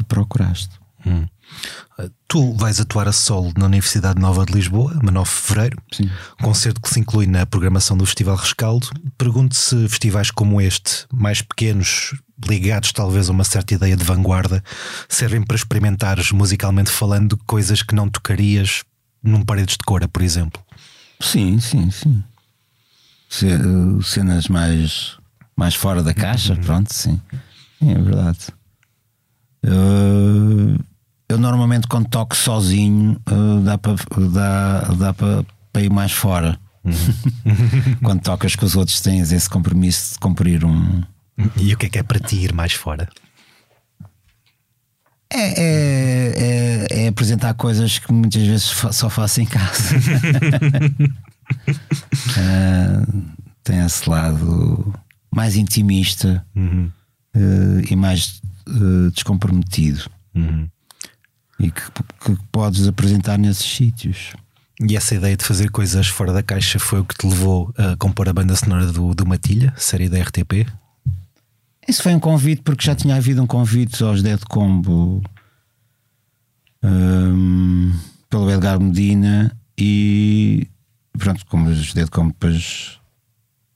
procuraste. 0.06 0.70
Uhum. 1.04 1.26
Tu 2.28 2.54
vais 2.54 2.80
atuar 2.80 3.08
a 3.08 3.12
solo 3.12 3.52
na 3.56 3.66
Universidade 3.66 4.20
Nova 4.20 4.46
de 4.46 4.52
Lisboa, 4.52 4.92
a 4.92 5.10
9 5.10 5.28
de 5.28 5.36
Fevereiro, 5.36 5.82
Sim. 5.92 6.10
concerto 6.40 6.80
que 6.80 6.88
se 6.88 7.00
inclui 7.00 7.26
na 7.26 7.44
programação 7.44 7.96
do 7.96 8.06
Festival 8.06 8.36
Rescaldo. 8.36 8.88
Pergunto 9.18 9.56
se 9.56 9.88
festivais 9.88 10.30
como 10.30 10.60
este, 10.60 11.06
mais 11.12 11.42
pequenos, 11.42 12.14
ligados 12.48 12.92
talvez 12.92 13.28
a 13.28 13.32
uma 13.32 13.44
certa 13.44 13.74
ideia 13.74 13.96
de 13.96 14.04
vanguarda, 14.04 14.62
servem 15.08 15.42
para 15.42 15.56
experimentares 15.56 16.32
musicalmente 16.32 16.90
falando 16.90 17.36
coisas 17.46 17.82
que 17.82 17.94
não 17.94 18.08
tocarias 18.08 18.82
num 19.22 19.44
Paredes 19.44 19.76
de 19.76 19.84
Cora, 19.84 20.08
por 20.08 20.22
exemplo. 20.22 20.62
Sim, 21.20 21.60
sim, 21.60 21.90
sim. 21.90 22.22
Cenas 24.02 24.48
mais, 24.48 25.16
mais 25.56 25.74
fora 25.74 26.02
da 26.02 26.12
caixa, 26.12 26.54
uhum. 26.54 26.60
pronto, 26.60 26.92
sim. 26.92 27.20
sim. 27.78 27.90
É 27.90 27.94
verdade. 27.94 28.38
Uh, 29.64 30.82
eu 31.28 31.38
normalmente 31.38 31.86
quando 31.86 32.08
toco 32.08 32.36
sozinho 32.36 33.18
uh, 33.30 33.60
dá 33.60 33.78
para 33.78 33.94
dá, 34.32 34.80
dá 34.98 35.14
para 35.14 35.82
ir 35.82 35.90
mais 35.90 36.12
fora. 36.12 36.58
Uhum. 36.84 37.96
quando 38.02 38.22
tocas 38.22 38.56
com 38.56 38.66
os 38.66 38.74
outros 38.74 39.00
tens 39.00 39.30
esse 39.32 39.48
compromisso 39.48 40.14
de 40.14 40.18
cumprir 40.18 40.64
um. 40.64 41.02
E 41.56 41.74
o 41.74 41.76
que 41.76 41.86
é 41.86 41.88
que 41.88 41.98
é 41.98 42.02
para 42.02 42.18
ti 42.18 42.36
ir 42.36 42.52
mais 42.52 42.72
fora? 42.72 43.08
É, 45.34 45.62
é, 45.62 46.34
é, 46.36 47.04
é 47.04 47.08
apresentar 47.08 47.54
coisas 47.54 47.98
que 47.98 48.12
muitas 48.12 48.42
vezes 48.42 48.64
só 48.64 49.08
faço 49.08 49.40
em 49.40 49.46
casa. 49.46 49.96
uh, 52.36 53.32
tem 53.64 53.78
esse 53.78 54.08
lado 54.08 54.94
mais 55.34 55.56
intimista 55.56 56.44
uhum. 56.54 56.90
uh, 57.34 57.82
e 57.90 57.96
mais 57.96 58.42
uh, 58.68 59.10
descomprometido. 59.10 60.10
Uhum. 60.34 60.68
E 61.58 61.70
que, 61.70 61.82
que 62.24 62.36
podes 62.50 62.86
apresentar 62.86 63.38
nesses 63.38 63.64
sítios. 63.64 64.32
E 64.86 64.96
essa 64.96 65.14
ideia 65.14 65.36
de 65.36 65.44
fazer 65.44 65.70
coisas 65.70 66.08
fora 66.08 66.32
da 66.32 66.42
caixa 66.42 66.78
foi 66.78 67.00
o 67.00 67.04
que 67.04 67.16
te 67.16 67.26
levou 67.26 67.72
a 67.78 67.96
compor 67.96 68.28
a 68.28 68.32
banda 68.32 68.54
sonora 68.54 68.86
do, 68.86 69.14
do 69.14 69.24
Matilha, 69.26 69.72
série 69.78 70.08
da 70.08 70.20
RTP? 70.20 70.66
Isso 71.88 72.02
foi 72.02 72.14
um 72.14 72.20
convite, 72.20 72.62
porque 72.62 72.84
já 72.84 72.94
tinha 72.94 73.16
havido 73.16 73.42
um 73.42 73.46
convite 73.46 74.02
aos 74.02 74.22
Dead 74.22 74.40
Combo 74.48 75.22
um, 76.82 77.92
pelo 78.30 78.50
Edgar 78.50 78.80
Medina 78.80 79.56
e 79.76 80.68
pronto, 81.18 81.44
como 81.46 81.68
os 81.68 81.92
Dead 81.92 82.08
Combo 82.08 82.32
depois 82.32 82.98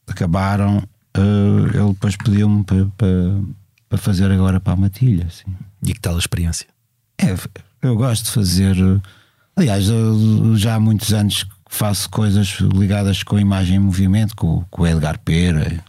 acabaram, 0.07 0.79
uh, 1.17 1.67
ele 1.75 1.93
depois 1.93 2.17
pediu-me 2.17 2.65
para, 2.65 2.87
para, 2.97 3.41
para, 3.89 3.99
fazer 3.99 4.31
agora 4.31 4.61
para 4.61 4.73
a 4.73 4.77
Matilha. 4.77 5.27
Assim. 5.27 5.55
E 5.83 5.93
que 5.93 6.01
tal 6.01 6.15
a 6.15 6.19
experiência? 6.19 6.69
É, 7.19 7.35
eu 7.83 7.97
gosto 7.97 8.27
de 8.27 8.31
fazer. 8.31 8.77
Aliás, 9.57 9.87
já 10.57 10.75
há 10.75 10.81
muitos 10.81 11.13
anos 11.13 11.45
que 11.45 11.51
faço 11.69 12.09
coisas 12.11 12.59
ligadas 12.61 13.23
com 13.23 13.37
a 13.37 13.41
imagem 13.41 13.77
em 13.77 13.81
movimento, 13.81 14.37
com, 14.37 14.65
com 14.71 14.83
o 14.83 14.87
Edgar 14.87 15.19
Pera, 15.19 15.83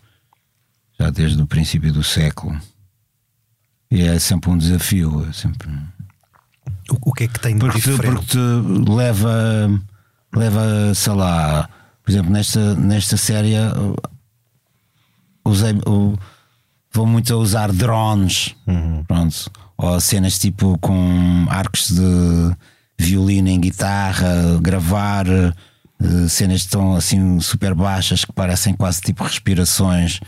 já 0.99 1.09
desde 1.09 1.41
o 1.41 1.47
princípio 1.47 1.91
do 1.91 2.03
século. 2.03 2.59
E 3.89 4.01
é 4.01 4.19
sempre 4.19 4.49
um 4.49 4.57
desafio. 4.57 5.27
É 5.29 5.33
sempre... 5.33 5.69
O, 6.89 7.09
o 7.09 7.13
que 7.13 7.25
é 7.25 7.27
que 7.27 7.39
tem 7.39 7.55
de 7.55 7.59
porque, 7.59 7.79
diferente? 7.79 8.15
Porque 8.15 8.85
te 8.85 8.91
leva, 8.91 9.81
leva, 10.35 10.93
sei 10.93 11.13
lá, 11.13 11.69
por 12.03 12.11
exemplo, 12.11 12.31
nesta, 12.31 12.75
nesta 12.75 13.17
série 13.17 13.55
usei, 15.49 15.73
vou 16.93 17.05
muito 17.05 17.33
a 17.33 17.37
usar 17.37 17.71
drones, 17.71 18.55
uhum. 18.65 19.03
pronto, 19.05 19.51
ou 19.77 19.99
cenas 19.99 20.37
tipo 20.37 20.77
com 20.79 21.45
arcos 21.49 21.91
de 21.91 22.55
violino 22.97 23.49
em 23.49 23.59
guitarra, 23.59 24.59
gravar 24.61 25.25
uh, 25.27 26.29
cenas 26.29 26.65
tão 26.65 26.95
assim 26.95 27.39
super 27.39 27.75
baixas 27.75 28.25
que 28.25 28.33
parecem 28.33 28.73
quase 28.73 29.01
tipo 29.01 29.23
respirações, 29.23 30.19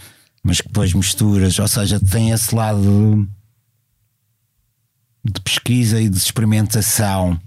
mas 0.43 0.61
que 0.61 0.67
depois 0.67 0.93
misturas, 0.93 1.57
ou 1.59 1.67
seja, 1.67 1.99
tem 1.99 2.31
esse 2.31 2.53
lado 2.53 3.27
de 5.23 5.41
pesquisa 5.41 6.01
e 6.01 6.09
de 6.09 6.17
experimentação. 6.17 7.39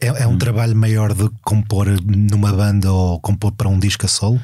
É, 0.00 0.06
é 0.06 0.26
um 0.26 0.32
hum. 0.32 0.38
trabalho 0.38 0.76
maior 0.76 1.14
de 1.14 1.28
compor 1.42 1.86
numa 2.04 2.52
banda 2.52 2.92
ou 2.92 3.20
compor 3.20 3.52
para 3.52 3.68
um 3.68 3.78
disco 3.78 4.06
a 4.06 4.08
solo? 4.08 4.40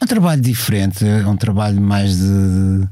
É 0.00 0.04
um 0.04 0.08
trabalho 0.08 0.42
diferente, 0.42 1.06
é 1.06 1.26
um 1.26 1.36
trabalho 1.36 1.80
mais 1.80 2.18
de 2.18 2.88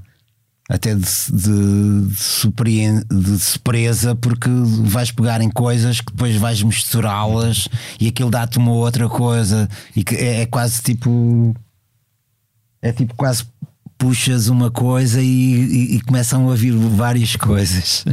até 0.71 0.95
de, 0.95 1.01
de, 1.01 2.07
de, 2.07 3.23
de, 3.23 3.39
surpresa, 3.41 4.15
porque 4.15 4.49
vais 4.85 5.11
pegar 5.11 5.41
em 5.41 5.51
coisas 5.51 6.01
que 6.01 6.13
depois 6.13 6.37
vais 6.37 6.63
misturá-las 6.63 7.69
e 7.99 8.07
aquilo 8.07 8.31
dá-te 8.31 8.59
uma 8.59 8.71
outra 8.71 9.09
coisa 9.09 9.69
e 9.97 10.05
que 10.05 10.15
é, 10.15 10.43
é, 10.43 10.47
quase 10.47 10.81
tipo 10.81 11.53
é 12.81 12.93
tipo 12.93 13.17
quase 13.17 13.45
puxas 14.01 14.49
uma 14.49 14.71
coisa 14.71 15.21
e, 15.21 15.27
e, 15.27 15.97
e 15.97 16.01
começam 16.01 16.51
a 16.51 16.55
vir 16.57 16.73
várias 16.73 17.37
coisas 17.37 18.05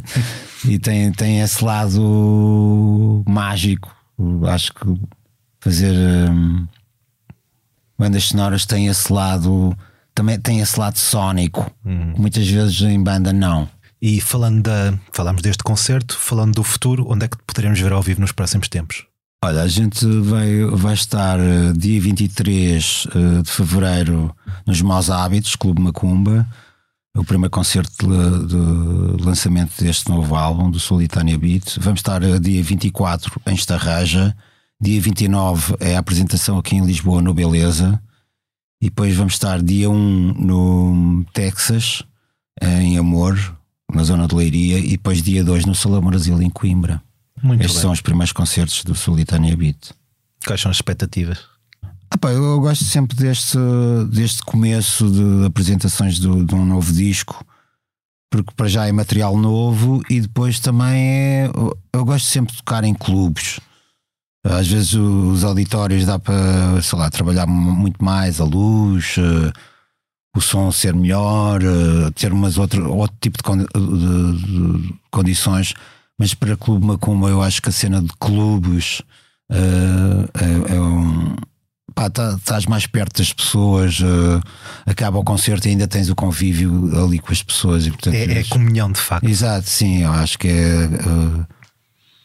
e 0.66 0.78
tem, 0.78 1.12
tem 1.14 1.40
esse 1.40 1.64
lado 1.64 3.24
mágico. 3.28 3.96
Acho 4.48 4.74
que 4.74 5.00
fazer 5.62 5.96
hum, 6.30 6.68
bandas 7.98 8.26
sonoras 8.26 8.66
tem 8.66 8.88
esse 8.88 9.12
lado 9.12 9.76
também 10.14 10.40
tem 10.40 10.60
esse 10.60 10.80
lado 10.80 10.98
sónico, 10.98 11.72
uhum. 11.86 12.16
muitas 12.18 12.48
vezes 12.48 12.82
em 12.82 13.02
banda 13.02 13.32
não. 13.32 13.70
E 14.02 14.20
falando 14.20 14.64
da. 14.64 14.94
Falamos 15.12 15.42
deste 15.42 15.64
concerto, 15.64 16.18
falando 16.18 16.56
do 16.56 16.64
futuro, 16.64 17.06
onde 17.08 17.26
é 17.26 17.28
que 17.28 17.38
poderemos 17.46 17.80
ver 17.80 17.92
ao 17.92 18.02
vivo 18.02 18.22
nos 18.22 18.32
próximos 18.32 18.68
tempos? 18.68 19.07
Olha, 19.44 19.62
a 19.62 19.68
gente 19.68 20.04
vai, 20.22 20.66
vai 20.66 20.96
estar 20.96 21.40
uh, 21.40 21.72
dia 21.78 22.02
23 22.02 23.06
uh, 23.06 23.10
eh, 23.14 23.42
de 23.44 23.52
fevereiro 23.52 24.36
nos 24.66 24.82
Maus 24.82 25.12
Hábitos, 25.12 25.56
Clube 25.56 25.80
Macumba, 25.80 26.48
o 27.16 27.24
primeiro 27.24 27.52
concerto 27.52 28.08
de, 28.08 28.48
de 28.48 29.24
lançamento 29.24 29.72
deste 29.80 30.10
novo 30.10 30.36
álbum, 30.36 30.72
do 30.72 30.80
Solitânia 30.80 31.38
Beat. 31.38 31.78
Vamos 31.80 32.00
estar 32.00 32.24
uh, 32.24 32.40
dia 32.40 32.64
24 32.64 33.40
em 33.46 33.54
Estarraja, 33.54 34.36
dia 34.82 35.00
29 35.00 35.76
é 35.82 35.96
a 35.96 36.00
apresentação 36.00 36.58
aqui 36.58 36.76
em 36.76 36.84
Lisboa, 36.84 37.22
no 37.22 37.32
Beleza. 37.32 38.02
E 38.82 38.86
depois 38.86 39.16
vamos 39.16 39.34
estar 39.34 39.62
dia 39.62 39.88
1 39.88 40.34
no 40.34 41.24
Texas, 41.32 42.04
em 42.60 42.98
Amor, 42.98 43.38
na 43.94 44.04
zona 44.04 44.28
de 44.28 44.36
Leiria, 44.36 44.80
e 44.80 44.92
depois 44.92 45.22
dia 45.22 45.44
2 45.44 45.66
no 45.66 45.76
Salão 45.76 46.02
Brasil, 46.02 46.42
em 46.42 46.50
Coimbra. 46.50 47.02
Muito 47.42 47.62
Estes 47.62 47.76
bem. 47.76 47.82
são 47.82 47.92
os 47.92 48.02
primeiros 48.02 48.32
concertos 48.32 48.84
do 48.84 48.96
Solitânia 48.96 49.56
Beat. 49.56 49.92
Quais 50.46 50.62
são 50.62 50.72
as 50.72 50.78
expectativas? 50.78 51.40
Ah, 52.10 52.18
pá, 52.18 52.32
eu 52.32 52.60
gosto 52.60 52.84
sempre 52.84 53.18
deste, 53.18 53.58
deste 54.10 54.42
começo 54.44 55.10
de 55.10 55.46
apresentações 55.46 56.20
do, 56.20 56.44
de 56.44 56.56
um 56.56 56.66
novo 56.66 56.92
disco, 56.94 57.46
porque 58.30 58.54
para 58.56 58.68
já 58.68 58.88
é 58.88 58.92
material 58.92 59.38
novo 59.38 60.02
e 60.10 60.22
depois 60.22 60.60
também 60.60 60.98
é. 60.98 61.52
Eu 61.94 62.06
gosto 62.06 62.26
sempre 62.26 62.54
de 62.54 62.60
tocar 62.60 62.84
em 62.84 62.94
clubes. 62.94 63.60
Às 64.44 64.68
vezes 64.68 64.94
os 64.94 65.44
auditórios 65.44 66.06
dá 66.06 66.18
para, 66.18 66.82
sei 66.82 66.98
lá, 66.98 67.10
trabalhar 67.10 67.46
muito 67.46 68.04
mais 68.04 68.40
a 68.40 68.46
luz, 68.46 69.18
uh, 69.18 69.52
o 70.36 70.40
som 70.40 70.72
ser 70.72 70.94
melhor, 70.96 71.62
uh, 71.62 72.12
ter 72.12 72.32
umas 72.32 72.58
outro, 72.58 72.90
outro 72.94 73.18
tipo 73.20 73.38
de, 73.38 73.44
con 73.44 73.58
de, 73.58 73.66
de, 73.66 74.94
condições. 75.12 75.74
Mas 76.20 76.34
para 76.34 76.58
Clube 76.58 76.86
Macumba 76.86 77.30
eu 77.30 77.42
acho 77.42 77.62
que 77.62 77.70
a 77.70 77.72
cena 77.72 78.02
de 78.02 78.10
clubes 78.20 79.02
uh, 79.52 80.28
é, 80.34 80.76
é, 80.76 80.80
um. 80.80 81.36
Pá, 81.94 82.10
tá, 82.10 82.36
estás 82.38 82.66
mais 82.66 82.86
perto 82.86 83.18
das 83.18 83.34
pessoas, 83.34 84.00
acaba 84.86 85.18
o 85.18 85.24
concerto 85.24 85.68
e 85.68 85.72
ainda 85.72 85.88
tens 85.88 86.10
o 86.10 86.16
convívio 86.16 86.92
ali 87.04 87.18
com 87.18 87.32
as 87.32 87.42
pessoas. 87.42 87.88
E, 87.88 87.92
portanto, 87.92 88.14
é, 88.14 88.40
é 88.40 88.44
comunhão 88.44 88.92
de 88.92 89.00
facto. 89.00 89.28
Exato, 89.28 89.68
sim, 89.68 90.04
eu 90.04 90.12
acho 90.12 90.38
que 90.38 90.48
é 90.48 90.90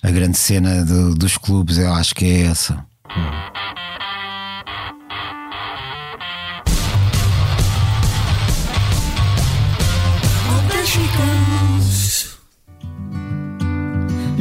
a 0.03 0.11
grande 0.11 0.37
cena 0.37 0.85
de, 0.85 1.15
dos 1.15 1.39
clubes, 1.39 1.79
eu 1.79 1.93
acho 1.95 2.15
que 2.15 2.25
é 2.25 2.41
essa. 2.43 2.85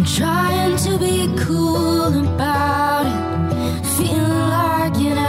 Trying 0.04 0.78
to 0.78 0.98
be 0.98 1.32
cool 1.38 2.08
about 2.08 3.06
it, 3.06 3.86
feeling 3.86 4.30
like 4.30 4.96
an 4.96 5.21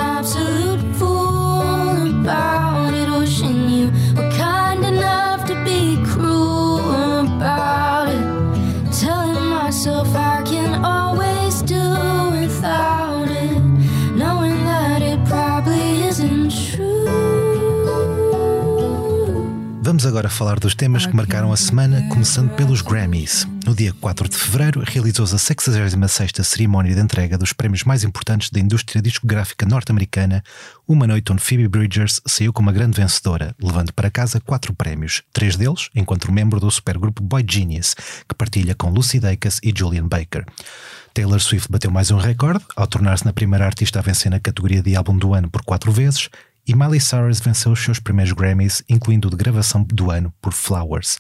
Vamos 20.03 20.16
agora 20.16 20.28
falar 20.28 20.59
dos 20.59 20.74
temas 20.74 21.07
que 21.07 21.14
marcaram 21.14 21.53
a 21.53 21.57
semana, 21.57 22.05
começando 22.09 22.50
pelos 22.57 22.82
Grammys. 22.82 23.46
No 23.64 23.72
dia 23.72 23.92
4 24.00 24.28
de 24.28 24.36
fevereiro, 24.36 24.82
realizou-se 24.84 25.32
a 25.32 25.38
66 25.38 26.32
cerimónia 26.42 26.92
de 26.92 27.00
entrega 27.00 27.38
dos 27.38 27.53
prémios 27.53 27.84
mais 27.84 28.03
importantes 28.03 28.50
da 28.50 28.59
indústria 28.59 29.00
discográfica 29.00 29.64
norte-americana, 29.64 30.42
uma 30.88 31.07
noite 31.07 31.30
onde 31.30 31.40
Phoebe 31.40 31.68
Bridgers 31.68 32.20
saiu 32.26 32.53
como 32.53 32.68
a 32.68 32.72
grande 32.72 33.00
vencedora, 33.00 33.55
levando 33.62 33.92
para 33.92 34.11
casa 34.11 34.40
quatro 34.40 34.74
prémios, 34.74 35.22
três 35.32 35.55
deles 35.55 35.88
enquanto 35.94 36.32
membro 36.32 36.59
do 36.59 36.68
supergrupo 36.68 37.22
Boy 37.22 37.44
Genius, 37.48 37.94
que 38.28 38.34
partilha 38.34 38.74
com 38.74 38.90
Lucy 38.90 39.20
Dacus 39.20 39.61
e 39.62 39.72
Julian 39.72 40.09
Baker. 40.09 40.44
Taylor 41.14 41.40
Swift 41.40 41.70
bateu 41.70 41.92
mais 41.92 42.11
um 42.11 42.16
recorde, 42.16 42.64
ao 42.74 42.88
tornar-se 42.88 43.24
na 43.24 43.32
primeira 43.32 43.66
artista 43.66 44.00
a 44.00 44.03
vencer 44.03 44.32
na 44.32 44.40
categoria 44.40 44.82
de 44.82 44.96
álbum 44.96 45.16
do 45.16 45.32
ano 45.32 45.48
por 45.48 45.62
quatro 45.62 45.92
vezes, 45.92 46.28
e 46.66 46.74
Miley 46.74 47.00
Cyrus 47.00 47.40
venceu 47.40 47.72
os 47.72 47.82
seus 47.82 47.98
primeiros 47.98 48.32
Grammys, 48.32 48.82
incluindo 48.88 49.28
o 49.28 49.30
de 49.30 49.36
gravação 49.36 49.82
do 49.82 50.10
ano 50.10 50.32
por 50.40 50.52
Flowers. 50.52 51.18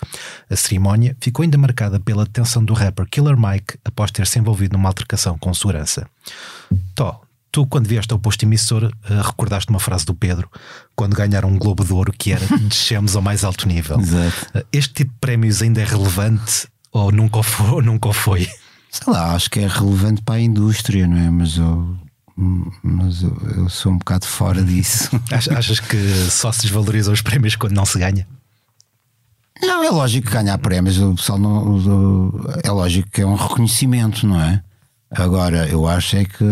A 0.48 0.56
cerimónia 0.56 1.16
ficou 1.20 1.42
ainda 1.42 1.58
marcada 1.58 1.98
pela 1.98 2.24
detenção 2.24 2.64
do 2.64 2.74
rapper 2.74 3.06
Killer 3.08 3.36
Mike 3.36 3.78
após 3.84 4.10
ter 4.10 4.26
se 4.26 4.38
envolvido 4.38 4.76
numa 4.76 4.88
altercação 4.88 5.36
com 5.36 5.52
segurança. 5.52 6.06
Tó, 6.94 7.20
tu, 7.50 7.66
quando 7.66 7.88
vieste 7.88 8.12
ao 8.12 8.18
posto 8.18 8.44
emissor, 8.44 8.84
uh, 8.84 9.22
recordaste 9.22 9.70
uma 9.70 9.80
frase 9.80 10.06
do 10.06 10.14
Pedro, 10.14 10.48
quando 10.94 11.16
ganharam 11.16 11.48
um 11.48 11.58
Globo 11.58 11.84
de 11.84 11.92
Ouro, 11.92 12.12
que 12.16 12.32
era 12.32 12.46
descemos 12.68 13.16
ao 13.16 13.22
mais 13.22 13.42
alto 13.42 13.66
nível. 13.66 13.98
Exato. 13.98 14.58
Uh, 14.58 14.64
este 14.72 14.94
tipo 14.94 15.12
de 15.12 15.18
prémios 15.18 15.60
ainda 15.60 15.80
é 15.80 15.84
relevante 15.84 16.68
ou 16.92 17.10
nunca 17.10 17.42
foi? 17.42 17.70
Ou 17.70 17.82
nunca 17.82 18.12
foi? 18.12 18.48
Sei 18.90 19.12
lá, 19.12 19.34
acho 19.34 19.50
que 19.50 19.60
é 19.60 19.66
relevante 19.66 20.22
para 20.22 20.36
a 20.36 20.40
indústria, 20.40 21.06
não 21.06 21.16
é? 21.16 21.30
Mas 21.30 21.56
eu 21.56 21.96
mas 22.36 23.22
eu, 23.22 23.36
eu, 23.56 23.68
sou 23.68 23.92
um 23.92 23.98
bocado 23.98 24.26
fora 24.26 24.62
disso. 24.62 25.10
Achas 25.30 25.80
que 25.80 25.96
só 26.30 26.50
se 26.50 26.62
desvalorizam 26.62 27.12
os 27.12 27.22
prémios 27.22 27.56
quando 27.56 27.74
não 27.74 27.84
se 27.84 27.98
ganha? 27.98 28.26
Não, 29.60 29.84
é 29.84 29.90
lógico 29.90 30.26
que 30.26 30.32
ganhar 30.32 30.58
prémios, 30.58 30.98
o 30.98 31.14
pessoal 31.14 31.38
não, 31.38 32.32
é 32.64 32.70
lógico 32.70 33.08
que 33.10 33.20
é 33.20 33.26
um 33.26 33.36
reconhecimento, 33.36 34.26
não 34.26 34.40
é? 34.40 34.62
Agora, 35.14 35.68
eu 35.68 35.86
acho 35.86 36.16
é 36.16 36.24
que 36.24 36.44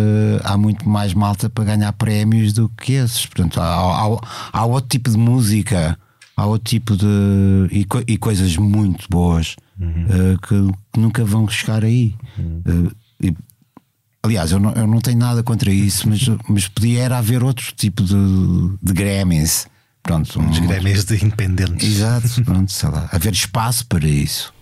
há 0.44 0.56
muito 0.56 0.88
mais 0.88 1.14
malta 1.14 1.48
para 1.48 1.64
ganhar 1.64 1.92
prémios 1.94 2.52
do 2.52 2.68
que 2.68 2.92
esses. 2.92 3.24
Portanto, 3.24 3.58
há, 3.58 3.64
há, 3.64 4.18
há 4.52 4.64
outro 4.66 4.88
tipo 4.88 5.10
de 5.10 5.16
música, 5.16 5.98
há 6.36 6.46
outro 6.46 6.68
tipo 6.68 6.96
de. 6.96 7.06
e, 7.72 7.86
e 8.06 8.18
coisas 8.18 8.56
muito 8.56 9.06
boas 9.08 9.56
uhum. 9.80 10.04
uh, 10.04 10.38
que, 10.40 10.72
que, 10.92 11.00
nunca 11.00 11.24
vão 11.24 11.48
chegar 11.48 11.82
aí. 11.82 12.14
Uhum. 12.38 12.62
Uh, 12.66 12.92
e, 13.22 13.34
aliás, 14.22 14.52
eu 14.52 14.58
não, 14.58 14.72
eu 14.72 14.86
não 14.86 15.00
tenho 15.00 15.18
nada 15.18 15.42
contra 15.42 15.70
isso, 15.70 16.08
mas, 16.08 16.20
mas 16.48 16.68
podia 16.68 17.02
era 17.02 17.18
haver 17.18 17.42
outro 17.42 17.72
tipo 17.74 18.02
de, 18.02 18.14
de 18.82 18.92
Grammys. 18.92 19.66
Pronto, 20.02 20.40
um, 20.40 20.66
Grammys 20.66 21.04
de 21.04 21.16
independentes. 21.16 21.86
Exato, 21.86 22.28
pronto, 22.44 22.72
sei 22.72 22.88
lá. 22.88 23.08
Haver 23.12 23.32
espaço 23.32 23.86
para 23.86 24.06
isso. 24.06 24.52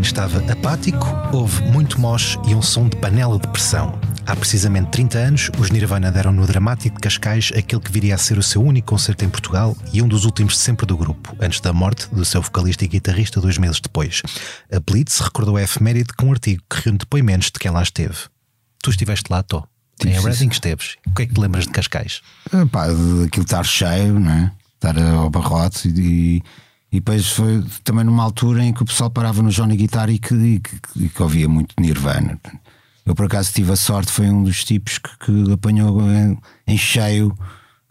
Estava 0.00 0.38
apático, 0.50 1.06
houve 1.32 1.62
muito 1.64 2.00
moche 2.00 2.38
e 2.48 2.54
um 2.54 2.62
som 2.62 2.88
de 2.88 2.96
panela 2.96 3.38
de 3.38 3.46
pressão. 3.46 3.98
Há 4.26 4.34
precisamente 4.34 4.88
30 4.88 5.18
anos, 5.18 5.50
os 5.58 5.70
Nirvana 5.70 6.10
deram 6.10 6.32
no 6.32 6.46
dramático 6.46 6.96
de 6.96 7.02
Cascais 7.02 7.52
aquele 7.54 7.82
que 7.82 7.92
viria 7.92 8.14
a 8.14 8.18
ser 8.18 8.38
o 8.38 8.42
seu 8.42 8.62
único 8.62 8.88
concerto 8.88 9.24
em 9.24 9.28
Portugal 9.28 9.76
e 9.92 10.00
um 10.00 10.08
dos 10.08 10.24
últimos 10.24 10.56
sempre 10.56 10.86
do 10.86 10.96
grupo, 10.96 11.36
antes 11.38 11.60
da 11.60 11.74
morte 11.74 12.08
do 12.12 12.24
seu 12.24 12.40
vocalista 12.40 12.86
e 12.86 12.88
guitarrista 12.88 13.38
dois 13.38 13.58
meses 13.58 13.80
depois. 13.80 14.22
A 14.72 14.80
Blitz 14.80 15.18
recordou 15.20 15.58
a 15.58 15.62
efeméride 15.62 16.14
com 16.14 16.26
um 16.28 16.32
artigo 16.32 16.62
que 16.68 16.80
reúne 16.80 16.98
depoimentos 16.98 17.50
de 17.50 17.58
quem 17.58 17.70
lá 17.70 17.82
esteve. 17.82 18.16
Tu 18.82 18.90
estiveste 18.90 19.30
lá, 19.30 19.42
Tó. 19.42 19.64
Em 20.04 20.18
Reading 20.18 20.48
esteves. 20.48 20.96
O 21.06 21.14
que 21.14 21.22
é 21.22 21.26
que 21.26 21.34
te 21.34 21.40
lembras 21.40 21.64
de 21.64 21.70
Cascais? 21.70 22.22
Pá, 22.72 22.86
aquilo 23.26 23.44
estar 23.44 23.64
cheio, 23.64 24.18
não 24.18 24.32
é? 24.32 24.52
Estar 24.76 24.98
ao 24.98 25.28
barrote 25.28 25.86
e 25.88 26.42
e 26.92 26.96
depois 26.96 27.28
foi 27.28 27.64
também 27.84 28.04
numa 28.04 28.24
altura 28.24 28.64
em 28.64 28.72
que 28.72 28.82
o 28.82 28.84
pessoal 28.84 29.10
parava 29.10 29.42
no 29.42 29.50
Johnny 29.50 29.76
Guitar 29.76 30.10
e 30.10 30.18
que, 30.18 30.34
e 30.34 30.60
que, 30.60 30.76
e 30.96 31.08
que 31.08 31.22
ouvia 31.22 31.48
muito 31.48 31.74
Nirvana. 31.78 32.38
Eu 33.06 33.14
por 33.14 33.26
acaso 33.26 33.52
tive 33.52 33.72
a 33.72 33.76
sorte, 33.76 34.10
foi 34.10 34.28
um 34.28 34.42
dos 34.42 34.64
tipos 34.64 34.98
que, 34.98 35.10
que 35.18 35.52
apanhou 35.52 36.02
em, 36.10 36.36
em 36.66 36.76
cheio 36.76 37.36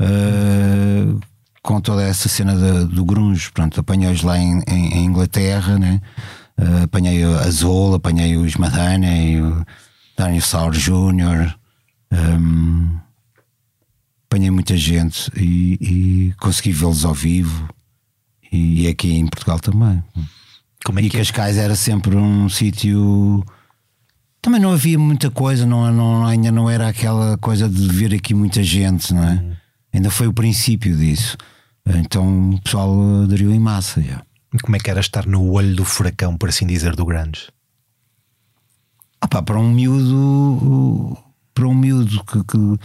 uh, 0.02 1.20
com 1.62 1.80
toda 1.80 2.04
essa 2.04 2.28
cena 2.28 2.56
de, 2.56 2.94
do 2.94 3.06
grunge. 3.06 3.52
Pronto, 3.52 3.80
apanhei-os 3.80 4.22
lá 4.22 4.38
em, 4.38 4.62
em, 4.68 4.94
em, 4.98 5.06
Inglaterra, 5.06 5.80
né? 5.80 6.02
Uh, 6.58 6.84
apanhei 6.84 7.24
a 7.24 7.50
Zola, 7.50 7.96
apanhei 7.96 8.36
os 8.36 8.56
Madonna, 8.56 9.08
o 9.42 9.66
Daniel 10.18 10.42
Sauer 10.42 10.74
Jr. 10.74 11.56
Um, 12.12 12.98
apanhei 14.26 14.52
muita 14.52 14.76
gente 14.76 15.32
e, 15.38 15.78
e 15.80 16.34
consegui 16.38 16.74
vê-los 16.74 17.06
ao 17.06 17.14
vivo 17.14 17.70
e 18.52 18.88
aqui 18.88 19.14
em 19.14 19.28
Portugal 19.28 19.60
também. 19.60 20.04
Como 20.84 21.00
é 21.00 21.04
e 21.04 21.08
é? 21.08 21.10
Cascais 21.10 21.58
é? 21.58 21.64
era 21.64 21.76
sempre 21.76 22.16
um 22.16 22.50
sítio. 22.50 23.44
Também 24.42 24.62
não 24.62 24.72
havia 24.72 24.98
muita 24.98 25.30
coisa, 25.30 25.66
não, 25.66 25.92
não, 25.92 26.26
ainda 26.26 26.52
não 26.52 26.70
era 26.70 26.88
aquela 26.88 27.38
coisa 27.38 27.68
de 27.68 27.88
ver 27.88 28.14
aqui 28.14 28.34
muita 28.34 28.64
gente, 28.64 29.14
não 29.14 29.24
é? 29.24 29.34
Uhum. 29.34 29.54
Ainda 29.94 30.10
foi 30.10 30.28
o 30.28 30.34
princípio 30.34 30.96
disso. 30.96 31.36
Então 31.86 32.52
o 32.52 32.62
pessoal 32.62 32.96
aderiu 33.24 33.52
em 33.52 33.60
massa. 33.60 34.02
Já. 34.02 34.24
Como 34.64 34.76
é 34.76 34.80
que 34.80 34.90
era 34.90 35.00
estar 35.00 35.26
no 35.26 35.52
olho 35.52 35.76
do 35.76 35.86
furacão, 35.86 36.38
por 36.38 36.50
assim 36.50 36.66
dizer, 36.66 36.96
do 36.96 37.06
Grandes? 37.06 37.50
Ah 39.22 39.28
pá, 39.28 39.42
para 39.42 39.60
um 39.60 39.70
miúdo, 39.70 41.18
para 41.54 41.68
um 41.68 41.76
miúdo 41.76 42.24
que, 42.24 42.44
que 42.46 42.80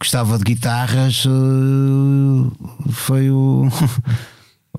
gostava 0.00 0.38
de 0.38 0.44
guitarras, 0.44 1.24
eh, 1.26 2.90
foi 2.90 3.30
o. 3.30 3.68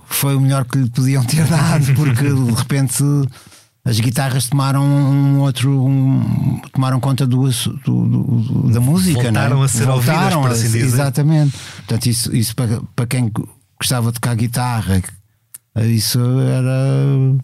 foi 0.09 0.35
o 0.35 0.41
melhor 0.41 0.65
que 0.65 0.77
lhe 0.77 0.89
podiam 0.89 1.23
ter 1.23 1.45
dado, 1.47 1.93
porque 1.95 2.23
de 2.23 2.51
repente 2.51 3.03
as 3.85 3.99
guitarras 3.99 4.47
tomaram 4.47 4.83
um 4.83 5.39
outro 5.39 5.71
um, 5.71 6.61
tomaram 6.73 6.99
conta 6.99 7.25
do, 7.25 7.49
do, 7.49 8.05
do 8.05 8.71
da 8.71 8.79
música 8.79 9.23
voltaram 9.23 9.55
não 9.55 9.61
é? 9.63 9.65
a 9.65 9.67
ser 9.67 9.85
Voltaram 9.85 10.41
ouvidas, 10.41 10.65
assim 10.65 10.77
exatamente 10.79 11.57
portanto 11.77 12.05
isso, 12.05 12.35
isso 12.35 12.55
para, 12.55 12.81
para 12.95 13.07
quem 13.07 13.31
gostava 13.79 14.11
de 14.11 14.15
tocar 14.15 14.35
guitarra 14.35 15.01
isso 15.77 16.19
era 16.41 17.39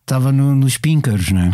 estava 0.00 0.32
no, 0.32 0.54
nos 0.54 0.78
píncaros 0.78 1.30
não 1.30 1.42
é? 1.42 1.52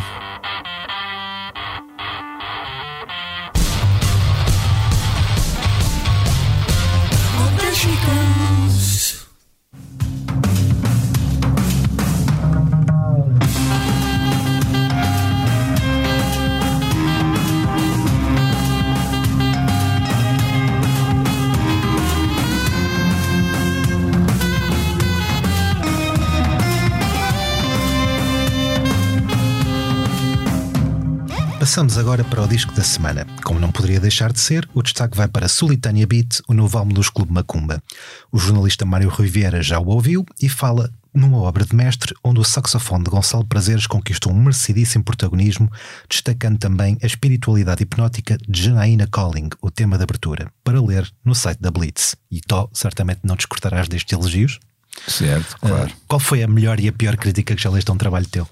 Passamos 31.75 31.99
agora 31.99 32.23
para 32.23 32.41
o 32.41 32.47
disco 32.47 32.73
da 32.73 32.85
semana. 32.85 33.27
Como 33.43 33.59
não 33.59 33.73
poderia 33.73 33.99
deixar 33.99 34.33
de 34.33 34.39
ser, 34.39 34.69
o 34.73 34.81
destaque 34.81 35.17
vai 35.17 35.27
para 35.27 35.49
Solitânia 35.49 36.07
Beat, 36.07 36.41
o 36.47 36.55
novo 36.55 36.79
álbum 36.79 36.95
dos 36.95 37.11
Clube 37.11 37.33
Macumba. 37.33 37.83
O 38.31 38.39
jornalista 38.39 38.85
Mário 38.85 39.09
Rui 39.09 39.27
Vieira 39.27 39.61
já 39.61 39.81
o 39.81 39.89
ouviu 39.89 40.25
e 40.41 40.49
fala 40.49 40.89
numa 41.13 41.39
obra 41.39 41.65
de 41.65 41.75
mestre 41.75 42.15
onde 42.23 42.39
o 42.39 42.45
saxofone 42.45 43.03
de 43.03 43.11
Gonçalo 43.11 43.45
Prazeres 43.45 43.89
conquistou 43.89 44.33
um 44.33 44.41
merecidíssimo 44.41 45.03
protagonismo, 45.03 45.69
destacando 46.09 46.59
também 46.59 46.97
a 47.03 47.07
espiritualidade 47.07 47.83
hipnótica 47.83 48.39
de 48.49 48.63
Janaína 48.63 49.09
Calling, 49.09 49.49
o 49.61 49.69
tema 49.69 49.97
de 49.97 50.05
abertura, 50.05 50.53
para 50.63 50.81
ler 50.81 51.13
no 51.25 51.35
site 51.35 51.61
da 51.61 51.73
Blitz. 51.73 52.15
E 52.31 52.41
Tó, 52.41 52.71
certamente 52.73 53.23
não 53.25 53.35
descortarás 53.35 53.89
destes 53.89 54.13
elogios. 54.13 54.61
Certo, 55.09 55.57
claro. 55.59 55.91
Uh, 55.91 55.97
qual 56.07 56.21
foi 56.21 56.45
a 56.45 56.47
melhor 56.47 56.79
e 56.79 56.87
a 56.87 56.93
pior 56.93 57.17
crítica 57.17 57.53
que 57.53 57.61
já 57.61 57.69
leste 57.69 57.91
a 57.91 57.95
um 57.95 57.99
trabalho 57.99 58.29
teu? 58.29 58.49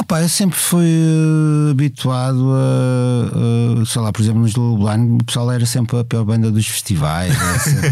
Opa, 0.00 0.20
eu 0.22 0.28
sempre 0.28 0.56
fui 0.56 0.86
uh, 0.86 1.70
habituado 1.72 2.52
a, 2.52 3.80
uh, 3.80 3.86
sei 3.86 4.00
lá, 4.00 4.12
por 4.12 4.22
exemplo, 4.22 4.40
nos 4.42 4.52
Blind, 4.52 5.20
o 5.20 5.24
pessoal 5.24 5.50
era 5.50 5.66
sempre 5.66 5.98
a 5.98 6.04
pior 6.04 6.24
banda 6.24 6.52
dos 6.52 6.66
festivais. 6.66 7.34
Sempre... 7.62 7.90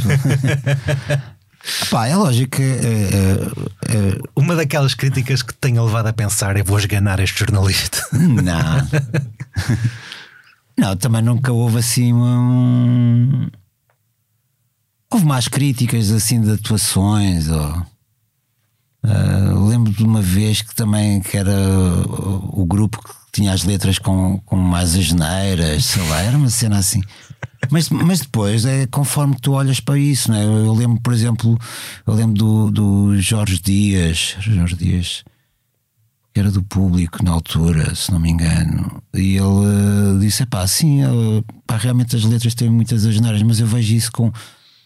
Pá, 1.91 2.07
é 2.07 2.15
lógico 2.15 2.57
que. 2.57 2.63
É, 2.63 2.67
é, 2.67 3.97
é... 3.97 4.19
Uma 4.37 4.55
daquelas 4.55 4.95
críticas 4.95 5.43
que 5.43 5.53
tenho 5.55 5.85
levado 5.85 6.07
a 6.07 6.13
pensar 6.13 6.57
é 6.57 6.63
vou 6.63 6.79
esganar 6.79 7.19
este 7.19 7.41
jornalista. 7.41 8.07
Não. 8.13 8.89
não, 10.79 10.97
também 10.97 11.23
nunca 11.23 11.53
houve 11.53 11.79
assim 11.79 12.13
um. 12.13 13.49
Houve 15.11 15.27
mais 15.27 15.49
críticas 15.49 16.13
assim 16.13 16.41
de 16.41 16.53
atuações. 16.53 17.49
Ou... 17.49 17.85
Uh, 19.05 19.69
lembro 19.69 19.93
de 19.93 20.03
uma 20.03 20.21
vez 20.21 20.63
que 20.63 20.75
também 20.75 21.21
que 21.21 21.37
era 21.37 21.53
o, 22.53 22.65
grupo 22.67 23.01
que 23.01 23.15
tinha 23.33 23.53
as 23.53 23.63
letras 23.63 23.99
com, 23.99 24.39
com 24.41 24.57
mais 24.57 24.97
asneiras, 24.97 25.85
sei 25.85 26.03
lá, 26.09 26.23
era 26.23 26.37
uma 26.37 26.51
cena 26.51 26.79
assim. 26.79 27.01
Mas, 27.71 27.89
mas 27.89 28.21
depois 28.21 28.65
é 28.65 28.87
conforme 28.87 29.37
tu 29.41 29.53
olhas 29.53 29.81
para 29.81 29.99
isso, 29.99 30.31
não 30.31 30.39
é? 30.39 30.45
Eu 30.45 30.73
lembro, 30.75 31.01
por 31.01 31.13
exemplo, 31.13 31.59
eu 32.07 32.15
lembro 32.15 32.35
do, 32.35 32.71
do 32.71 33.21
Jorge 33.21 33.61
Dias, 33.61 34.37
Jorge 34.41 34.77
Dias, 34.77 35.25
que 36.37 36.41
era 36.41 36.51
do 36.51 36.63
público 36.63 37.25
na 37.25 37.31
altura, 37.31 37.95
se 37.95 38.13
não 38.13 38.19
me 38.19 38.31
engano, 38.31 39.03
e 39.15 39.37
ele 39.37 39.41
uh, 39.41 40.19
disse: 40.21 40.45
pá, 40.47 40.67
sim, 40.67 41.01
pá, 41.67 41.77
realmente 41.77 42.15
as 42.15 42.25
letras 42.25 42.55
têm 42.55 42.69
muitas 42.69 43.07
asneiras, 43.07 43.43
mas 43.43 43.59
eu 43.59 43.67
vejo 43.67 43.95
isso 43.95 44.13
com. 44.13 44.31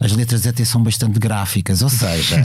As 0.00 0.12
letras 0.12 0.46
até 0.46 0.64
são 0.64 0.82
bastante 0.82 1.18
gráficas, 1.18 1.82
ou 1.82 1.90
seja, 1.90 2.42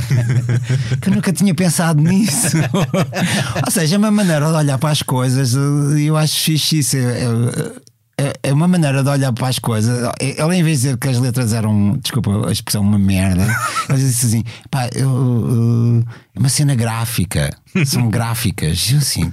que 1.02 1.10
eu 1.10 1.16
nunca 1.16 1.32
tinha 1.32 1.56
pensado 1.56 2.02
nisso. 2.02 2.58
ou 3.66 3.72
seja, 3.72 3.96
é 3.96 3.98
uma 3.98 4.12
maneira 4.12 4.48
de 4.48 4.54
olhar 4.54 4.78
para 4.78 4.90
as 4.90 5.02
coisas, 5.02 5.56
eh, 5.56 6.02
eu 6.02 6.18
acho 6.18 6.38
fixe 6.38 6.80
isso. 6.80 6.98
É, 6.98 7.24
é, 7.24 7.86
é, 8.18 8.34
é 8.44 8.54
uma 8.54 8.68
maneira 8.68 9.02
de 9.02 9.10
olhar 9.10 9.32
para 9.32 9.48
as 9.48 9.58
coisas. 9.58 10.10
Ele, 10.20 10.56
em 10.56 10.64
vez 10.64 10.82
de 10.82 10.88
dizer 10.88 10.98
que 10.98 11.08
as 11.08 11.18
letras 11.18 11.54
eram, 11.54 11.98
desculpa 12.02 12.48
a 12.48 12.52
expressão, 12.52 12.82
uma 12.82 13.00
merda, 13.00 13.44
ele 13.90 14.00
disse 14.00 14.26
assim: 14.26 14.44
pá, 14.70 14.90
eu, 14.94 15.10
eu, 15.10 16.04
é 16.36 16.40
uma 16.40 16.50
cena 16.50 16.76
gráfica, 16.76 17.56
são 17.86 18.10
gráficas. 18.10 18.90
E 18.90 18.94
eu 18.94 19.00
assim, 19.00 19.30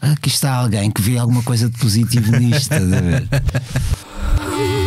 aqui 0.00 0.28
está 0.28 0.54
alguém 0.54 0.90
que 0.90 1.02
vê 1.02 1.18
alguma 1.18 1.42
coisa 1.42 1.68
de 1.68 1.76
positivo 1.78 2.32
nisto, 2.38 2.72
estás 2.72 2.92
a 2.92 3.00
ver? 3.00 3.28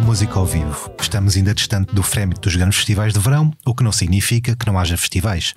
música 0.00 0.38
ao 0.38 0.46
vivo. 0.46 0.94
Estamos 1.00 1.36
ainda 1.36 1.52
distante 1.52 1.92
do 1.92 2.04
frémito 2.04 2.42
dos 2.42 2.54
grandes 2.54 2.76
festivais 2.76 3.12
de 3.12 3.18
verão, 3.18 3.52
o 3.66 3.74
que 3.74 3.82
não 3.82 3.90
significa 3.90 4.54
que 4.54 4.64
não 4.64 4.78
haja 4.78 4.96
festivais. 4.96 5.54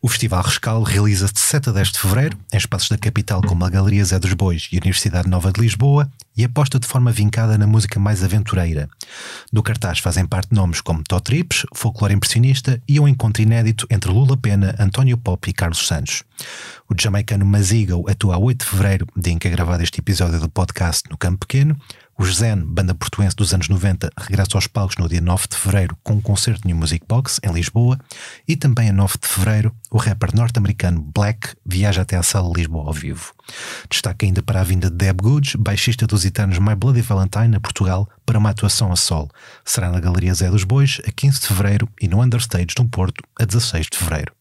O 0.00 0.08
Festival 0.08 0.42
Rescal 0.42 0.82
realiza-se 0.82 1.34
de 1.34 1.40
7 1.40 1.70
a 1.70 1.72
10 1.72 1.92
de 1.92 1.98
fevereiro, 1.98 2.38
em 2.52 2.56
espaços 2.56 2.88
da 2.88 2.96
capital 2.96 3.42
como 3.42 3.64
a 3.64 3.70
Galeria 3.70 4.04
Zé 4.04 4.18
dos 4.18 4.32
Bois 4.32 4.68
e 4.70 4.76
a 4.76 4.78
Universidade 4.78 5.28
Nova 5.28 5.50
de 5.50 5.60
Lisboa, 5.60 6.08
e 6.36 6.44
aposta 6.44 6.78
de 6.78 6.86
forma 6.86 7.10
vincada 7.10 7.58
na 7.58 7.66
música 7.66 7.98
mais 7.98 8.22
aventureira. 8.22 8.88
Do 9.52 9.62
cartaz 9.62 9.98
fazem 9.98 10.24
parte 10.24 10.54
nomes 10.54 10.80
como 10.80 11.02
Tó 11.02 11.20
Trips, 11.20 11.66
Folclore 11.74 12.14
Impressionista 12.14 12.80
e 12.88 12.98
um 12.98 13.08
encontro 13.08 13.42
inédito 13.42 13.86
entre 13.90 14.10
Lula 14.10 14.36
Pena, 14.36 14.74
António 14.78 15.18
Pop 15.18 15.50
e 15.50 15.52
Carlos 15.52 15.86
Santos. 15.86 16.22
O 16.88 16.94
jamaicano 17.00 17.44
Mazigo 17.44 18.08
atua 18.08 18.36
a 18.36 18.38
8 18.38 18.64
de 18.64 18.70
fevereiro, 18.70 19.06
dia 19.16 19.32
em 19.32 19.38
que 19.38 19.48
é 19.48 19.50
gravado 19.50 19.82
este 19.82 20.00
episódio 20.00 20.40
do 20.40 20.48
podcast 20.48 21.02
no 21.10 21.16
Campo 21.16 21.46
Pequeno. 21.46 21.76
O 22.18 22.26
Zen, 22.26 22.62
banda 22.66 22.94
portuense 22.94 23.34
dos 23.34 23.54
anos 23.54 23.68
90, 23.68 24.10
regressa 24.16 24.56
aos 24.56 24.66
palcos 24.66 24.96
no 24.96 25.08
dia 25.08 25.20
9 25.20 25.46
de 25.50 25.56
fevereiro 25.56 25.96
com 26.04 26.14
um 26.14 26.20
concerto 26.20 26.68
no 26.68 26.74
Music 26.74 27.04
Box, 27.08 27.40
em 27.42 27.52
Lisboa. 27.52 27.98
E 28.46 28.54
também 28.54 28.90
a 28.90 28.92
9 28.92 29.14
de 29.20 29.26
fevereiro, 29.26 29.74
o 29.90 29.96
rapper 29.96 30.34
norte-americano 30.34 31.00
Black 31.14 31.54
viaja 31.64 32.02
até 32.02 32.16
à 32.16 32.22
sala 32.22 32.52
Lisboa 32.54 32.86
ao 32.86 32.92
vivo. 32.92 33.32
Destaca 33.90 34.26
ainda 34.26 34.42
para 34.42 34.60
a 34.60 34.64
vinda 34.64 34.90
de 34.90 34.96
Deb 34.96 35.20
Goods, 35.20 35.56
baixista 35.56 36.06
dos 36.06 36.24
itanos 36.24 36.58
My 36.58 36.74
Bloody 36.74 37.00
Valentine, 37.00 37.56
a 37.56 37.60
Portugal, 37.60 38.08
para 38.26 38.38
uma 38.38 38.50
atuação 38.50 38.92
a 38.92 38.96
sol. 38.96 39.28
Será 39.64 39.90
na 39.90 39.98
Galeria 39.98 40.34
Zé 40.34 40.50
dos 40.50 40.64
Bois, 40.64 41.00
a 41.06 41.10
15 41.10 41.40
de 41.40 41.46
fevereiro, 41.46 41.88
e 42.00 42.08
no 42.08 42.22
Understage, 42.22 42.74
no 42.78 42.88
Porto, 42.88 43.24
a 43.40 43.44
16 43.44 43.86
de 43.90 43.98
fevereiro. 43.98 44.32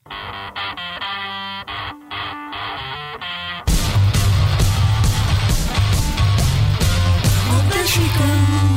Assim 7.92 8.08
ao 8.18 8.71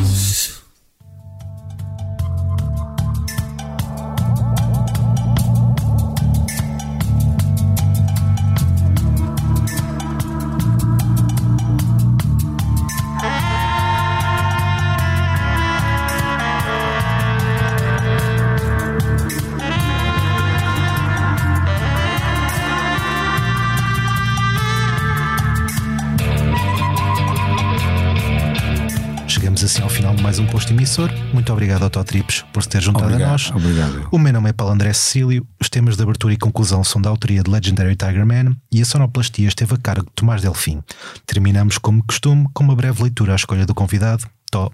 mais 30.24 30.38
um 30.38 30.46
posto 30.46 30.72
emissor. 30.72 31.10
Muito 31.34 31.52
obrigado, 31.52 31.82
Autotrips, 31.82 32.42
por 32.50 32.62
se 32.62 32.68
ter 32.70 32.80
juntado 32.80 33.04
obrigado, 33.04 33.28
a 33.28 33.32
nós. 33.32 33.50
Obrigado. 33.50 34.08
O 34.10 34.18
meu 34.18 34.32
nome 34.32 34.48
é 34.48 34.52
Paulo 34.54 34.72
André 34.72 34.90
Cecílio. 34.94 35.46
Os 35.60 35.68
temas 35.68 35.98
de 35.98 36.02
abertura 36.02 36.32
e 36.32 36.38
conclusão 36.38 36.82
são 36.82 36.98
da 36.98 37.10
autoria 37.10 37.42
de 37.42 37.50
Legendary 37.50 37.94
Tiger 37.94 38.24
Man 38.24 38.56
e 38.72 38.80
a 38.80 38.86
sonoplastia 38.86 39.46
esteve 39.46 39.74
a 39.74 39.76
cargo 39.76 40.06
de 40.06 40.12
Tomás 40.14 40.40
Delfim. 40.40 40.82
Terminamos, 41.26 41.76
como 41.76 42.02
costume, 42.02 42.48
com 42.54 42.64
uma 42.64 42.74
breve 42.74 43.02
leitura 43.02 43.34
à 43.34 43.36
escolha 43.36 43.66
do 43.66 43.74
convidado. 43.74 44.26
Tó, 44.50 44.70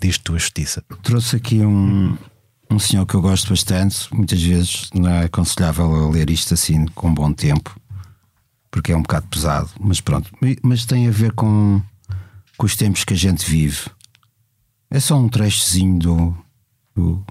diz 0.00 0.18
tua 0.18 0.36
justiça. 0.36 0.82
Trouxe 1.04 1.36
aqui 1.36 1.60
um, 1.60 2.18
um 2.68 2.80
senhor 2.80 3.06
que 3.06 3.14
eu 3.14 3.22
gosto 3.22 3.50
bastante. 3.50 4.12
Muitas 4.12 4.42
vezes 4.42 4.90
não 4.92 5.08
é 5.08 5.26
aconselhável 5.26 6.10
ler 6.10 6.28
isto 6.28 6.54
assim 6.54 6.86
com 6.86 7.14
bom 7.14 7.32
tempo, 7.32 7.80
porque 8.68 8.90
é 8.90 8.96
um 8.96 9.02
bocado 9.02 9.28
pesado, 9.28 9.70
mas 9.78 10.00
pronto. 10.00 10.28
Mas 10.60 10.84
tem 10.84 11.06
a 11.06 11.12
ver 11.12 11.30
com, 11.34 11.80
com 12.56 12.66
os 12.66 12.74
tempos 12.74 13.04
que 13.04 13.14
a 13.14 13.16
gente 13.16 13.48
vive. 13.48 13.96
É 14.90 14.98
só 14.98 15.18
um 15.18 15.28
trechozinho 15.28 15.98
do, 15.98 16.36
do, 16.94 17.24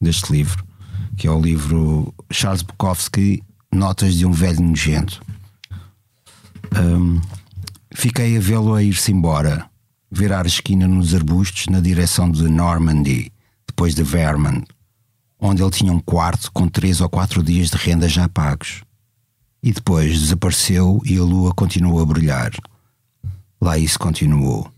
deste 0.00 0.32
livro, 0.32 0.64
que 1.16 1.26
é 1.26 1.30
o 1.30 1.40
livro 1.40 2.14
Charles 2.30 2.62
Bukowski, 2.62 3.42
Notas 3.72 4.14
de 4.14 4.24
um 4.24 4.30
Velho 4.30 4.62
Nojento. 4.62 5.20
Um, 6.76 7.20
fiquei 7.92 8.36
a 8.36 8.40
vê-lo 8.40 8.74
a 8.74 8.82
ir-se 8.82 9.10
embora, 9.10 9.68
virar 10.10 10.44
a 10.44 10.48
esquina 10.48 10.86
nos 10.86 11.12
arbustos 11.12 11.66
na 11.66 11.80
direção 11.80 12.30
de 12.30 12.48
Normandy, 12.48 13.32
depois 13.66 13.92
de 13.94 14.04
Vermont, 14.04 14.64
onde 15.38 15.62
ele 15.62 15.70
tinha 15.72 15.92
um 15.92 16.00
quarto 16.00 16.52
com 16.52 16.68
três 16.68 17.00
ou 17.00 17.08
quatro 17.08 17.42
dias 17.42 17.70
de 17.70 17.76
renda 17.76 18.08
já 18.08 18.28
pagos. 18.28 18.84
E 19.62 19.72
depois 19.72 20.20
desapareceu 20.20 21.00
e 21.04 21.18
a 21.18 21.22
lua 21.22 21.52
continuou 21.54 22.00
a 22.00 22.06
brilhar. 22.06 22.52
Lá 23.60 23.76
isso 23.76 23.98
continuou. 23.98 24.70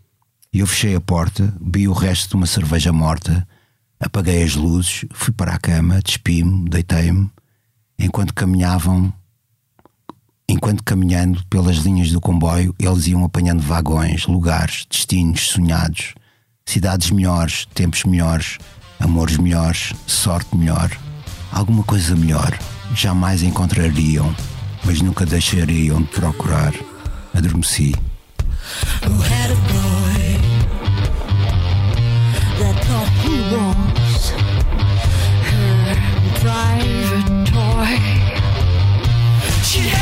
E 0.53 0.59
eu 0.59 0.67
fechei 0.67 0.95
a 0.95 1.01
porta, 1.01 1.55
bebi 1.59 1.89
o 1.89 1.95
resto 1.95 2.29
de 2.31 2.37
uma 2.37 2.47
cerveja 2.47 2.93
morta, 2.93 3.49
apaguei 3.99 4.43
as 4.43 4.55
luzes, 4.55 5.07
fui 5.13 5.33
para 5.33 5.55
a 5.55 5.59
cama, 5.59 6.01
despi-me, 6.03 6.69
deitei-me, 6.69 7.31
enquanto 7.99 8.35
caminhavam, 8.35 9.11
enquanto 10.47 10.85
caminhando 10.85 11.43
pelas 11.47 11.77
linhas 11.77 12.11
do 12.11 12.21
comboio, 12.21 12.75
eles 12.79 13.07
iam 13.07 13.25
apanhando 13.25 13.63
vagões, 13.63 14.27
lugares, 14.27 14.85
destinos 14.91 15.49
sonhados, 15.49 16.13
cidades 16.67 17.11
melhores, 17.11 17.67
tempos 17.73 18.05
melhores, 18.05 18.59
amores 19.01 19.39
melhores, 19.39 19.95
sorte 20.07 20.55
melhor, 20.55 20.91
alguma 21.51 21.83
coisa 21.83 22.15
melhor. 22.15 22.59
Jamais 22.95 23.43
encontrariam, 23.43 24.37
mas 24.85 25.01
nunca 25.01 25.25
deixariam 25.25 26.03
de 26.03 26.09
procurar. 26.09 26.75
Adormeci. 27.33 27.95
Was 33.53 34.31
her 35.51 35.95
private 36.41 37.47
toy. 37.47 37.99
She 39.63 40.02